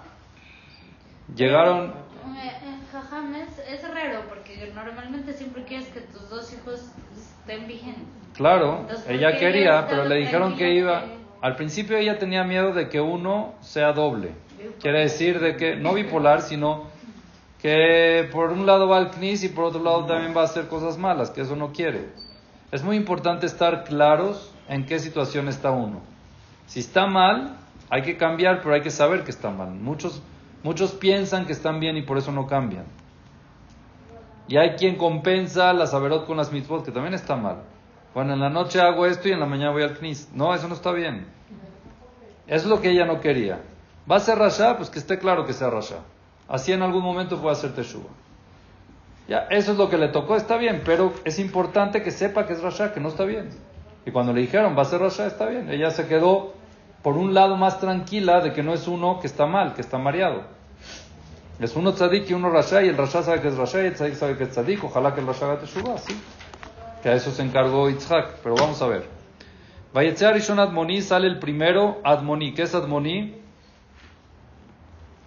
Llegaron, 1.34 1.92
Eh, 2.36 2.52
En 2.64 2.86
Jajam 2.90 3.34
es, 3.34 3.58
es 3.68 3.82
raro 3.94 4.22
porque 4.28 4.72
normalmente 4.74 5.32
siempre 5.34 5.64
quieres 5.64 5.88
que 5.88 6.00
tus 6.00 6.28
dos 6.30 6.52
hijos 6.54 6.90
estén 7.16 7.66
vigentes. 7.66 8.04
claro, 8.34 8.78
Entonces, 8.80 9.04
¿por 9.04 9.14
ella 9.14 9.36
quería, 9.36 9.86
pero 9.88 10.04
le 10.06 10.16
dijeron 10.16 10.56
que 10.56 10.74
iba. 10.74 11.04
Al 11.40 11.56
principio 11.56 11.96
ella 11.96 12.18
tenía 12.18 12.44
miedo 12.44 12.72
de 12.72 12.88
que 12.88 13.00
uno 13.00 13.54
sea 13.60 13.92
doble. 13.92 14.32
Quiere 14.80 15.00
decir 15.00 15.40
de 15.40 15.56
que, 15.56 15.76
no 15.76 15.94
bipolar, 15.94 16.42
sino 16.42 16.84
que 17.62 18.28
por 18.30 18.50
un 18.50 18.66
lado 18.66 18.88
va 18.88 18.98
al 18.98 19.10
CNIS 19.10 19.44
y 19.44 19.48
por 19.48 19.64
otro 19.64 19.82
lado 19.82 20.04
también 20.06 20.36
va 20.36 20.42
a 20.42 20.44
hacer 20.44 20.68
cosas 20.68 20.98
malas, 20.98 21.30
que 21.30 21.40
eso 21.40 21.56
no 21.56 21.72
quiere. 21.72 22.08
Es 22.72 22.82
muy 22.84 22.96
importante 22.96 23.46
estar 23.46 23.84
claros 23.84 24.54
en 24.68 24.84
qué 24.84 24.98
situación 24.98 25.48
está 25.48 25.70
uno. 25.70 26.00
Si 26.66 26.80
está 26.80 27.06
mal, 27.06 27.56
hay 27.88 28.02
que 28.02 28.16
cambiar, 28.16 28.60
pero 28.62 28.74
hay 28.74 28.82
que 28.82 28.90
saber 28.90 29.24
que 29.24 29.30
está 29.30 29.50
mal. 29.50 29.70
Muchos, 29.70 30.22
muchos 30.62 30.92
piensan 30.92 31.46
que 31.46 31.52
están 31.52 31.80
bien 31.80 31.96
y 31.96 32.02
por 32.02 32.18
eso 32.18 32.32
no 32.32 32.46
cambian. 32.46 32.84
Y 34.46 34.56
hay 34.56 34.70
quien 34.76 34.96
compensa 34.96 35.72
las 35.72 35.94
averot 35.94 36.26
con 36.26 36.36
las 36.36 36.52
mitzvot, 36.52 36.84
que 36.84 36.92
también 36.92 37.14
está 37.14 37.36
mal. 37.36 37.62
Bueno, 38.14 38.34
en 38.34 38.40
la 38.40 38.50
noche 38.50 38.80
hago 38.80 39.06
esto 39.06 39.28
y 39.28 39.32
en 39.32 39.40
la 39.40 39.46
mañana 39.46 39.70
voy 39.70 39.82
al 39.82 39.96
knis. 39.98 40.28
No, 40.32 40.54
eso 40.54 40.68
no 40.68 40.74
está 40.74 40.92
bien. 40.92 41.26
Eso 42.46 42.64
es 42.64 42.70
lo 42.70 42.80
que 42.80 42.90
ella 42.90 43.04
no 43.04 43.20
quería. 43.20 43.60
¿Va 44.10 44.16
a 44.16 44.20
ser 44.20 44.38
rasha? 44.38 44.76
Pues 44.76 44.90
que 44.90 44.98
esté 44.98 45.18
claro 45.18 45.46
que 45.46 45.52
sea 45.52 45.70
rasha. 45.70 45.98
Así 46.48 46.72
en 46.72 46.82
algún 46.82 47.02
momento 47.02 47.40
puede 47.40 47.52
hacer 47.52 47.72
teshuva. 47.74 48.10
Ya, 49.28 49.46
eso 49.50 49.70
es 49.70 49.78
lo 49.78 49.88
que 49.88 49.96
le 49.96 50.08
tocó, 50.08 50.34
está 50.34 50.56
bien, 50.56 50.82
pero 50.84 51.12
es 51.24 51.38
importante 51.38 52.02
que 52.02 52.10
sepa 52.10 52.46
que 52.46 52.54
es 52.54 52.62
rasha, 52.62 52.92
que 52.92 52.98
no 52.98 53.10
está 53.10 53.24
bien. 53.24 53.50
Y 54.04 54.10
cuando 54.10 54.32
le 54.32 54.40
dijeron, 54.40 54.76
va 54.76 54.82
a 54.82 54.86
ser 54.86 55.00
rasha, 55.00 55.28
está 55.28 55.46
bien. 55.46 55.70
Ella 55.70 55.92
se 55.92 56.08
quedó 56.08 56.54
por 57.02 57.16
un 57.16 57.32
lado 57.32 57.54
más 57.54 57.78
tranquila 57.78 58.40
de 58.40 58.52
que 58.52 58.64
no 58.64 58.74
es 58.74 58.88
uno 58.88 59.20
que 59.20 59.28
está 59.28 59.46
mal, 59.46 59.74
que 59.74 59.82
está 59.82 59.98
mareado. 59.98 60.42
Es 61.60 61.76
uno 61.76 61.92
tzadik 61.92 62.28
y 62.30 62.34
uno 62.34 62.50
rasha, 62.50 62.82
y 62.82 62.88
el 62.88 62.96
rasha 62.96 63.22
sabe 63.22 63.40
que 63.40 63.48
es 63.48 63.56
rasha 63.56 63.82
y 63.82 63.86
el 63.86 63.94
tzadik 63.94 64.14
sabe 64.14 64.36
que 64.36 64.44
es 64.44 64.50
tzadik. 64.50 64.82
Ojalá 64.82 65.14
que 65.14 65.20
el 65.20 65.28
rasha 65.28 65.44
haga 65.44 65.60
teshuva, 65.60 65.96
sí. 65.98 66.20
Que 67.02 67.08
a 67.08 67.14
eso 67.14 67.30
se 67.30 67.42
encargó 67.42 67.88
Yitzhak, 67.88 68.40
pero 68.42 68.54
vamos 68.56 68.80
a 68.82 68.86
ver. 68.86 69.04
Vayetze 69.92 70.32
Rishon 70.32 70.60
Admoni 70.60 71.02
sale 71.02 71.26
el 71.26 71.38
primero, 71.38 72.00
Admoni. 72.04 72.54
¿Qué 72.54 72.62
es 72.62 72.74
Admoni? 72.74 73.36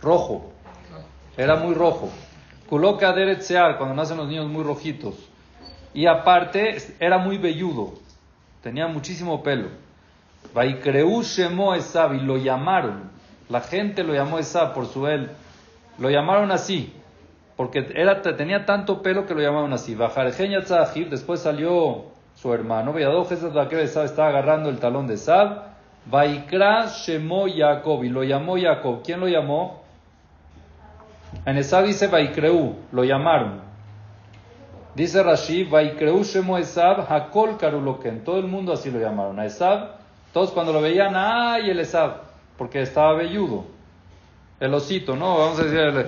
Rojo. 0.01 0.51
Era 1.35 1.55
muy 1.55 1.73
rojo. 1.73 2.09
Kuloka 2.69 3.09
Aderet 3.09 3.41
Sear, 3.41 3.77
cuando 3.77 3.95
nacen 3.95 4.17
los 4.17 4.27
niños 4.27 4.47
muy 4.47 4.63
rojitos. 4.63 5.15
Y 5.93 6.05
aparte, 6.05 6.77
era 6.99 7.17
muy 7.17 7.37
velludo. 7.37 7.93
Tenía 8.61 8.87
muchísimo 8.87 9.43
pelo. 9.43 9.69
Vaikreu 10.53 11.23
Shemo 11.23 11.73
Esab, 11.73 12.13
y 12.13 12.19
lo 12.19 12.37
llamaron. 12.37 13.11
La 13.49 13.61
gente 13.61 14.03
lo 14.03 14.13
llamó 14.13 14.39
Esab 14.39 14.73
por 14.73 14.87
su 14.87 15.07
él. 15.07 15.31
Lo 15.97 16.09
llamaron 16.09 16.51
así. 16.51 16.93
Porque 17.55 17.91
era, 17.95 18.21
tenía 18.21 18.65
tanto 18.65 19.01
pelo 19.01 19.25
que 19.25 19.33
lo 19.33 19.41
llamaban 19.41 19.73
así. 19.73 19.95
Después 19.95 21.39
salió 21.39 22.05
su 22.35 22.53
hermano. 22.53 22.97
Estaba 22.97 24.29
agarrando 24.29 24.69
el 24.69 24.79
talón 24.79 25.07
de 25.07 25.13
Esab. 25.15 25.73
Vaikra 26.05 26.87
Shemo 26.87 27.45
Jacob, 27.47 28.03
y 28.03 28.09
lo 28.09 28.23
llamó 28.23 28.57
Jacob. 28.59 29.01
¿Quién 29.05 29.19
lo 29.19 29.27
llamó? 29.27 29.83
En 31.45 31.57
Esab 31.57 31.85
dice 31.85 32.07
Vaikreu, 32.07 32.75
lo 32.91 33.03
llamaron. 33.03 33.61
Dice 34.95 35.23
Rashi, 35.23 35.63
Vaikreu 35.63 36.23
Shemo 36.23 36.57
Esab, 36.57 37.09
Hakol 37.09 37.57
Karuloken. 37.57 38.23
Todo 38.23 38.39
el 38.39 38.47
mundo 38.47 38.73
así 38.73 38.91
lo 38.91 38.99
llamaron. 38.99 39.39
A 39.39 39.45
Esab, 39.45 39.91
todos 40.33 40.51
cuando 40.51 40.73
lo 40.73 40.81
veían, 40.81 41.13
¡ay, 41.15 41.69
el 41.69 41.79
Esab! 41.79 42.17
Porque 42.57 42.81
estaba 42.81 43.13
velludo. 43.13 43.65
El 44.59 44.73
osito, 44.73 45.15
¿no? 45.15 45.37
Vamos 45.37 45.59
a 45.59 45.63
decir, 45.63 46.07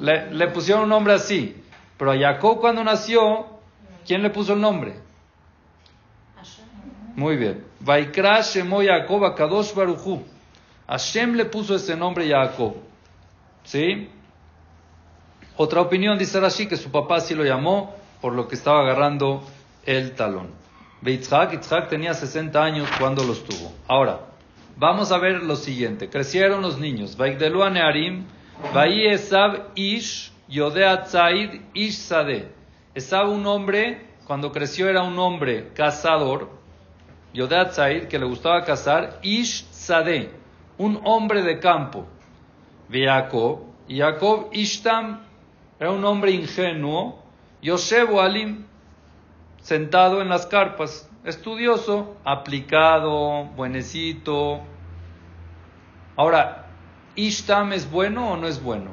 le, 0.00 0.48
pusieron 0.48 0.84
un 0.84 0.88
nombre 0.88 1.12
así. 1.12 1.56
Pero 1.96 2.12
a 2.12 2.18
Jacob 2.18 2.60
cuando 2.60 2.82
nació, 2.82 3.46
¿quién 4.06 4.22
le 4.22 4.30
puso 4.30 4.54
el 4.54 4.60
nombre? 4.60 4.94
Muy 7.14 7.36
bien. 7.36 7.64
Vaikra 7.80 8.40
Shemo 8.40 8.82
Jacob 8.82 9.34
Kadosh 9.34 9.74
Baruchu. 9.74 10.22
Hashem 10.88 11.34
le 11.34 11.44
puso 11.44 11.74
ese 11.76 11.96
nombre 11.96 12.28
Jacob. 12.28 12.74
¿Sí? 13.64 14.08
Otra 15.56 15.82
opinión 15.82 16.18
dice 16.18 16.40
Rashi 16.40 16.66
que 16.66 16.76
su 16.76 16.90
papá 16.90 17.20
sí 17.20 17.34
lo 17.34 17.44
llamó 17.44 17.94
por 18.22 18.32
lo 18.32 18.48
que 18.48 18.54
estaba 18.54 18.80
agarrando 18.80 19.42
el 19.84 20.12
talón. 20.12 20.48
Yitzhak, 21.02 21.52
Yitzhak 21.52 21.88
tenía 21.88 22.14
60 22.14 22.62
años 22.62 22.88
cuando 22.98 23.24
los 23.24 23.44
tuvo. 23.44 23.72
Ahora, 23.86 24.20
vamos 24.76 25.12
a 25.12 25.18
ver 25.18 25.42
lo 25.42 25.56
siguiente. 25.56 26.08
Crecieron 26.08 26.62
los 26.62 26.78
niños. 26.78 27.16
Vaikdelu 27.16 27.62
a 27.62 27.70
Nearim, 27.70 28.24
Vai 28.72 29.06
Esab 29.06 29.72
Ish, 29.74 30.30
Yodea 30.48 31.02
Tzaid 31.02 31.60
Ish 31.74 31.96
Sade. 31.96 32.48
Esab 32.94 33.28
un 33.28 33.44
hombre, 33.46 34.06
cuando 34.26 34.52
creció 34.52 34.88
era 34.88 35.02
un 35.02 35.18
hombre 35.18 35.72
cazador. 35.74 36.50
Yodea 37.34 37.70
Tzaid, 37.70 38.08
que 38.08 38.18
le 38.18 38.26
gustaba 38.26 38.62
cazar. 38.64 39.18
Ish 39.22 39.66
Sade, 39.72 40.30
un 40.78 41.00
hombre 41.04 41.42
de 41.42 41.58
campo. 41.58 42.06
Ve 42.88 43.06
Jacob, 43.06 43.70
Jacob 43.88 44.50
Ishtam 44.52 45.20
era 45.78 45.90
un 45.90 46.04
hombre 46.04 46.30
ingenuo. 46.30 47.18
Yosef 47.60 48.08
Alim, 48.18 48.64
sentado 49.60 50.22
en 50.22 50.28
las 50.28 50.46
carpas, 50.46 51.10
estudioso, 51.24 52.16
aplicado, 52.24 53.44
buenecito. 53.56 54.60
Ahora, 56.16 56.69
¿Ishtam 57.16 57.72
es 57.72 57.90
bueno 57.90 58.32
o 58.32 58.36
no 58.36 58.46
es 58.46 58.62
bueno? 58.62 58.90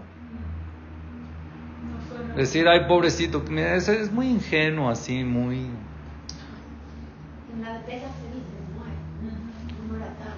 Decir, 2.35 2.67
ay, 2.67 2.81
pobrecito, 2.87 3.43
mira, 3.49 3.75
ese 3.75 3.99
es 3.99 4.11
muy 4.11 4.27
ingenuo, 4.27 4.89
así, 4.89 5.23
muy 5.23 5.67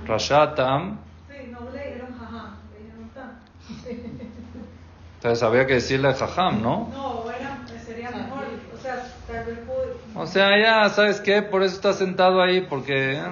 rashatam. 0.07 0.97
Entonces 5.17 5.43
había 5.43 5.67
que 5.67 5.73
decirle 5.73 6.13
jajam, 6.13 6.61
¿no? 6.61 6.87
No, 6.93 7.29
era, 7.29 7.59
sería 7.85 8.09
mejor. 8.11 8.45
O 8.73 8.81
sea, 8.81 9.05
tal 9.27 9.45
vez 9.45 9.59
pudo. 9.59 10.21
O 10.21 10.25
sea, 10.25 10.57
ya, 10.57 10.89
¿sabes 10.89 11.19
qué? 11.19 11.41
Por 11.41 11.61
eso 11.61 11.75
está 11.75 11.91
sentado 11.91 12.41
ahí, 12.41 12.61
porque 12.61 13.15
eh. 13.17 13.23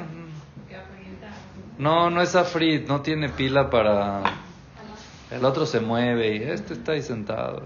No, 1.77 2.09
no 2.09 2.21
es 2.21 2.35
afrit, 2.35 2.87
no 2.87 3.01
tiene 3.01 3.29
pila 3.29 3.69
para... 3.69 4.23
El 5.29 5.43
otro 5.43 5.65
se 5.65 5.79
mueve 5.79 6.35
y 6.37 6.43
este 6.43 6.73
está 6.73 6.93
ahí 6.93 7.01
sentado. 7.01 7.61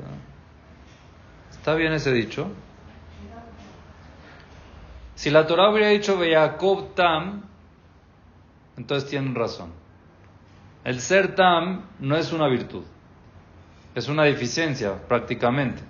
¿Está 1.51 1.75
bien 1.75 1.93
ese 1.93 2.11
dicho? 2.11 2.47
Si 5.13 5.29
la 5.29 5.45
Torah 5.45 5.69
hubiera 5.69 5.89
dicho 5.89 6.19
Jacob 6.19 6.95
Tam, 6.95 7.43
entonces 8.77 9.07
tienen 9.09 9.35
razón. 9.35 9.71
El 10.83 10.99
ser 10.99 11.35
Tam 11.35 11.85
no 11.99 12.17
es 12.17 12.33
una 12.33 12.47
virtud, 12.47 12.83
es 13.93 14.07
una 14.07 14.23
deficiencia 14.23 15.07
prácticamente. 15.07 15.83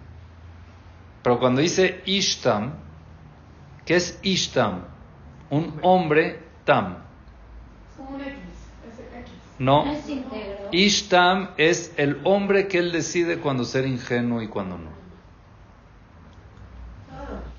Pero 1.24 1.40
cuando 1.40 1.62
dice 1.62 2.02
Ishtam, 2.06 2.74
¿qué 3.86 3.96
es 3.96 4.20
Ishtam? 4.22 4.84
Un 5.50 5.80
hombre 5.82 6.44
Tam. 6.66 7.11
Como 8.06 8.16
un 8.18 8.22
X, 8.22 8.34
ese 8.92 9.20
X. 9.20 9.32
No. 9.60 9.86
No 9.86 9.92
es 9.92 10.10
íntegro. 10.10 10.70
Ishtam 10.72 11.50
es 11.58 11.94
el 11.98 12.20
hombre 12.24 12.68
que 12.68 12.80
él 12.80 12.92
decide 12.92 13.38
cuando 13.38 13.64
ser 13.64 13.86
ingenuo 13.86 14.42
y 14.42 14.48
cuando 14.48 14.78
no. 14.78 15.02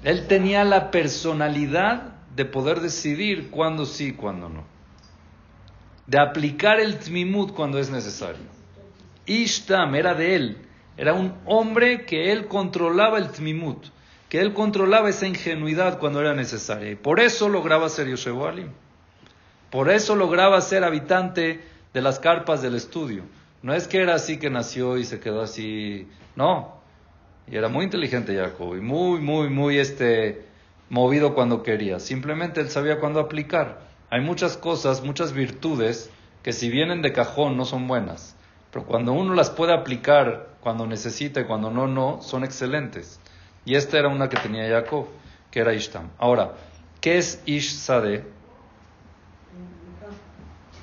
Él 0.03 0.27
tenía 0.27 0.65
la 0.65 0.91
personalidad 0.91 2.15
de 2.35 2.45
poder 2.45 2.81
decidir 2.81 3.51
cuándo 3.51 3.87
sí 3.87 4.09
y 4.09 4.13
cuándo 4.13 4.49
no. 4.49 4.65
De 6.07 6.19
aplicar 6.19 6.81
el 6.81 6.99
tmimut 6.99 7.53
cuando 7.53 7.79
es 7.79 7.91
necesario. 7.91 8.43
Ishtam 9.27 9.95
era 9.95 10.15
de 10.15 10.35
él. 10.35 10.59
Era 10.97 11.15
un 11.15 11.35
hombre 11.47 12.05
que 12.05 12.33
él 12.33 12.49
controlaba 12.49 13.19
el 13.19 13.31
tmimut. 13.31 13.87
Que 14.29 14.41
él 14.41 14.55
controlaba 14.55 15.11
esa 15.11 15.27
ingenuidad 15.27 15.99
cuando 15.99 16.21
era 16.21 16.35
necesaria. 16.35 16.91
Y 16.91 16.97
por 16.97 17.21
eso 17.21 17.49
lograba 17.49 17.89
ser 17.89 18.09
Yoshebu 18.09 18.45
Alim. 18.45 18.69
Por 19.73 19.91
eso 19.91 20.17
lograba 20.17 20.61
ser 20.61 20.85
habitante 20.85 21.65
de 21.95 22.03
las 22.03 22.19
carpas 22.19 22.61
del 22.61 22.75
estudio. 22.75 23.23
No 23.63 23.73
es 23.73 23.89
que 23.89 24.03
era 24.03 24.15
así 24.15 24.39
que 24.39 24.51
nació 24.51 24.99
y 24.99 25.05
se 25.05 25.19
quedó 25.19 25.41
así. 25.41 26.07
No. 26.37 26.83
Y 27.51 27.57
era 27.57 27.69
muy 27.69 27.87
inteligente 27.87 28.37
Jacob. 28.37 28.77
Y 28.77 28.83
muy, 28.83 29.19
muy, 29.21 29.49
muy 29.49 29.79
este, 29.79 30.45
movido 30.91 31.35
cuando 31.35 31.63
quería. 31.63 32.01
Simplemente 32.01 32.61
él 32.61 32.69
sabía 32.69 33.01
cuándo 33.01 33.19
aplicar. 33.19 33.81
Hay 34.11 34.21
muchas 34.21 34.59
cosas, 34.59 35.03
muchas 35.03 35.33
virtudes 35.33 36.11
que 36.43 36.53
si 36.53 36.69
vienen 36.69 37.01
de 37.01 37.15
cajón 37.15 37.57
no 37.57 37.65
son 37.65 37.89
buenas. 37.89 38.37
Pero 38.71 38.85
cuando 38.85 39.15
uno 39.15 39.33
las 39.33 39.49
puede 39.49 39.73
aplicar 39.73 40.49
cuando 40.61 40.87
necesita 40.87 41.41
y 41.41 41.45
cuando 41.45 41.71
no, 41.71 41.87
no, 41.87 42.21
son 42.21 42.45
excelentes. 42.45 43.21
Y 43.65 43.77
esta 43.77 43.99
era 43.99 44.09
una 44.09 44.29
que 44.29 44.37
tenía 44.37 44.69
Jacob, 44.69 45.07
que 45.51 45.61
era 45.61 45.73
Ishtam. 45.73 46.11
Ahora, 46.19 46.57
¿qué 47.01 47.17
es 47.17 47.43
Ish? 47.47 47.73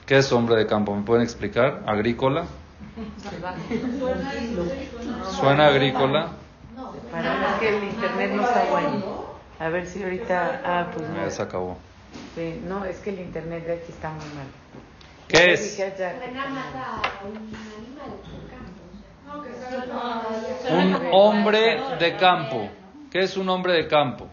¿Qué 0.10 0.18
es 0.18 0.32
hombre 0.32 0.56
de 0.56 0.66
campo? 0.66 0.96
¿Me 0.96 1.04
pueden 1.04 1.22
explicar? 1.22 1.84
¿Agrícola? 1.86 2.46
¿Suena 5.40 5.68
agrícola? 5.68 6.32
Para 7.12 7.54
es 7.54 7.60
que 7.60 7.78
el 7.78 7.84
internet 7.84 8.32
no 8.34 8.42
está 8.42 8.66
bueno. 8.72 9.26
A 9.60 9.70
ver 9.70 9.86
si 9.86 10.02
ahorita. 10.02 10.62
Ah, 10.66 10.88
pues 10.92 11.08
no. 11.08 11.16
Ya 11.16 11.30
se 11.30 11.44
acabó. 11.44 11.78
Sí, 12.34 12.60
no, 12.68 12.86
es 12.86 12.98
que 13.02 13.12
el 13.12 13.20
internet 13.20 13.68
de 13.68 13.74
aquí 13.74 13.92
está 13.92 14.10
muy 14.10 14.26
mal. 14.34 14.48
¿Qué 15.28 15.54
es? 15.54 15.80
Un 20.72 21.08
hombre 21.12 21.82
de 22.00 22.18
campo. 22.18 22.68
¿Qué 23.12 23.20
es 23.20 23.38
un 23.38 23.48
hombre 23.48 23.74
de 23.74 23.88
campo? 23.88 24.28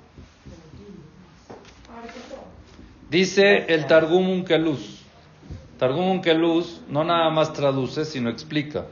Dice 3.11 3.67
el 3.69 3.87
Targum 3.87 4.27
Unkeluz. 4.27 4.96
Targum 5.79 6.11
Unkeluz 6.11 6.81
no 6.89 7.05
nada 7.05 7.31
más 7.31 7.53
traduce, 7.53 8.05
sino 8.05 8.31
explica. 8.31 8.87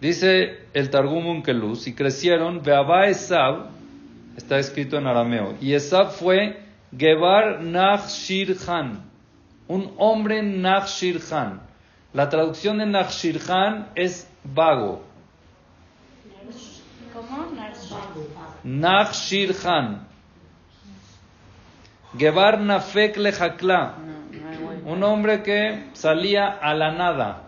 Dice 0.00 0.66
el 0.74 0.90
Targum 0.90 1.26
Unkeluz, 1.26 1.86
y 1.88 1.94
crecieron, 1.94 2.62
Beabá 2.62 3.06
Esab, 3.06 3.70
está 4.36 4.58
escrito 4.58 4.96
en 4.96 5.06
arameo, 5.08 5.56
y 5.60 5.74
Esab 5.74 6.12
fue 6.12 6.62
Gebar 6.96 7.60
Nachshir 7.62 8.56
Han, 8.68 9.04
un 9.66 9.92
hombre 9.98 10.42
Nachshir 10.42 11.20
Han. 11.32 11.60
La 12.12 12.28
traducción 12.28 12.78
de 12.78 12.86
Nachshir 12.86 13.40
Han 13.50 13.88
es 13.94 14.30
vago. 14.44 15.02
¿Cómo? 17.12 17.48
Nachshir 18.62 19.54
Han. 19.66 20.06
Gebar 22.16 22.60
Nafek 22.60 23.16
Lejakla. 23.16 23.96
No, 23.98 24.40
no 24.40 24.48
hay 24.48 24.56
bueno. 24.56 24.77
Un 24.88 25.02
hombre 25.02 25.42
que 25.42 25.90
salía 25.92 26.48
a 26.48 26.72
la 26.72 26.90
nada. 26.90 27.42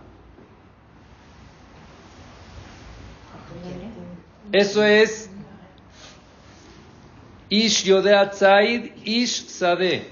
Eso 4.53 4.85
es 4.85 5.31
Ish 7.49 7.85
Yodea 7.85 8.29
Tzaid, 8.29 8.91
Ish 9.05 9.47
Sadeh. 9.47 10.07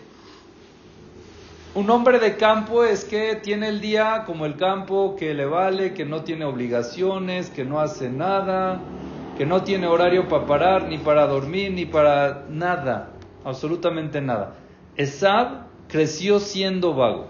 Un 1.74 1.90
hombre 1.90 2.18
de 2.18 2.38
campo 2.38 2.82
es 2.82 3.04
que 3.04 3.36
tiene 3.36 3.68
el 3.68 3.82
día 3.82 4.22
como 4.24 4.46
el 4.46 4.56
campo 4.56 5.14
que 5.14 5.34
le 5.34 5.44
vale, 5.44 5.92
que 5.92 6.06
no 6.06 6.22
tiene 6.22 6.46
obligaciones, 6.46 7.50
que 7.50 7.66
no 7.66 7.78
hace 7.78 8.08
nada, 8.08 8.80
que 9.36 9.44
no 9.44 9.62
tiene 9.64 9.86
horario 9.86 10.28
para 10.28 10.46
parar, 10.46 10.84
ni 10.84 10.96
para 10.96 11.26
dormir, 11.26 11.72
ni 11.72 11.84
para 11.84 12.46
nada, 12.48 13.10
absolutamente 13.44 14.22
nada. 14.22 14.54
Esab 14.96 15.67
creció 15.88 16.38
siendo 16.40 16.94
vago. 16.94 17.28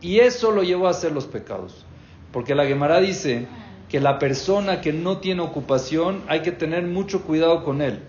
Y 0.00 0.20
eso 0.20 0.50
lo 0.50 0.62
llevó 0.62 0.86
a 0.86 0.90
hacer 0.90 1.12
los 1.12 1.26
pecados. 1.26 1.84
Porque 2.32 2.54
la 2.54 2.66
Gemara 2.66 3.00
dice 3.00 3.46
que 3.88 4.00
la 4.00 4.18
persona 4.18 4.80
que 4.80 4.92
no 4.92 5.18
tiene 5.18 5.40
ocupación 5.40 6.22
hay 6.26 6.42
que 6.42 6.52
tener 6.52 6.82
mucho 6.82 7.22
cuidado 7.22 7.64
con 7.64 7.80
él. 7.80 8.02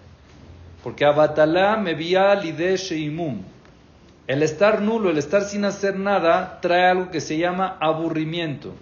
Porque 0.83 1.05
abatalá 1.05 1.77
me 1.77 1.93
vía 1.93 2.35
sheimum. 2.35 3.43
El 4.27 4.41
estar 4.41 4.81
nulo, 4.81 5.11
el 5.11 5.19
estar 5.19 5.43
sin 5.43 5.63
hacer 5.63 5.97
nada, 5.97 6.59
trae 6.61 6.89
algo 6.89 7.11
que 7.11 7.21
se 7.21 7.37
llama 7.37 7.77
aburrimiento. 7.79 8.73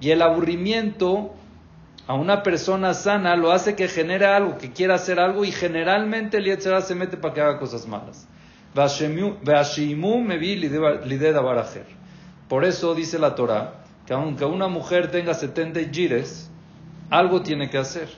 Y 0.00 0.10
el 0.10 0.20
aburrimiento 0.20 1.32
a 2.08 2.14
una 2.14 2.42
persona 2.42 2.94
sana 2.94 3.36
lo 3.36 3.52
hace 3.52 3.76
que 3.76 3.86
genere 3.86 4.26
algo, 4.26 4.58
que 4.58 4.72
quiera 4.72 4.96
hacer 4.96 5.20
algo, 5.20 5.44
y 5.44 5.52
generalmente 5.52 6.38
el 6.38 6.44
Yetzirah 6.44 6.82
se 6.82 6.94
mete 6.94 7.16
para 7.16 7.34
que 7.34 7.40
haga 7.40 7.58
cosas 7.58 7.86
malas. 7.86 8.26
Por 12.48 12.64
eso 12.64 12.94
dice 12.94 13.18
la 13.18 13.34
Torah 13.34 13.74
que 14.06 14.14
aunque 14.14 14.44
una 14.46 14.68
mujer 14.68 15.10
tenga 15.10 15.34
70 15.34 15.80
gires, 15.92 16.50
algo 17.10 17.42
tiene 17.42 17.68
que 17.68 17.76
hacer. 17.76 18.08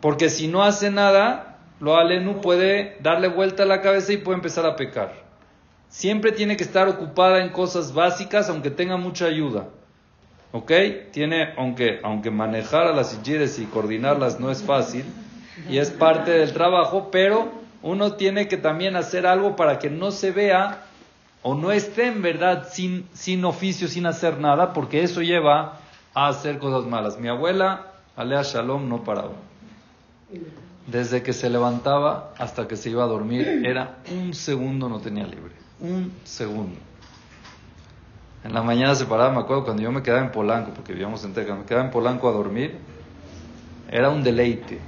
Porque 0.00 0.30
si 0.30 0.46
no 0.46 0.62
hace 0.62 0.92
nada, 0.92 1.58
lo 1.80 1.96
alenu 1.96 2.40
puede 2.40 2.96
darle 3.00 3.28
vuelta 3.28 3.64
a 3.64 3.66
la 3.66 3.80
cabeza 3.80 4.12
y 4.12 4.18
puede 4.18 4.36
empezar 4.36 4.64
a 4.64 4.76
pecar. 4.76 5.12
Siempre 5.88 6.30
tiene 6.32 6.56
que 6.56 6.62
estar 6.62 6.88
ocupada 6.88 7.42
en 7.42 7.50
cosas 7.50 7.92
básicas, 7.94 8.48
aunque 8.48 8.70
tenga 8.70 8.96
mucha 8.96 9.26
ayuda. 9.26 9.68
¿Ok? 10.52 10.70
Tiene, 11.10 11.54
aunque, 11.56 12.00
aunque 12.02 12.30
manejar 12.30 12.86
a 12.86 12.92
las 12.92 13.20
gires 13.22 13.58
y 13.58 13.64
coordinarlas 13.64 14.38
no 14.38 14.50
es 14.50 14.62
fácil, 14.62 15.04
y 15.68 15.78
es 15.78 15.90
parte 15.90 16.30
del 16.30 16.52
trabajo, 16.52 17.08
pero 17.10 17.50
uno 17.86 18.14
tiene 18.14 18.48
que 18.48 18.56
también 18.56 18.96
hacer 18.96 19.26
algo 19.26 19.54
para 19.54 19.78
que 19.78 19.90
no 19.90 20.10
se 20.10 20.32
vea 20.32 20.82
o 21.42 21.54
no 21.54 21.70
esté 21.70 22.08
en 22.08 22.20
verdad 22.20 22.68
sin, 22.70 23.06
sin 23.12 23.44
oficio, 23.44 23.86
sin 23.86 24.06
hacer 24.06 24.40
nada, 24.40 24.72
porque 24.72 25.04
eso 25.04 25.22
lleva 25.22 25.78
a 26.12 26.28
hacer 26.28 26.58
cosas 26.58 26.90
malas. 26.90 27.18
Mi 27.20 27.28
abuela, 27.28 27.92
Alea 28.16 28.42
Shalom, 28.42 28.88
no 28.88 29.04
paraba. 29.04 29.34
Desde 30.88 31.22
que 31.22 31.32
se 31.32 31.48
levantaba 31.48 32.32
hasta 32.38 32.66
que 32.66 32.76
se 32.76 32.90
iba 32.90 33.04
a 33.04 33.06
dormir, 33.06 33.62
era 33.64 33.98
un 34.10 34.34
segundo 34.34 34.88
no 34.88 34.98
tenía 34.98 35.24
libre. 35.24 35.52
Un 35.78 36.12
segundo. 36.24 36.76
En 38.42 38.52
la 38.52 38.62
mañana 38.62 38.96
se 38.96 39.06
paraba, 39.06 39.32
me 39.32 39.40
acuerdo 39.40 39.64
cuando 39.64 39.82
yo 39.82 39.92
me 39.92 40.02
quedaba 40.02 40.22
en 40.22 40.32
Polanco, 40.32 40.72
porque 40.74 40.92
vivíamos 40.92 41.24
en 41.24 41.34
Texas, 41.34 41.56
me 41.56 41.64
quedaba 41.64 41.84
en 41.84 41.92
Polanco 41.92 42.28
a 42.28 42.32
dormir, 42.32 42.78
era 43.88 44.10
un 44.10 44.24
deleite. 44.24 44.80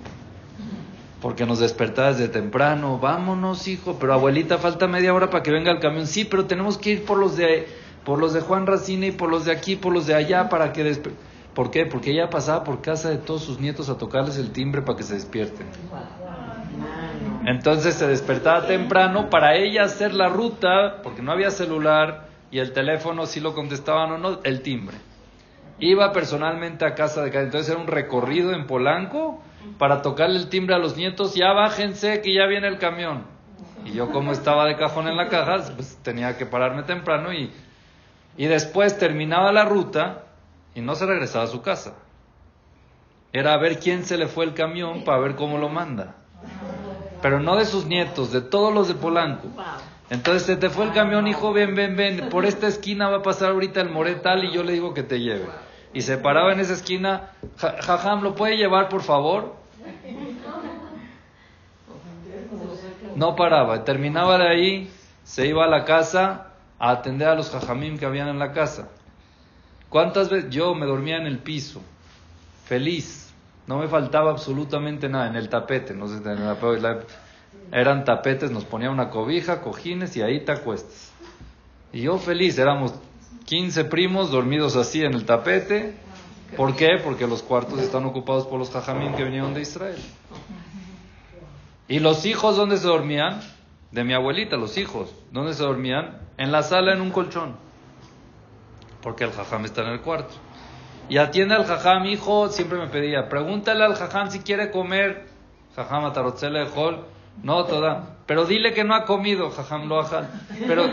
Porque 1.21 1.47
nos 1.47 1.59
despertaba 1.59 2.13
desde 2.13 2.29
temprano, 2.29 2.99
vámonos 2.99 3.67
hijo, 3.67 3.97
pero 3.99 4.13
abuelita 4.13 4.59
falta 4.59 4.87
media 4.87 5.13
hora 5.13 5.31
para 5.31 5.43
que 5.43 5.51
venga 5.51 5.73
el 5.73 5.81
camión. 5.81 6.07
Sí, 6.07 6.25
pero 6.25 6.47
tenemos 6.47 6.79
que 6.79 6.91
ir 6.91 7.05
por 7.05 7.19
los 7.19 7.37
de 7.37 7.67
por 8.05 8.19
los 8.21 8.33
de 8.33 8.41
Juan 8.41 8.67
Racine 8.67 9.09
y 9.09 9.13
por 9.13 9.29
los 9.29 9.45
de 9.45 9.53
aquí, 9.53 9.77
por 9.77 9.93
los 9.93 10.07
de 10.07 10.15
allá 10.15 10.49
para 10.49 10.73
que 10.73 10.83
despe 10.85 11.11
¿Por 11.59 11.73
qué? 11.73 11.87
Porque 11.87 12.13
ella 12.13 12.31
pasaba 12.31 12.63
por 12.63 12.81
casa 12.83 13.11
de 13.11 13.17
todos 13.17 13.43
sus 13.43 13.59
nietos 13.59 13.89
a 13.89 13.99
tocarles 13.99 14.39
el 14.39 14.53
timbre 14.53 14.81
para 14.81 14.97
que 14.97 15.03
se 15.03 15.15
despierten. 15.15 15.67
Entonces 17.45 17.97
se 17.97 18.07
despertaba 18.07 18.67
temprano 18.69 19.29
para 19.29 19.57
ella 19.57 19.83
hacer 19.83 20.15
la 20.15 20.29
ruta, 20.29 21.03
porque 21.03 21.21
no 21.21 21.33
había 21.33 21.51
celular 21.51 22.29
y 22.53 22.61
el 22.61 22.73
teléfono 22.73 23.27
si 23.27 23.41
lo 23.41 23.55
contestaban 23.55 24.13
o 24.13 24.19
no, 24.19 24.39
el 24.45 24.63
timbre. 24.63 24.99
Iba 25.81 26.13
personalmente 26.13 26.85
a 26.85 26.95
casa 26.95 27.25
de 27.25 27.31
cada, 27.33 27.45
entonces 27.45 27.71
era 27.71 27.81
un 27.81 27.89
recorrido 27.89 28.53
en 28.53 28.69
Polanco 28.69 29.43
para 29.79 30.03
tocarle 30.03 30.39
el 30.39 30.49
timbre 30.49 30.75
a 30.75 30.79
los 30.79 30.97
nietos, 30.97 31.35
ya 31.35 31.53
bájense 31.53 32.21
que 32.21 32.35
ya 32.35 32.47
viene 32.47 32.69
el 32.69 32.79
camión. 32.79 33.25
Y 33.85 33.93
yo 33.93 34.11
como 34.11 34.33
estaba 34.33 34.67
de 34.67 34.77
cajón 34.77 35.09
en 35.09 35.17
la 35.17 35.29
caja, 35.29 35.73
pues 35.75 35.99
tenía 36.03 36.37
que 36.37 36.47
pararme 36.47 36.83
temprano 36.83 37.33
y, 37.33 37.51
y 38.37 38.47
después 38.47 38.99
terminaba 38.99 39.53
la 39.53 39.65
ruta 39.65 40.25
y 40.75 40.81
no 40.81 40.95
se 40.95 41.07
regresaba 41.07 41.45
a 41.45 41.49
su 41.49 41.63
casa. 41.63 41.95
Era 43.33 43.55
a 43.55 43.59
ver 43.59 43.79
quién 43.79 44.05
se 44.05 44.17
le 44.17 44.27
fue 44.27 44.45
el 44.45 44.55
camión 44.55 45.05
para 45.05 45.19
ver 45.19 45.35
cómo 45.35 45.59
lo 45.59 45.69
manda. 45.69 46.17
Pero 47.21 47.41
no 47.41 47.57
de 47.57 47.67
sus 47.67 47.87
nietos, 47.87 48.33
de 48.33 48.41
todos 48.41 48.73
los 48.73 48.89
de 48.89 48.95
Polanco. 48.95 49.49
Entonces 50.11 50.45
se 50.45 50.57
te 50.57 50.71
fue 50.71 50.87
el 50.87 50.93
camión, 50.93 51.27
hijo, 51.27 51.53
ven, 51.53 51.75
ven, 51.75 51.97
ven, 51.97 52.29
por 52.31 52.47
esta 52.47 52.67
esquina 52.67 53.11
va 53.11 53.19
a 53.19 53.23
pasar 53.23 53.51
ahorita 53.51 53.81
el 53.81 53.91
moretal 53.91 54.45
y 54.45 54.53
yo 54.53 54.63
le 54.63 54.73
digo 54.73 54.95
que 54.95 55.03
te 55.03 55.21
lleve. 55.21 55.45
Y 55.95 56.03
se 56.03 56.19
paraba 56.19 56.53
en 56.53 56.61
esa 56.61 56.75
esquina, 56.75 57.31
"Ja- 57.57 57.77
Jajam, 57.81 58.23
¿lo 58.23 58.35
puede 58.35 58.57
llevar, 58.57 58.89
por 58.89 59.03
favor? 59.03 59.57
No 63.15 63.35
paraba, 63.35 63.85
terminaba 63.85 64.39
de 64.39 64.49
ahí, 64.49 64.91
se 65.25 65.47
iba 65.47 65.65
a 65.65 65.69
la 65.69 65.85
casa 65.85 66.53
a 66.79 66.91
atender 66.91 67.29
a 67.29 67.35
los 67.35 67.51
jajamim 67.51 67.99
que 67.99 68.07
habían 68.07 68.29
en 68.29 68.39
la 68.39 68.53
casa. 68.53 68.89
¿Cuántas 69.89 70.29
veces 70.31 70.51
yo 70.51 70.75
me 70.75 70.87
dormía 70.87 71.17
en 71.17 71.27
el 71.27 71.39
piso, 71.39 71.81
feliz? 72.67 73.33
No 73.67 73.79
me 73.79 73.89
faltaba 73.89 74.31
absolutamente 74.31 75.09
nada 75.09 75.27
en 75.29 75.37
el 75.37 75.49
tapete, 75.49 75.95
no 75.95 76.07
sé, 76.09 76.17
en 76.17 76.45
la- 76.83 76.99
eran 77.73 78.05
tapetes, 78.05 78.51
nos 78.51 78.65
ponía 78.65 78.91
una 78.91 79.11
cobija, 79.11 79.61
cojines 79.63 80.17
y 80.17 80.23
ahí 80.23 80.45
te 80.45 80.53
acuestas. 80.53 81.13
Y 81.93 82.03
yo 82.03 82.19
feliz, 82.19 82.59
éramos 82.59 82.95
15 83.47 83.85
primos 83.87 84.31
dormidos 84.31 84.77
así 84.77 85.05
en 85.05 85.15
el 85.15 85.25
tapete. 85.25 85.97
¿Por 86.57 86.77
qué? 86.77 86.99
Porque 87.03 87.27
los 87.27 87.43
cuartos 87.43 87.79
están 87.81 88.05
ocupados 88.05 88.47
por 88.47 88.59
los 88.59 88.71
jajamín 88.71 89.15
que 89.15 89.25
vinieron 89.25 89.55
de 89.55 89.63
Israel. 89.63 89.99
¿Y 91.89 92.01
los 92.01 92.27
hijos 92.27 92.57
dónde 92.57 92.77
se 92.77 92.87
dormían? 92.87 93.41
De 93.93 94.05
mi 94.05 94.13
abuelita, 94.13 94.57
los 94.57 94.77
hijos. 94.77 95.15
¿Dónde 95.33 95.55
se 95.55 95.63
dormían? 95.63 96.19
En 96.37 96.53
la 96.53 96.63
sala, 96.63 96.93
en 96.93 97.01
un 97.01 97.11
colchón. 97.11 97.57
Porque 99.03 99.25
el 99.25 99.33
jajam 99.33 99.65
está 99.65 99.83
en 99.83 99.89
el 99.89 100.01
cuarto. 100.01 100.35
Y 101.09 101.17
atiende 101.17 101.55
al 101.55 101.65
jajam, 101.65 102.05
hijo, 102.05 102.49
siempre 102.49 102.79
me 102.79 102.89
pedía, 102.89 103.31
pregúntale 103.31 103.85
al 103.85 103.95
jajam 103.95 104.31
si 104.31 104.41
quiere 104.41 104.71
comer. 104.71 105.27
Jajam 105.75 106.05
atarotzele 106.05 106.61
de 106.61 106.71
hol. 106.75 107.07
No, 107.43 107.65
toda. 107.65 108.17
Pero 108.27 108.45
dile 108.45 108.75
que 108.75 108.85
no 108.85 108.95
ha 108.95 109.05
comido, 109.05 109.51
jajam 109.51 109.89
lo 109.89 110.01
ajal. 110.01 110.29
Pero 110.67 110.85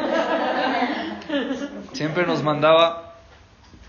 siempre 1.96 2.28
nos 2.28 2.44
mandaba 2.44 3.14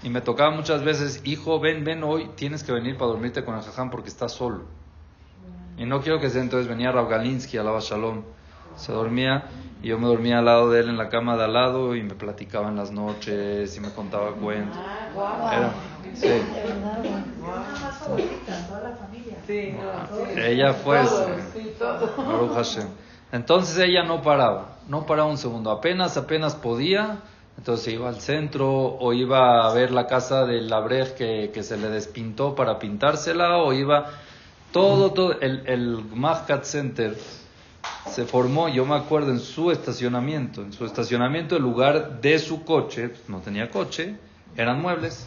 y 0.02 0.11
me 0.11 0.20
tocaba 0.20 0.50
muchas 0.52 0.84
veces, 0.84 1.22
hijo, 1.24 1.59
ven, 1.59 1.84
ven 1.84 2.04
hoy, 2.04 2.30
tienes 2.36 2.62
que 2.62 2.70
venir 2.70 2.96
para 2.96 3.11
dormirte 3.11 3.44
con 3.44 3.57
el 3.57 3.62
jajam 3.62 3.90
porque 3.90 4.09
estás 4.09 4.32
solo. 4.32 4.64
Y 5.76 5.84
no 5.86 6.00
quiero 6.00 6.20
que 6.20 6.30
sea 6.30 6.40
entonces 6.40 6.68
venía 6.68 6.92
Rav 6.92 7.09
Galinsky, 7.09 7.59
alaba 7.59 7.80
Shalom. 7.80 8.22
Se 8.76 8.92
dormía 8.92 9.44
y 9.82 9.88
yo 9.88 9.98
me 9.98 10.07
dormía 10.07 10.38
al 10.38 10.44
lado 10.44 10.70
de 10.70 10.80
él 10.80 10.88
en 10.88 10.96
la 10.96 11.09
cama 11.09 11.36
de 11.36 11.44
al 11.44 11.52
lado 11.52 11.96
y 11.96 12.02
me 12.02 12.14
platicaba 12.14 12.68
en 12.68 12.76
las 12.76 12.92
noches 12.92 13.76
y 13.76 13.80
me 13.80 13.90
contaba 13.90 14.32
cuentos. 14.32 14.78
Era, 15.52 15.72
sí. 16.14 16.28
Sí, 19.46 19.74
no. 19.76 20.42
Ella 20.42 20.74
fue 20.74 21.02
Todo, 21.04 21.26
sí, 21.52 21.74
todo. 21.78 22.86
Entonces 23.32 23.78
ella 23.78 24.04
no 24.04 24.22
paraba, 24.22 24.76
no 24.88 25.07
paraba 25.07 25.28
un 25.28 25.38
segundo, 25.38 25.70
apenas, 25.70 26.16
apenas 26.16 26.54
podía, 26.54 27.18
entonces 27.59 27.94
iba 27.94 28.09
al 28.09 28.20
centro 28.20 28.68
o 28.70 29.12
iba 29.12 29.66
a 29.66 29.74
ver 29.74 29.90
la 29.90 30.07
casa 30.07 30.44
del 30.44 30.68
labrej 30.68 31.14
que, 31.14 31.50
que 31.52 31.62
se 31.62 31.76
le 31.76 31.88
despintó 31.88 32.54
para 32.54 32.78
pintársela 32.78 33.59
o 33.59 33.72
iba 33.72 34.11
todo, 34.72 35.12
todo, 35.12 35.40
el, 35.40 35.66
el 35.66 36.04
Mahkat 36.14 36.64
Center 36.64 37.16
se 38.11 38.24
formó, 38.24 38.68
yo 38.68 38.84
me 38.84 38.94
acuerdo, 38.94 39.30
en 39.30 39.40
su 39.40 39.70
estacionamiento, 39.70 40.62
en 40.62 40.72
su 40.72 40.84
estacionamiento, 40.84 41.57
el 41.57 41.62
lugar 41.62 42.20
de 42.20 42.38
su 42.38 42.64
coche, 42.64 43.11
no 43.28 43.40
tenía 43.40 43.70
coche, 43.70 44.16
eran 44.57 44.80
muebles. 44.80 45.26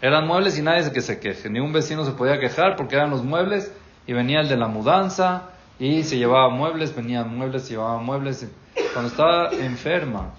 Eran 0.00 0.26
muebles 0.26 0.58
y 0.58 0.62
nadie 0.62 0.84
se 0.84 0.92
que 0.92 1.00
se 1.00 1.18
queje, 1.18 1.48
ni 1.48 1.60
un 1.60 1.72
vecino 1.72 2.04
se 2.04 2.12
podía 2.12 2.38
quejar 2.38 2.76
porque 2.76 2.96
eran 2.96 3.10
los 3.10 3.24
muebles 3.24 3.72
y 4.06 4.12
venía 4.12 4.40
el 4.40 4.48
de 4.48 4.56
la 4.56 4.68
mudanza 4.68 5.50
y 5.78 6.02
se 6.04 6.16
llevaba 6.16 6.48
muebles, 6.48 6.94
venían 6.94 7.36
muebles, 7.36 7.62
se 7.62 7.70
llevaba 7.70 7.98
muebles. 8.00 8.48
Cuando 8.92 9.10
estaba 9.10 9.50
enferma, 9.50 10.34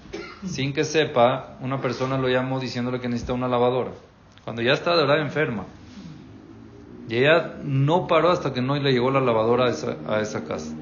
sin 0.45 0.73
que 0.73 0.83
sepa, 0.83 1.57
una 1.61 1.79
persona 1.79 2.17
lo 2.17 2.27
llamó 2.27 2.59
diciéndole 2.59 2.99
que 2.99 3.07
necesita 3.07 3.33
una 3.33 3.47
lavadora. 3.47 3.91
Cuando 4.43 4.61
ya 4.61 4.73
estaba 4.73 4.95
de 4.97 5.03
verdad 5.03 5.21
enferma. 5.21 5.65
Y 7.09 7.17
ella 7.17 7.55
no 7.63 8.07
paró 8.07 8.31
hasta 8.31 8.53
que 8.53 8.61
no 8.61 8.75
le 8.75 8.91
llegó 8.91 9.11
la 9.11 9.21
lavadora 9.21 9.65
a 9.65 9.69
esa, 9.69 9.95
a 10.07 10.21
esa 10.21 10.43
casa. 10.43 10.73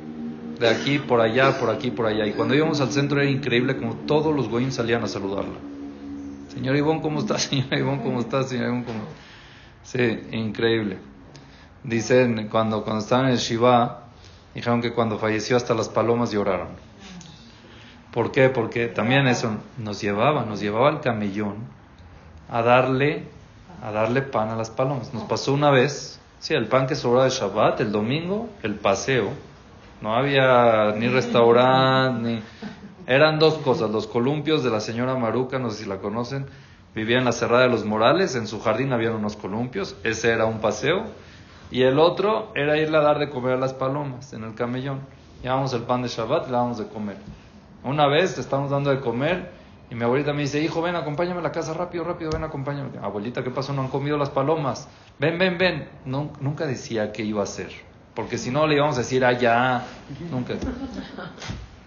De 0.59 0.69
aquí, 0.69 0.99
por 0.99 1.19
allá, 1.19 1.59
por 1.59 1.69
aquí, 1.69 1.91
por 1.91 2.05
allá. 2.05 2.25
Y 2.25 2.31
cuando 2.31 2.55
íbamos 2.55 2.79
al 2.79 2.91
centro 2.91 3.19
era 3.19 3.29
increíble 3.29 3.75
como 3.77 3.95
todos 3.95 4.33
los 4.33 4.49
goyim 4.49 4.71
salían 4.71 5.03
a 5.03 5.07
saludarla. 5.07 5.59
Señor 6.53 6.77
Ivón, 6.77 6.99
¿cómo 7.01 7.19
está? 7.19 7.37
Señor 7.37 7.77
Ivón, 7.77 7.99
¿cómo 7.99 8.21
está? 8.21 8.43
Señor 8.43 8.67
Ivón, 8.67 8.83
¿cómo 8.83 8.99
Sí, 9.83 10.19
increíble. 10.31 10.97
Dicen, 11.83 12.47
cuando, 12.49 12.83
cuando 12.83 13.03
estaban 13.03 13.27
en 13.27 13.33
el 13.33 13.37
Shiva, 13.37 14.04
dijeron 14.55 14.81
que 14.81 14.93
cuando 14.93 15.19
falleció 15.19 15.57
hasta 15.57 15.73
las 15.73 15.89
palomas 15.89 16.31
lloraron. 16.31 16.69
¿Por 18.11 18.31
qué? 18.31 18.49
Porque 18.49 18.87
también 18.87 19.27
eso 19.27 19.57
nos 19.77 20.01
llevaba, 20.01 20.45
nos 20.45 20.61
llevaba 20.61 20.87
al 20.87 21.01
camellón 21.01 21.57
a 22.49 22.61
darle, 22.61 23.27
a 23.83 23.91
darle 23.91 24.21
pan 24.21 24.49
a 24.49 24.55
las 24.55 24.69
palomas. 24.69 25.13
Nos 25.13 25.23
pasó 25.23 25.53
una 25.53 25.69
vez, 25.69 26.19
sí, 26.39 26.53
el 26.53 26.67
pan 26.67 26.87
que 26.87 26.95
sobraba 26.95 27.25
de 27.25 27.31
Shabbat, 27.31 27.81
el 27.81 27.91
domingo, 27.91 28.49
el 28.63 28.75
paseo. 28.75 29.31
No 30.01 30.15
había 30.15 30.93
ni 30.97 31.09
restaurante, 31.09 32.27
ni... 32.27 32.41
Eran 33.07 33.37
dos 33.37 33.55
cosas, 33.55 33.91
los 33.91 34.07
columpios 34.07 34.63
de 34.63 34.71
la 34.71 34.79
señora 34.79 35.15
Maruca, 35.15 35.59
no 35.59 35.69
sé 35.69 35.83
si 35.83 35.89
la 35.89 35.97
conocen, 35.97 36.47
vivía 36.95 37.19
en 37.19 37.25
la 37.25 37.33
Cerrada 37.33 37.63
de 37.63 37.69
los 37.69 37.85
Morales, 37.85 38.35
en 38.35 38.47
su 38.47 38.59
jardín 38.61 38.93
había 38.93 39.11
unos 39.11 39.35
columpios, 39.35 39.95
ese 40.03 40.31
era 40.31 40.45
un 40.45 40.59
paseo, 40.59 41.05
y 41.71 41.81
el 41.81 41.99
otro 41.99 42.51
era 42.55 42.77
irle 42.77 42.97
a 42.97 43.01
dar 43.01 43.19
de 43.19 43.29
comer 43.29 43.53
a 43.53 43.57
las 43.57 43.73
palomas 43.73 44.33
en 44.33 44.43
el 44.43 44.55
camellón. 44.55 45.01
Llevábamos 45.41 45.73
el 45.73 45.83
pan 45.83 46.01
de 46.01 46.07
Shabbat 46.07 46.43
y 46.43 46.45
le 46.47 46.51
dábamos 46.53 46.77
de 46.77 46.87
comer. 46.87 47.17
Una 47.83 48.07
vez 48.07 48.35
le 48.35 48.41
estábamos 48.41 48.71
dando 48.71 48.89
de 48.89 48.99
comer 48.99 49.51
y 49.89 49.95
mi 49.95 50.03
abuelita 50.03 50.33
me 50.33 50.41
dice, 50.41 50.61
hijo, 50.61 50.81
ven, 50.81 50.95
acompáñame 50.95 51.39
a 51.39 51.43
la 51.43 51.51
casa 51.51 51.73
rápido, 51.73 52.03
rápido, 52.03 52.31
ven, 52.31 52.43
acompáñame. 52.43 52.97
Abuelita, 53.01 53.43
¿qué 53.43 53.51
pasó? 53.51 53.73
No 53.73 53.83
han 53.83 53.89
comido 53.89 54.17
las 54.17 54.29
palomas. 54.29 54.87
Ven, 55.19 55.37
ven, 55.37 55.57
ven. 55.57 55.87
Nunca 56.05 56.65
decía 56.65 57.11
qué 57.11 57.23
iba 57.23 57.41
a 57.41 57.43
hacer, 57.43 57.69
porque 58.15 58.37
si 58.37 58.49
no 58.49 58.65
le 58.65 58.75
íbamos 58.75 58.95
a 58.95 58.99
decir, 58.99 59.23
ya, 59.39 59.85
nunca. 60.31 60.55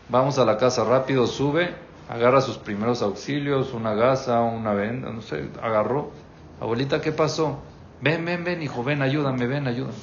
Vamos 0.09 0.39
a 0.39 0.45
la 0.45 0.57
casa 0.57 0.85
rápido, 0.85 1.27
sube, 1.27 1.75
agarra 2.09 2.41
sus 2.41 2.57
primeros 2.57 3.03
auxilios, 3.03 3.75
una 3.75 3.95
gasa, 3.95 4.41
una 4.41 4.73
venda, 4.73 5.11
no 5.11 5.21
sé, 5.21 5.49
agarró. 5.61 6.13
Abuelita, 6.61 7.01
¿qué 7.01 7.13
pasó? 7.13 7.59
Ven, 8.01 8.25
ven, 8.25 8.45
ven, 8.45 8.63
hijo, 8.63 8.85
ven, 8.85 9.03
ayúdame, 9.03 9.47
ven, 9.47 9.67
ayúdame. 9.67 9.95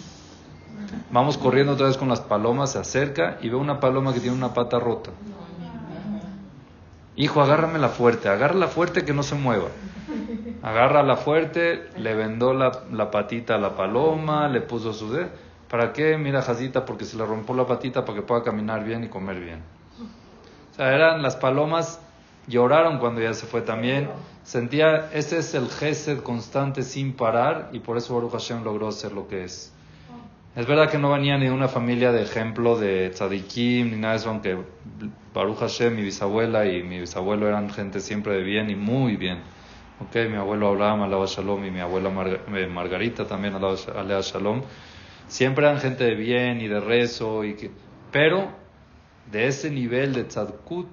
Vamos 1.12 1.38
corriendo 1.38 1.74
otra 1.74 1.88
vez 1.88 1.98
con 1.98 2.10
las 2.10 2.22
palomas, 2.22 2.74
se 2.74 2.80
acerca 2.80 3.38
y 3.42 3.50
ve 3.50 3.56
una 3.56 3.80
paloma 3.80 4.14
que 4.14 4.20
tiene 4.20 4.36
una 4.36 4.54
pata 4.54 4.80
rota. 4.80 5.12
Hijo, 7.16 7.42
agárramela 7.42 7.90
fuerte, 7.90 8.28
agárrala 8.28 8.68
fuerte 8.68 9.06
que 9.06 9.14
no 9.14 9.24
se 9.24 9.36
mueva. 9.36 9.70
Agárrala 10.62 11.16
fuerte, 11.16 11.88
le 11.98 12.14
vendó 12.16 12.54
la, 12.54 12.84
la 12.92 13.12
patita 13.12 13.56
a 13.56 13.58
la 13.58 13.76
paloma, 13.76 14.50
le 14.50 14.62
puso 14.62 14.94
su 14.94 15.12
dedo. 15.12 15.30
¿Para 15.70 15.94
qué? 15.94 16.18
Mira, 16.18 16.42
Jacita, 16.42 16.86
porque 16.86 17.06
se 17.06 17.18
le 17.18 17.26
rompió 17.26 17.56
la 17.56 17.66
patita 17.66 18.04
para 18.04 18.18
que 18.18 18.22
pueda 18.22 18.44
caminar 18.44 18.84
bien 18.84 19.04
y 19.04 19.08
comer 19.08 19.40
bien. 19.40 19.60
O 20.72 20.76
sea, 20.76 20.94
eran 20.94 21.22
las 21.22 21.38
palomas, 21.38 22.02
lloraron 22.48 23.00
cuando 23.00 23.22
ya 23.22 23.34
se 23.34 23.46
fue 23.46 23.62
también. 23.62 24.10
Sentía, 24.46 25.10
ese 25.12 25.40
es 25.40 25.56
el 25.56 25.70
gesed 25.70 26.20
constante 26.20 26.84
sin 26.84 27.14
parar 27.14 27.70
y 27.74 27.80
por 27.80 27.98
eso 27.98 28.14
Baruch 28.14 28.34
Hashem 28.34 28.64
logró 28.64 28.92
ser 28.92 29.12
lo 29.12 29.28
que 29.28 29.44
es. 29.44 29.74
Es 30.56 30.68
verdad 30.68 30.88
que 30.88 31.00
no 31.00 31.12
venía 31.12 31.36
ni 31.40 31.50
una 31.50 31.68
familia 31.68 32.12
de 32.12 32.22
ejemplo 32.22 32.78
de 32.78 33.10
tzadikim 33.10 33.90
ni 33.90 33.98
nada 33.98 34.14
de 34.14 34.20
eso, 34.20 34.30
aunque 34.30 34.56
Baruch 35.34 35.58
Hashem, 35.58 35.96
mi 35.96 36.04
bisabuela 36.04 36.68
y 36.68 36.84
mi 36.84 37.00
bisabuelo 37.00 37.48
eran 37.48 37.72
gente 37.72 38.00
siempre 38.00 38.36
de 38.36 38.44
bien 38.44 38.70
y 38.70 38.76
muy 38.76 39.18
bien. 39.18 39.40
Ok, 40.00 40.16
mi 40.30 40.36
abuelo 40.36 40.68
Abraham, 40.68 41.02
alaba 41.02 41.26
shalom, 41.26 41.66
y 41.66 41.72
mi 41.72 41.80
abuela 41.80 42.12
eh, 42.54 42.68
Margarita 42.68 43.26
también, 43.26 43.56
alaba 43.56 44.22
shalom. 44.22 44.62
Siempre 45.28 45.66
eran 45.66 45.80
gente 45.80 46.04
de 46.04 46.14
bien 46.14 46.62
y 46.62 46.68
de 46.68 46.80
rezo, 46.80 47.44
y 47.44 47.56
que, 47.56 47.72
pero 48.12 48.52
de 49.32 49.48
ese 49.48 49.72
nivel 49.72 50.14
de 50.14 50.26
tzadkut 50.26 50.90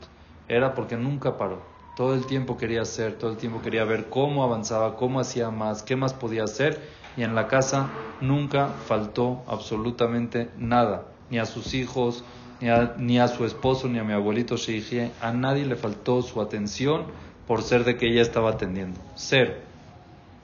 era 0.48 0.72
porque 0.72 0.96
nunca 0.96 1.36
paró. 1.36 1.71
Todo 1.95 2.14
el 2.14 2.24
tiempo 2.24 2.57
quería 2.57 2.82
hacer, 2.82 3.18
todo 3.18 3.30
el 3.30 3.36
tiempo 3.36 3.61
quería 3.61 3.84
ver 3.84 4.09
cómo 4.09 4.43
avanzaba, 4.43 4.97
cómo 4.97 5.20
hacía 5.20 5.51
más, 5.51 5.82
qué 5.82 5.95
más 5.95 6.14
podía 6.14 6.45
hacer. 6.45 6.80
Y 7.18 7.22
en 7.22 7.34
la 7.34 7.49
casa 7.49 7.90
nunca 8.22 8.68
faltó 8.86 9.43
absolutamente 9.47 10.49
nada, 10.57 11.05
ni 11.28 11.38
a 11.38 11.45
sus 11.45 11.74
hijos, 11.74 12.24
ni 12.62 12.70
a, 12.70 12.95
ni 12.97 13.18
a 13.18 13.28
su 13.28 13.45
esposo, 13.45 13.88
ni 13.88 13.99
a 13.99 14.05
mi 14.05 14.14
abuelito 14.14 14.57
Sheikh. 14.57 15.12
A 15.20 15.32
nadie 15.32 15.66
le 15.66 15.76
faltó 15.76 16.22
su 16.22 16.40
atención 16.40 17.05
por 17.47 17.62
ser 17.62 17.84
de 17.84 17.99
que 17.99 18.07
ella 18.07 18.22
estaba 18.22 18.53
atendiendo. 18.53 18.99
Cero. 19.14 19.53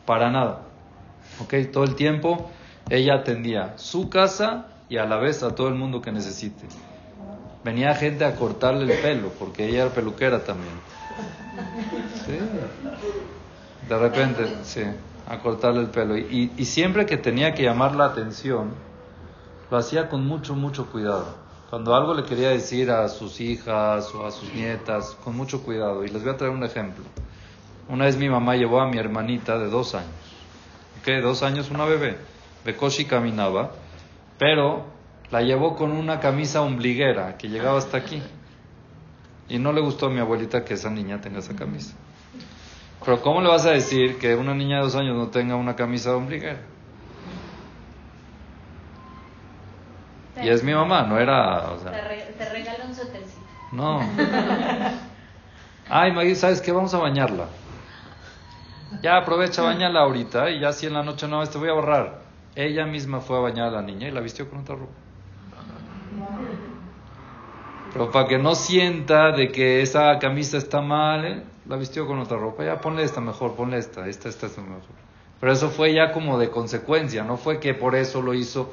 Para 0.05 0.31
nada. 0.31 0.67
¿Ok? 1.41 1.55
Todo 1.73 1.85
el 1.85 1.95
tiempo 1.95 2.51
ella 2.91 3.15
atendía 3.15 3.73
su 3.79 4.11
casa 4.11 4.67
y 4.91 4.99
a 4.99 5.07
la 5.07 5.17
vez 5.17 5.43
a 5.43 5.55
todo 5.55 5.69
el 5.69 5.75
mundo 5.75 6.03
que 6.03 6.13
necesite. 6.13 6.67
Venía 7.65 7.95
gente 7.95 8.25
a 8.25 8.35
cortarle 8.35 8.93
el 8.93 9.01
pelo, 9.01 9.31
porque 9.39 9.67
ella 9.67 9.83
era 9.83 9.95
peluquera 9.95 10.45
también. 10.45 10.75
Sí. 12.27 12.39
De 13.89 13.99
repente, 13.99 14.59
sí, 14.63 14.83
a 15.29 15.39
cortarle 15.39 15.81
el 15.81 15.89
pelo. 15.89 16.17
Y, 16.17 16.53
y 16.57 16.65
siempre 16.65 17.07
que 17.07 17.17
tenía 17.17 17.55
que 17.55 17.63
llamar 17.63 17.95
la 17.95 18.07
atención, 18.07 18.73
lo 19.71 19.77
hacía 19.77 20.09
con 20.09 20.27
mucho, 20.27 20.55
mucho 20.55 20.91
cuidado. 20.91 21.49
Cuando 21.71 21.95
algo 21.95 22.15
le 22.15 22.25
quería 22.25 22.49
decir 22.49 22.91
a 22.91 23.09
sus 23.09 23.41
hijas 23.41 24.15
o 24.15 24.27
a 24.27 24.31
sus 24.31 24.53
nietas, 24.55 25.17
con 25.23 25.37
mucho 25.37 25.63
cuidado. 25.63 26.05
Y 26.05 26.09
les 26.09 26.23
voy 26.23 26.33
a 26.33 26.37
traer 26.37 26.53
un 26.53 26.65
ejemplo. 26.65 27.05
Una 27.89 28.07
vez 28.07 28.17
mi 28.17 28.29
mamá 28.29 28.57
llevó 28.57 28.81
a 28.81 28.89
mi 28.89 28.99
hermanita 28.99 29.59
de 29.59 29.69
dos 29.69 29.95
años. 29.95 30.09
¿Qué? 31.05 31.21
Dos 31.21 31.43
años, 31.43 31.71
una 31.71 31.85
bebé. 31.85 32.17
Bekoshi 32.65 33.05
caminaba, 33.05 33.73
pero 34.39 34.85
la 35.31 35.43
llevó 35.43 35.77
con 35.77 35.93
una 35.93 36.21
camisa 36.21 36.63
ombliguera 36.63 37.37
que 37.37 37.49
llegaba 37.49 37.79
hasta 37.79 37.99
aquí. 37.99 38.23
Y 39.49 39.59
no 39.59 39.73
le 39.73 39.81
gustó 39.81 40.07
a 40.07 40.11
mi 40.11 40.21
abuelita 40.21 40.65
que 40.65 40.75
esa 40.75 40.91
niña 40.91 41.21
tenga 41.21 41.39
esa 41.39 41.55
camisa. 41.57 41.95
Pero 43.05 43.23
¿cómo 43.23 43.41
le 43.41 43.49
vas 43.49 43.65
a 43.65 43.71
decir 43.71 44.19
que 44.19 44.35
una 44.35 44.55
niña 44.55 44.77
de 44.79 44.83
dos 44.83 44.95
años 44.97 45.17
no 45.17 45.29
tenga 45.29 45.57
una 45.57 45.75
camisa 45.75 46.11
de 46.11 46.17
ombliguera? 46.17 46.61
Y 50.43 50.49
es 50.49 50.63
mi 50.63 50.73
mamá, 50.73 51.03
no 51.03 51.19
era... 51.19 51.71
O 51.73 51.81
sea, 51.81 51.91
Te, 51.93 52.01
re- 52.09 52.35
te 52.37 52.49
regalo 52.51 52.85
un 52.87 52.95
suétercito. 52.95 53.41
no. 53.73 54.01
Ay, 55.91 56.13
Maggie, 56.13 56.35
¿sabes 56.35 56.61
qué? 56.61 56.71
Vamos 56.71 56.93
a 56.95 56.99
bañarla. 56.99 57.47
Ya 59.03 59.17
aprovecha, 59.17 59.63
bañala 59.63 60.01
ahorita 60.01 60.51
y 60.51 60.61
ya 60.61 60.73
si 60.73 60.87
en 60.87 60.93
la 60.93 61.03
noche 61.03 61.27
no, 61.29 61.45
te 61.47 61.57
voy 61.59 61.71
a 61.71 61.73
borrar. 61.73 62.21
Ella 62.55 62.85
misma 62.85 63.21
fue 63.21 63.39
a 63.39 63.41
bañar 63.41 63.69
a 63.69 63.71
la 63.71 63.83
niña 63.83 64.09
y 64.09 64.11
la 64.11 64.21
vistió 64.21 64.49
con 64.51 64.61
otra 64.61 64.75
ropa. 64.77 64.93
Pero 67.93 68.11
para 68.11 68.29
que 68.29 68.39
no 68.39 68.55
sienta 68.55 69.33
de 69.33 69.51
que 69.51 69.83
esa 69.83 70.19
camisa 70.19 70.59
está 70.59 70.81
mal, 70.81 71.25
¿eh? 71.25 71.43
la 71.67 71.77
vistió 71.77 72.07
con 72.07 72.19
otra 72.19 72.37
ropa. 72.37 72.65
Ya 72.65 72.81
ponle 72.81 73.03
esta 73.03 73.21
mejor, 73.21 73.55
ponle 73.55 73.79
esta, 73.79 74.07
esta, 74.09 74.29
esta 74.29 74.47
es 74.47 74.59
mejor. 74.59 74.83
Pero 75.41 75.53
eso 75.53 75.71
fue 75.71 75.95
ya 75.95 76.13
como 76.13 76.39
de 76.39 76.51
consecuencia, 76.51 77.23
no 77.25 77.37
fue 77.37 77.61
que 77.61 77.75
por 77.75 77.95
eso 77.95 78.23
lo 78.23 78.35
hizo. 78.35 78.73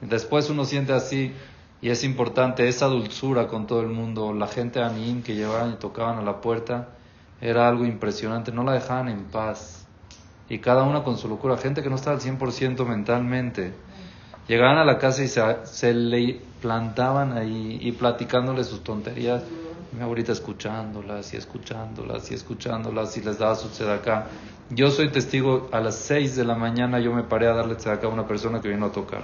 Después 0.00 0.50
uno 0.50 0.64
siente 0.64 0.92
así 0.92 1.32
y 1.80 1.90
es 1.90 2.04
importante 2.04 2.68
esa 2.68 2.86
dulzura 2.86 3.48
con 3.48 3.66
todo 3.66 3.80
el 3.80 3.88
mundo. 3.88 4.32
La 4.34 4.46
gente 4.46 4.82
anim 4.82 5.22
que 5.22 5.34
llevaban 5.34 5.72
y 5.72 5.76
tocaban 5.76 6.18
a 6.18 6.22
la 6.22 6.40
puerta 6.40 6.88
era 7.40 7.68
algo 7.68 7.84
impresionante, 7.84 8.52
no 8.52 8.62
la 8.62 8.72
dejaban 8.72 9.08
en 9.08 9.24
paz. 9.24 9.86
Y 10.48 10.58
cada 10.58 10.82
una 10.82 11.02
con 11.02 11.16
su 11.16 11.28
locura, 11.28 11.56
gente 11.56 11.82
que 11.82 11.88
no 11.88 11.96
estaba 11.96 12.16
al 12.16 12.22
100% 12.22 12.86
mentalmente. 12.86 13.72
Llegaban 14.48 14.78
a 14.78 14.84
la 14.84 14.98
casa 14.98 15.22
y 15.22 15.28
se, 15.28 15.94
le 15.94 16.40
plantaban 16.60 17.36
ahí 17.36 17.78
y 17.80 17.92
platicándole 17.92 18.64
sus 18.64 18.84
tonterías. 18.84 19.42
Mi 19.92 20.02
abuelita 20.02 20.32
escuchándolas 20.32 21.32
y 21.34 21.36
escuchándolas 21.36 22.30
y 22.30 22.34
escuchándolas 22.34 23.16
y 23.16 23.22
les 23.22 23.38
daba 23.38 23.54
su 23.54 23.68
tzedakah. 23.68 24.26
Yo 24.70 24.90
soy 24.90 25.10
testigo, 25.10 25.68
a 25.72 25.80
las 25.80 25.94
6 25.96 26.36
de 26.36 26.44
la 26.44 26.54
mañana 26.54 26.98
yo 26.98 27.12
me 27.12 27.22
paré 27.22 27.46
a 27.46 27.54
darle 27.54 27.76
tzedakah 27.76 28.06
a 28.06 28.10
una 28.10 28.26
persona 28.26 28.60
que 28.60 28.68
vino 28.68 28.86
a 28.86 28.92
tocar. 28.92 29.22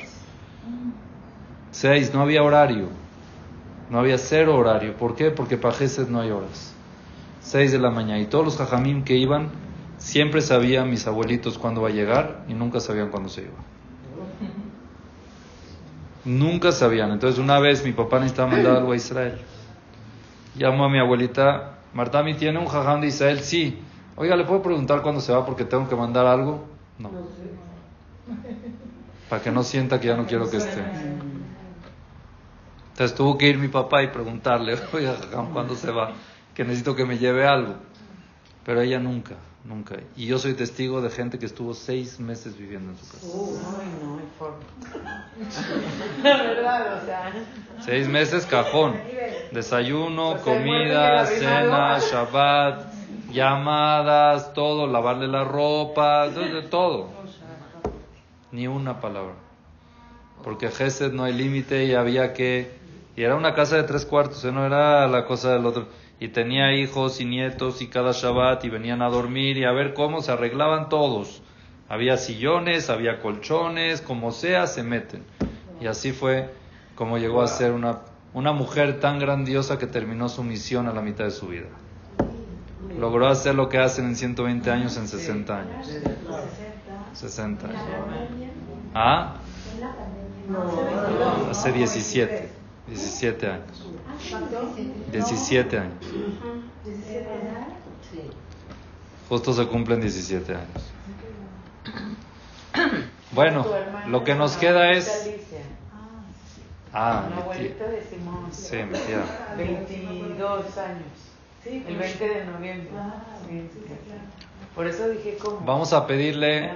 Seis, 1.71 2.13
no 2.13 2.21
había 2.21 2.43
horario. 2.43 2.89
No 3.91 3.99
había 3.99 4.19
cero 4.19 4.57
horario. 4.57 4.97
¿Por 4.97 5.15
qué? 5.15 5.31
Porque 5.31 5.57
para 5.57 5.75
Gesed 5.75 6.09
no 6.09 6.21
hay 6.21 6.31
horas. 6.31 6.75
Seis 7.41 7.73
de 7.73 7.79
la 7.79 7.91
mañana. 7.91 8.21
Y 8.21 8.27
todos 8.27 8.45
los 8.45 8.57
jajamim 8.57 9.05
que 9.05 9.17
iban, 9.17 9.51
siempre 9.99 10.41
sabían 10.41 10.91
mis 10.91 11.07
abuelitos 11.07 11.59
cuándo 11.59 11.83
va 11.83 11.89
a 11.89 11.93
llegar 11.93 12.45
y 12.49 12.55
nunca 12.55 12.81
sabían 12.81 13.11
cuándo 13.11 13.29
se 13.29 13.43
iba. 13.43 13.55
Nunca 16.25 16.73
sabían. 16.73 17.13
Entonces 17.13 17.39
una 17.39 17.59
vez 17.59 17.85
mi 17.85 17.93
papá 17.93 18.19
necesitaba 18.19 18.51
mandar 18.51 18.77
algo 18.77 18.93
a 18.93 18.97
Israel. 18.97 19.39
Llamó 20.57 20.85
a 20.85 20.89
mi 20.89 20.99
abuelita, 20.99 21.79
Martami, 21.95 22.35
¿tiene 22.35 22.59
un 22.59 22.67
jajam 22.67 23.01
de 23.01 23.09
Israel? 23.09 23.41
Sí. 23.41 23.79
Oiga, 24.17 24.37
¿le 24.37 24.45
puedo 24.45 24.63
preguntar 24.63 25.03
cuándo 25.03 25.21
se 25.21 25.33
va 25.33 25.47
porque 25.47 25.65
tengo 25.65 25.89
que 25.89 25.97
mandar 25.97 26.27
algo? 26.27 26.67
No. 26.99 27.11
Para 29.29 29.43
que 29.43 29.51
no 29.51 29.63
sienta 29.63 29.99
que 29.99 30.09
ya 30.09 30.17
no 30.17 30.27
quiero 30.27 30.51
que 30.51 30.59
esté. 30.59 30.85
Entonces 32.91 33.17
tuvo 33.17 33.39
que 33.39 33.49
ir 33.49 33.57
mi 33.57 33.69
papá 33.69 34.03
y 34.03 34.09
preguntarle, 34.09 34.77
oiga, 34.93 35.17
jajam, 35.17 35.53
¿cuándo 35.53 35.75
se 35.75 35.91
va? 35.91 36.13
Que 36.55 36.65
necesito 36.65 36.95
que 36.95 37.07
me 37.07 37.17
lleve 37.17 37.47
algo. 37.47 37.77
Pero 38.65 38.83
ella 38.83 38.99
nunca, 38.99 39.37
nunca. 39.65 39.97
Y 40.17 40.27
yo 40.27 40.39
soy 40.39 40.55
testigo 40.55 41.01
de 41.01 41.11
gente 41.11 41.39
que 41.39 41.47
estuvo 41.47 41.75
seis 41.75 42.19
meses 42.21 42.57
viviendo 42.57 42.93
en 42.93 42.99
su 42.99 43.07
casa. 43.07 43.27
Uy, 43.27 43.59
no 44.03 44.19
hay 44.19 44.29
forma. 44.39 45.29
La 46.23 46.43
verdad, 46.43 47.03
o 47.03 47.07
sea. 47.07 47.33
Seis 47.85 48.09
meses 48.09 48.47
cajón. 48.47 48.97
Desayuno, 49.53 50.31
O 50.31 50.39
sea, 50.39 50.53
el 50.55 50.63
comida, 50.63 51.27
cena. 51.27 51.99
Shabbat, 51.99 52.93
llamadas, 53.33 54.53
todo, 54.55 54.87
lavarle 54.87 55.29
la 55.29 55.45
ropa, 55.45 56.29
de 56.29 56.63
todo. 56.63 57.09
Ni 58.53 58.67
una 58.67 59.01
palabra. 59.01 59.35
Porque 60.43 60.71
Gesed 60.71 61.13
no 61.13 61.25
hay 61.25 61.35
límite 61.35 61.85
y 61.85 61.95
había 61.95 62.33
que... 62.33 62.79
Y 63.17 63.23
era 63.23 63.37
una 63.37 63.55
casa 63.55 63.77
de 63.77 63.83
tres 63.83 64.07
cuartos, 64.07 64.45
¿eh? 64.45 64.53
no 64.53 64.65
era 64.65 65.07
la 65.07 65.27
cosa 65.27 65.53
del 65.53 65.67
otro. 65.67 65.89
Y 66.21 66.29
tenía 66.29 66.75
hijos 66.75 67.21
y 67.21 67.25
nietos 67.25 67.81
y 67.81 67.89
cada 67.89 68.13
Shabbat 68.13 68.65
y 68.67 68.69
venían 68.69 69.01
a 69.01 69.09
dormir 69.09 69.57
y 69.57 69.65
a 69.65 69.73
ver 69.73 69.95
cómo 69.95 70.21
se 70.21 70.31
arreglaban 70.31 70.91
todos. 70.91 71.43
Había 71.89 72.19
sillones, 72.19 72.91
había 72.91 73.21
colchones, 73.21 74.03
como 74.03 74.31
sea, 74.31 74.67
se 74.67 74.83
meten. 74.83 75.25
Y 75.81 75.87
así 75.87 76.13
fue 76.13 76.51
como 76.95 77.17
llegó 77.17 77.41
a 77.41 77.47
ser 77.49 77.73
una, 77.73 78.01
una 78.35 78.53
mujer 78.53 79.01
tan 79.01 79.19
grandiosa 79.19 79.79
que 79.79 79.87
terminó 79.87 80.29
su 80.29 80.45
misión 80.45 80.87
a 80.87 80.93
la 80.93 81.01
mitad 81.01 81.25
de 81.25 81.31
su 81.31 81.49
vida. 81.49 81.69
Logró 82.99 83.27
hacer 83.27 83.55
lo 83.55 83.71
que 83.71 83.79
hacen 83.79 84.05
en 84.05 84.17
120 84.17 84.71
años 84.71 84.99
en 84.99 85.09
60 85.09 85.59
años. 85.59 85.89
60 87.15 87.67
años. 87.67 87.83
¿Ah? 88.95 89.37
Hace 91.51 91.73
17. 91.73 92.49
17 92.89 93.47
años. 93.47 93.90
17 95.13 95.79
años. 95.79 96.05
Justo 99.29 99.53
se 99.53 99.67
cumplen 99.67 100.01
17 100.01 100.55
años. 100.55 100.69
Bueno, 103.33 103.65
lo 104.09 104.25
que 104.25 104.35
nos 104.35 104.57
queda 104.57 104.91
es... 104.91 105.31
Ah, 106.93 107.27
mi 107.29 107.35
tía. 107.35 107.43
abuelita 107.45 107.85
de 107.85 108.03
Simón. 108.03 108.49
Sí, 108.51 108.77
mi 108.79 108.99
tía. 108.99 109.23
22 109.57 110.79
años. 110.79 111.05
El 111.65 111.97
20 111.97 112.29
de 112.29 112.45
noviembre. 112.47 112.91
Sí. 113.49 113.71
Por 114.75 114.89
eso 114.89 115.09
dije 115.09 115.39
cómo. 115.41 115.61
Vamos 115.65 115.93
a 115.93 116.09
pedirle, 116.09 116.73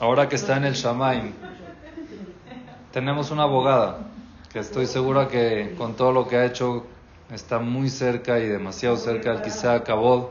ahora 0.00 0.26
que 0.30 0.36
está 0.36 0.56
en 0.56 0.64
el 0.64 0.72
Shamaim, 0.72 1.34
tenemos 2.92 3.30
una 3.30 3.42
abogada 3.42 4.08
que 4.56 4.60
estoy 4.60 4.86
segura 4.86 5.28
que 5.28 5.74
con 5.76 5.96
todo 5.96 6.12
lo 6.12 6.26
que 6.26 6.36
ha 6.36 6.46
hecho 6.46 6.86
está 7.30 7.58
muy 7.58 7.90
cerca 7.90 8.38
y 8.38 8.46
demasiado 8.46 8.96
cerca 8.96 9.42
quizá 9.42 9.84
Kabod, 9.84 10.28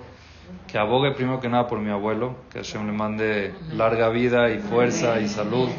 que 0.65 0.79
abogue 0.79 1.11
primero 1.11 1.39
que 1.39 1.47
nada 1.47 1.67
por 1.67 1.77
mi 1.77 1.91
abuelo, 1.91 2.35
que 2.51 2.57
Hashem 2.57 2.87
le 2.87 2.91
mande 2.91 3.53
larga 3.73 4.09
vida 4.09 4.49
y 4.49 4.57
fuerza 4.57 5.19
y 5.19 5.27
salud. 5.27 5.69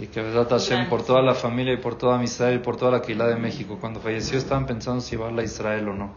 Y 0.00 0.06
que 0.06 0.22
Besat 0.22 0.50
Hashem 0.50 0.88
por 0.88 1.02
toda 1.02 1.20
la 1.20 1.34
familia 1.34 1.72
y 1.72 1.78
por 1.78 1.98
toda 1.98 2.22
Israel 2.22 2.54
y 2.54 2.58
por 2.60 2.76
toda 2.76 2.92
la 2.92 3.02
Keilah 3.02 3.26
de 3.26 3.34
México. 3.34 3.76
Cuando 3.80 3.98
falleció 3.98 4.38
estaban 4.38 4.64
pensando 4.64 5.00
si 5.00 5.16
llevarla 5.16 5.42
a 5.42 5.44
Israel 5.46 5.88
o 5.88 5.94
no. 5.94 6.14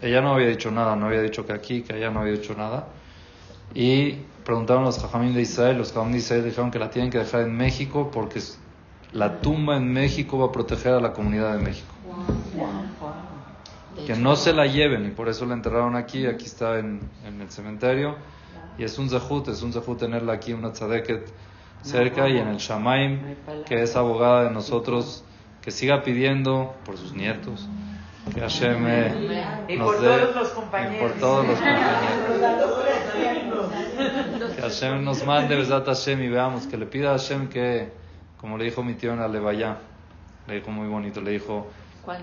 Ella 0.00 0.20
no 0.20 0.34
había 0.34 0.46
dicho 0.46 0.70
nada, 0.70 0.94
no 0.94 1.06
había 1.06 1.22
dicho 1.22 1.44
que 1.44 1.54
aquí, 1.54 1.82
que 1.82 1.94
allá 1.94 2.08
no 2.08 2.20
había 2.20 2.34
dicho 2.34 2.54
nada. 2.54 2.86
Y 3.74 4.12
preguntaron 4.44 4.84
los 4.84 5.00
Jajamín 5.00 5.34
de 5.34 5.42
Israel, 5.42 5.76
los 5.76 5.92
Jajamín 5.92 6.12
de 6.12 6.18
Israel 6.18 6.44
dijeron 6.44 6.70
que 6.70 6.78
la 6.78 6.88
tienen 6.88 7.10
que 7.10 7.18
dejar 7.18 7.40
en 7.40 7.56
México 7.56 8.12
porque 8.12 8.40
la 9.12 9.40
tumba 9.40 9.76
en 9.76 9.92
México 9.92 10.38
va 10.38 10.46
a 10.46 10.52
proteger 10.52 10.94
a 10.94 11.00
la 11.00 11.12
comunidad 11.12 11.52
de 11.56 11.62
México. 11.62 11.92
Que 14.06 14.14
no 14.16 14.36
se 14.36 14.52
la 14.52 14.66
lleven 14.66 15.06
y 15.06 15.10
por 15.10 15.28
eso 15.28 15.44
la 15.46 15.54
enterraron 15.54 15.96
aquí, 15.96 16.26
aquí 16.26 16.46
está 16.46 16.78
en, 16.78 17.00
en 17.26 17.40
el 17.42 17.50
cementerio. 17.50 18.16
Y 18.78 18.84
es 18.84 18.98
un 18.98 19.10
zehut, 19.10 19.48
es 19.48 19.62
un 19.62 19.72
zehut 19.72 19.98
tenerla 19.98 20.32
aquí, 20.32 20.52
una 20.54 20.72
tzadeket 20.72 21.28
cerca 21.82 22.28
y 22.28 22.38
en 22.38 22.48
el 22.48 22.56
Shamaim, 22.56 23.20
que 23.66 23.82
es 23.82 23.94
abogada 23.96 24.44
de 24.44 24.50
nosotros, 24.50 25.24
que 25.60 25.70
siga 25.70 26.02
pidiendo 26.02 26.74
por 26.84 26.96
sus 26.96 27.12
nietos, 27.12 27.68
que 28.32 28.40
Hashem 28.40 28.84
eh, 28.86 29.44
Y 29.68 29.76
nos 29.76 29.88
por 29.94 30.00
dé- 30.00 30.08
todos 30.18 30.34
los 30.36 30.50
y 30.50 30.54
compañeros. 30.54 30.96
por 31.10 31.20
todos 31.20 31.46
los 31.46 31.56
compañeros. 31.56 31.92
Que 34.56 34.62
Hashem 34.62 35.04
nos 35.04 35.24
mande 35.26 35.54
Besat 35.56 35.84
Hashem 35.86 36.22
y 36.22 36.28
veamos, 36.28 36.66
que 36.66 36.76
le 36.78 36.86
pida 36.86 37.10
a 37.10 37.18
Hashem 37.18 37.48
que, 37.48 37.92
como 38.42 38.58
le 38.58 38.64
dijo 38.64 38.82
mi 38.82 38.94
tío 38.94 39.12
en 39.12 39.20
la 39.20 39.28
Levaya, 39.28 39.78
le 40.48 40.56
dijo 40.56 40.72
muy 40.72 40.88
bonito, 40.88 41.20
le 41.20 41.30
dijo, 41.30 41.68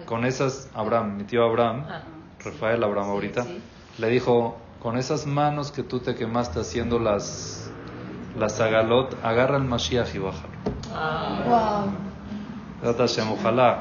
con 0.05 0.25
esas, 0.25 0.69
Abraham, 0.75 1.15
mi 1.15 1.23
tío 1.23 1.45
Abraham, 1.45 1.85
Rafael 2.43 2.83
Abraham 2.83 3.09
ahorita, 3.11 3.47
le 3.97 4.09
dijo, 4.09 4.57
con 4.81 4.97
esas 4.97 5.25
manos 5.25 5.71
que 5.71 5.81
tú 5.81 6.01
te 6.01 6.15
quemaste 6.15 6.59
haciendo 6.59 6.99
las, 6.99 7.71
las 8.37 8.59
agalot, 8.59 9.15
agarra 9.23 9.55
el 9.55 9.63
Mashiach 9.63 10.13
y 10.13 10.19
bájalo. 10.19 10.49
Besat 12.81 12.97
Hashem, 12.97 13.31
ojalá 13.31 13.79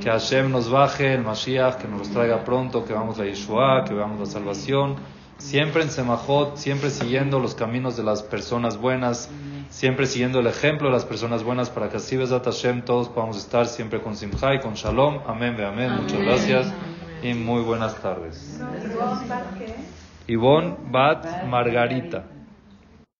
que 0.00 0.10
Hashem 0.10 0.50
nos 0.50 0.68
baje 0.68 1.14
el 1.14 1.22
Mashiach, 1.22 1.76
que 1.76 1.86
nos 1.86 2.00
los 2.00 2.10
traiga 2.10 2.44
pronto, 2.44 2.84
que 2.84 2.92
vamos 2.92 3.20
a 3.20 3.24
Yeshua, 3.24 3.84
que 3.84 3.94
veamos 3.94 4.18
la 4.18 4.26
salvación. 4.26 4.96
Siempre 5.38 5.82
en 5.82 5.90
Semajot, 5.90 6.56
siempre 6.56 6.90
siguiendo 6.90 7.38
los 7.38 7.54
caminos 7.54 7.96
de 7.96 8.02
las 8.02 8.22
personas 8.22 8.76
buenas, 8.76 9.28
siempre 9.72 10.06
siguiendo 10.06 10.40
el 10.40 10.46
ejemplo 10.46 10.88
de 10.88 10.92
las 10.92 11.04
personas 11.04 11.42
buenas 11.42 11.70
para 11.70 11.88
que 11.88 11.96
así 11.96 12.16
Besat 12.16 12.44
Hashem 12.44 12.82
todos 12.82 13.08
podamos 13.08 13.38
estar 13.38 13.66
siempre 13.66 14.00
con 14.00 14.14
Simcha 14.14 14.54
y 14.54 14.60
con 14.60 14.74
Shalom. 14.74 15.20
Amén, 15.26 15.56
ve 15.56 15.64
amén. 15.64 15.90
Muchas 15.92 16.20
gracias 16.20 16.72
y 17.22 17.34
muy 17.34 17.62
buenas 17.62 17.96
tardes. 18.00 18.60
Ivonne 20.28 20.76
Bat 20.90 21.44
Margarita. 21.46 22.24